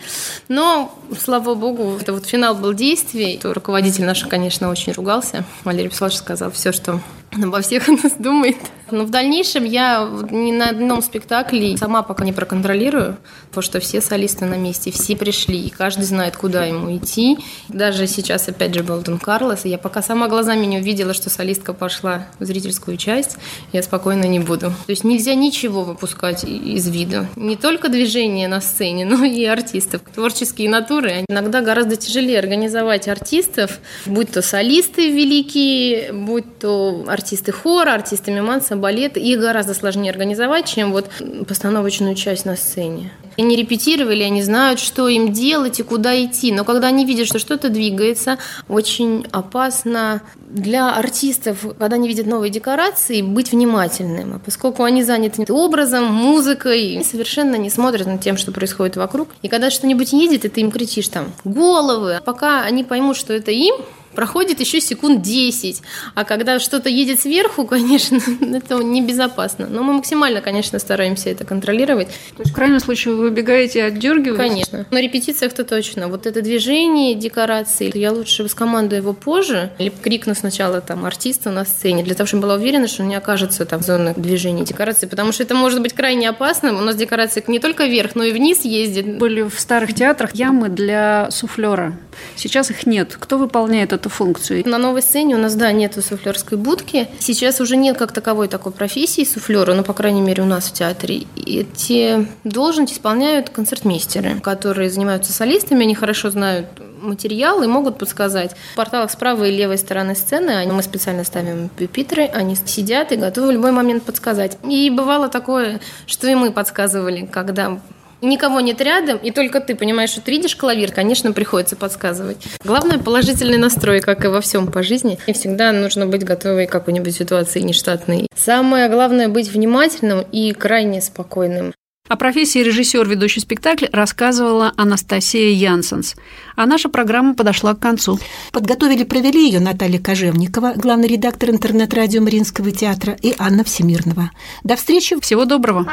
Но, 0.48 0.92
слава 1.20 1.54
богу, 1.54 2.00
это 2.02 2.14
вот 2.14 2.26
финал 2.26 2.56
был 2.56 2.74
действий. 2.74 3.40
Руководитель 3.44 4.06
наш, 4.06 4.24
конечно, 4.24 4.72
очень 4.72 4.94
ругался. 4.94 5.46
Валерий 5.66 5.92
Павлович 5.92 6.18
сказал 6.18 6.50
все, 6.50 6.72
что 6.72 7.00
обо 7.42 7.62
всех 7.62 7.88
о 7.90 7.94
нас 7.94 8.14
думает. 8.18 8.58
Но 8.92 9.06
в 9.06 9.10
дальнейшем 9.10 9.64
я 9.64 10.08
ни 10.30 10.52
на 10.52 10.70
одном 10.70 11.02
спектакле 11.02 11.78
сама 11.78 12.04
пока 12.04 12.24
не 12.24 12.32
проконтролирую, 12.32 13.18
потому 13.50 13.64
что 13.64 13.80
все 13.80 14.02
солисты 14.02 14.46
на 14.46 14.56
месте, 14.56 14.92
все 14.92 15.16
пришли, 15.16 15.60
и 15.60 15.70
каждый 15.70 16.04
знает, 16.04 16.36
куда 16.36 16.66
ему 16.66 16.96
идти. 16.96 17.40
Даже 17.70 18.08
сейчас, 18.08 18.48
опять 18.50 18.76
же, 18.76 18.84
был 18.84 19.02
Дон 19.02 19.18
Карлос, 19.18 19.66
и 19.66 19.70
я 19.70 19.78
пока 19.78 20.04
сама 20.04 20.28
глазами 20.28 20.66
не 20.66 20.78
увидела, 20.78 21.14
что 21.14 21.30
солистка 21.30 21.74
пошла 21.74 22.28
в 22.40 22.46
зрительскую 22.46 22.98
часть, 22.98 23.38
я 23.72 23.82
спокойно 23.82 24.26
не 24.26 24.40
буду. 24.40 24.68
То 24.86 24.90
есть 24.90 25.04
нельзя 25.04 25.34
ничего 25.34 25.84
выпускать 25.84 26.44
из 26.44 26.88
виду. 26.88 27.26
Не 27.36 27.56
только 27.56 27.90
движение 27.90 28.48
на 28.48 28.62
сцене, 28.62 29.06
но 29.14 29.24
и 29.24 29.44
артистов. 29.46 30.02
Творческие 30.14 30.70
натуры. 30.70 31.26
Иногда 31.28 31.62
гораздо 31.62 31.96
тяжелее 31.96 32.38
организовать 32.38 33.08
артистов, 33.08 33.80
будь 34.06 34.32
то 34.32 34.44
солисты 34.44 35.10
великие, 35.10 36.14
будь 36.14 36.60
то 36.60 37.06
артисты 37.08 37.23
хора, 37.52 37.94
артисты 37.94 38.32
миманса, 38.32 38.76
балет, 38.76 39.18
их 39.18 39.40
гораздо 39.40 39.74
сложнее 39.74 40.12
организовать, 40.12 40.66
чем 40.66 40.92
вот 40.92 41.10
постановочную 41.48 42.16
часть 42.16 42.46
на 42.46 42.56
сцене. 42.56 43.12
Они 43.38 43.56
репетировали, 43.56 44.24
они 44.24 44.44
знают, 44.44 44.80
что 44.80 45.08
им 45.08 45.34
делать 45.34 45.80
и 45.80 45.84
куда 45.84 46.24
идти. 46.24 46.52
Но 46.52 46.64
когда 46.64 46.88
они 46.88 47.06
видят, 47.06 47.28
что 47.28 47.40
что-то 47.40 47.70
двигается, 47.70 48.38
очень 48.68 49.26
опасно 49.32 50.22
для 50.36 50.94
артистов, 50.94 51.66
когда 51.80 51.96
они 51.96 52.08
видят 52.08 52.28
новые 52.28 52.52
декорации, 52.52 53.22
быть 53.22 53.52
внимательным. 53.52 54.36
А 54.36 54.40
поскольку 54.40 54.84
они 54.84 55.04
заняты 55.04 55.52
образом, 55.52 56.06
музыкой, 56.06 57.04
совершенно 57.04 57.56
не 57.56 57.70
смотрят 57.70 58.06
на 58.06 58.18
тем, 58.18 58.38
что 58.38 58.52
происходит 58.52 58.98
вокруг. 58.98 59.30
И 59.42 59.48
когда 59.48 59.72
что-нибудь 59.72 60.14
едет, 60.14 60.46
и 60.46 60.50
ты 60.50 60.62
им 60.62 60.72
кричишь 60.72 61.08
там 61.08 61.34
«головы», 61.44 62.22
пока 62.24 62.62
они 62.62 62.84
поймут, 62.84 63.18
что 63.18 63.34
это 63.34 63.52
им, 63.52 63.76
проходит 64.14 64.60
еще 64.60 64.82
секунд 64.82 65.22
10. 65.22 65.82
А 66.16 66.24
когда 66.24 66.60
что-то 66.60 66.90
едет 66.90 67.20
сверху, 67.22 67.66
конечно, 67.68 68.20
это 68.42 68.78
небезопасно. 68.84 69.68
Но 69.68 69.84
мы 69.84 69.94
максимально, 69.94 70.42
конечно, 70.42 70.80
стараемся 70.80 71.30
это 71.30 71.46
контролировать. 71.46 72.08
То 72.08 72.42
есть 72.44 72.52
в 72.52 72.54
крайнем 72.56 72.80
случае 72.80 73.16
вы 73.16 73.24
выбегаете 73.24 73.80
и 73.80 73.82
отдергиваете? 73.82 74.38
Конечно. 74.38 74.86
На 74.92 75.02
репетициях-то 75.02 75.64
точно. 75.64 76.08
Вот 76.08 76.26
это 76.26 76.42
движение, 76.42 77.16
декорации, 77.16 77.92
я 77.98 78.12
лучше 78.12 78.48
скомандую 78.48 79.02
его 79.02 79.14
позже, 79.14 79.72
или 79.80 79.90
крикну 79.90 80.36
сначала 80.36 80.82
там 80.82 81.06
артиста 81.06 81.52
на 81.52 81.66
сцене, 81.66 82.04
для 82.04 82.16
того, 82.16 82.28
чтобы 82.28 82.44
была 82.44 82.56
уверена, 82.56 82.88
что 82.88 83.04
он 83.04 83.10
не 83.10 83.16
окажется 83.16 83.66
там 83.66 83.82
в 83.82 83.86
зоне 83.86 84.14
движения 84.16 84.64
декорации, 84.64 85.08
потому 85.08 85.32
что 85.32 85.44
это 85.44 85.56
может 85.56 85.82
быть 85.82 85.94
крайне 85.94 86.30
опасно. 86.30 86.74
У 86.74 86.82
нас 86.82 86.96
декорации 86.96 87.44
не 87.48 87.60
только 87.60 87.86
вверх, 87.86 88.16
но 88.16 88.24
и 88.24 88.32
вниз 88.32 88.66
ездит. 88.66 89.18
Были 89.18 89.42
в 89.42 89.60
старых 89.60 89.94
театрах 89.94 90.36
ямы 90.36 90.70
для 90.70 91.30
суфлера. 91.32 91.98
Сейчас 92.36 92.70
их 92.70 92.86
нет. 92.86 93.16
Кто 93.20 93.38
выполняет 93.38 93.94
эту 94.04 94.10
функцию? 94.10 94.68
На 94.68 94.78
новой 94.78 95.02
сцене 95.02 95.36
у 95.36 95.40
нас, 95.40 95.56
да, 95.56 95.72
нету 95.72 96.02
суфлерской 96.02 96.58
будки. 96.58 97.08
Сейчас 97.20 97.62
уже 97.62 97.78
нет 97.78 97.98
как 97.98 98.12
таковой 98.12 98.50
такой 98.50 98.74
профессии 98.74 99.24
суфлера, 99.24 99.74
ну, 99.74 99.84
по 99.84 99.94
крайней 99.94 100.22
мере, 100.22 100.44
у 100.44 100.46
нас 100.46 100.66
в 100.66 100.74
театре. 100.74 101.24
Эти 101.38 102.28
должности 102.44 102.94
исполняют 102.94 103.50
концертмейстеры, 103.50 104.40
которые 104.42 104.90
занимаются 104.90 105.32
солистами, 105.32 105.84
они 105.84 105.96
хорошо 105.96 106.30
знают 106.30 106.68
материал 107.02 107.64
и 107.64 107.68
могут 107.68 107.98
подсказать. 107.98 108.56
В 108.74 108.76
порталах 108.76 109.12
с 109.12 109.16
правой 109.16 109.50
и 109.52 109.58
левой 109.58 109.78
стороны 109.78 110.16
сцены 110.16 110.66
мы 110.72 110.84
специально 110.84 111.24
ставим 111.24 111.70
пюпитры, 111.70 112.26
они 112.26 112.56
сидят 112.56 113.12
и 113.12 113.16
готовы 113.16 113.48
в 113.48 113.52
любой 113.52 113.72
момент 113.72 114.04
подсказать. 114.04 114.58
И 114.64 114.90
бывало 114.90 115.30
такое, 115.30 115.80
что 116.08 116.28
и 116.28 116.36
мы 116.36 116.52
подсказывали, 116.52 117.26
когда 117.26 117.80
никого 118.26 118.60
нет 118.60 118.82
рядом, 118.82 119.18
и 119.18 119.32
только 119.32 119.60
ты 119.60 119.76
понимаешь, 119.76 120.12
что 120.12 120.22
ты 120.22 120.32
видишь 120.32 120.56
клавир, 120.56 120.92
конечно, 120.92 121.32
приходится 121.32 121.76
подсказывать. 121.76 122.38
Главное– 122.64 122.98
положительный 123.00 123.58
настрой, 123.58 124.02
как 124.02 124.26
и 124.26 124.28
во 124.28 124.42
всем 124.42 124.68
по 124.68 124.84
жизни. 124.84 125.20
И 125.28 125.34
всегда 125.34 125.72
нужно 125.72 126.08
быть 126.08 126.24
готовой 126.24 126.68
к 126.68 126.72
какой-нибудь 126.72 127.16
ситуации 127.16 127.62
нештатной. 127.62 128.28
Самое 128.36 128.90
главное– 128.90 129.28
быть 129.30 129.50
внимательным 129.50 130.26
и 130.32 130.54
крайне 130.54 131.02
спокойным. 131.02 131.74
О 132.10 132.18
профессии 132.18 132.60
режиссер 132.60 133.08
ведущий 133.08 133.40
спектакль 133.40 133.86
рассказывала 133.92 134.74
Анастасия 134.76 135.52
Янсенс. 135.52 136.16
А 136.58 136.66
наша 136.66 136.90
программа 136.90 137.34
подошла 137.34 137.74
к 137.74 137.80
концу. 137.80 138.20
Подготовили, 138.52 139.04
провели 139.04 139.46
ее 139.46 139.62
Наталья 139.62 140.00
Кожевникова, 140.00 140.74
главный 140.76 141.08
редактор 141.08 141.50
интернет-радио 141.50 142.22
Мариинского 142.22 142.72
театра, 142.72 143.16
и 143.22 143.34
Анна 143.40 143.64
Всемирнова. 143.64 144.32
До 144.64 144.76
встречи. 144.76 145.18
Всего 145.22 145.46
доброго. 145.46 145.88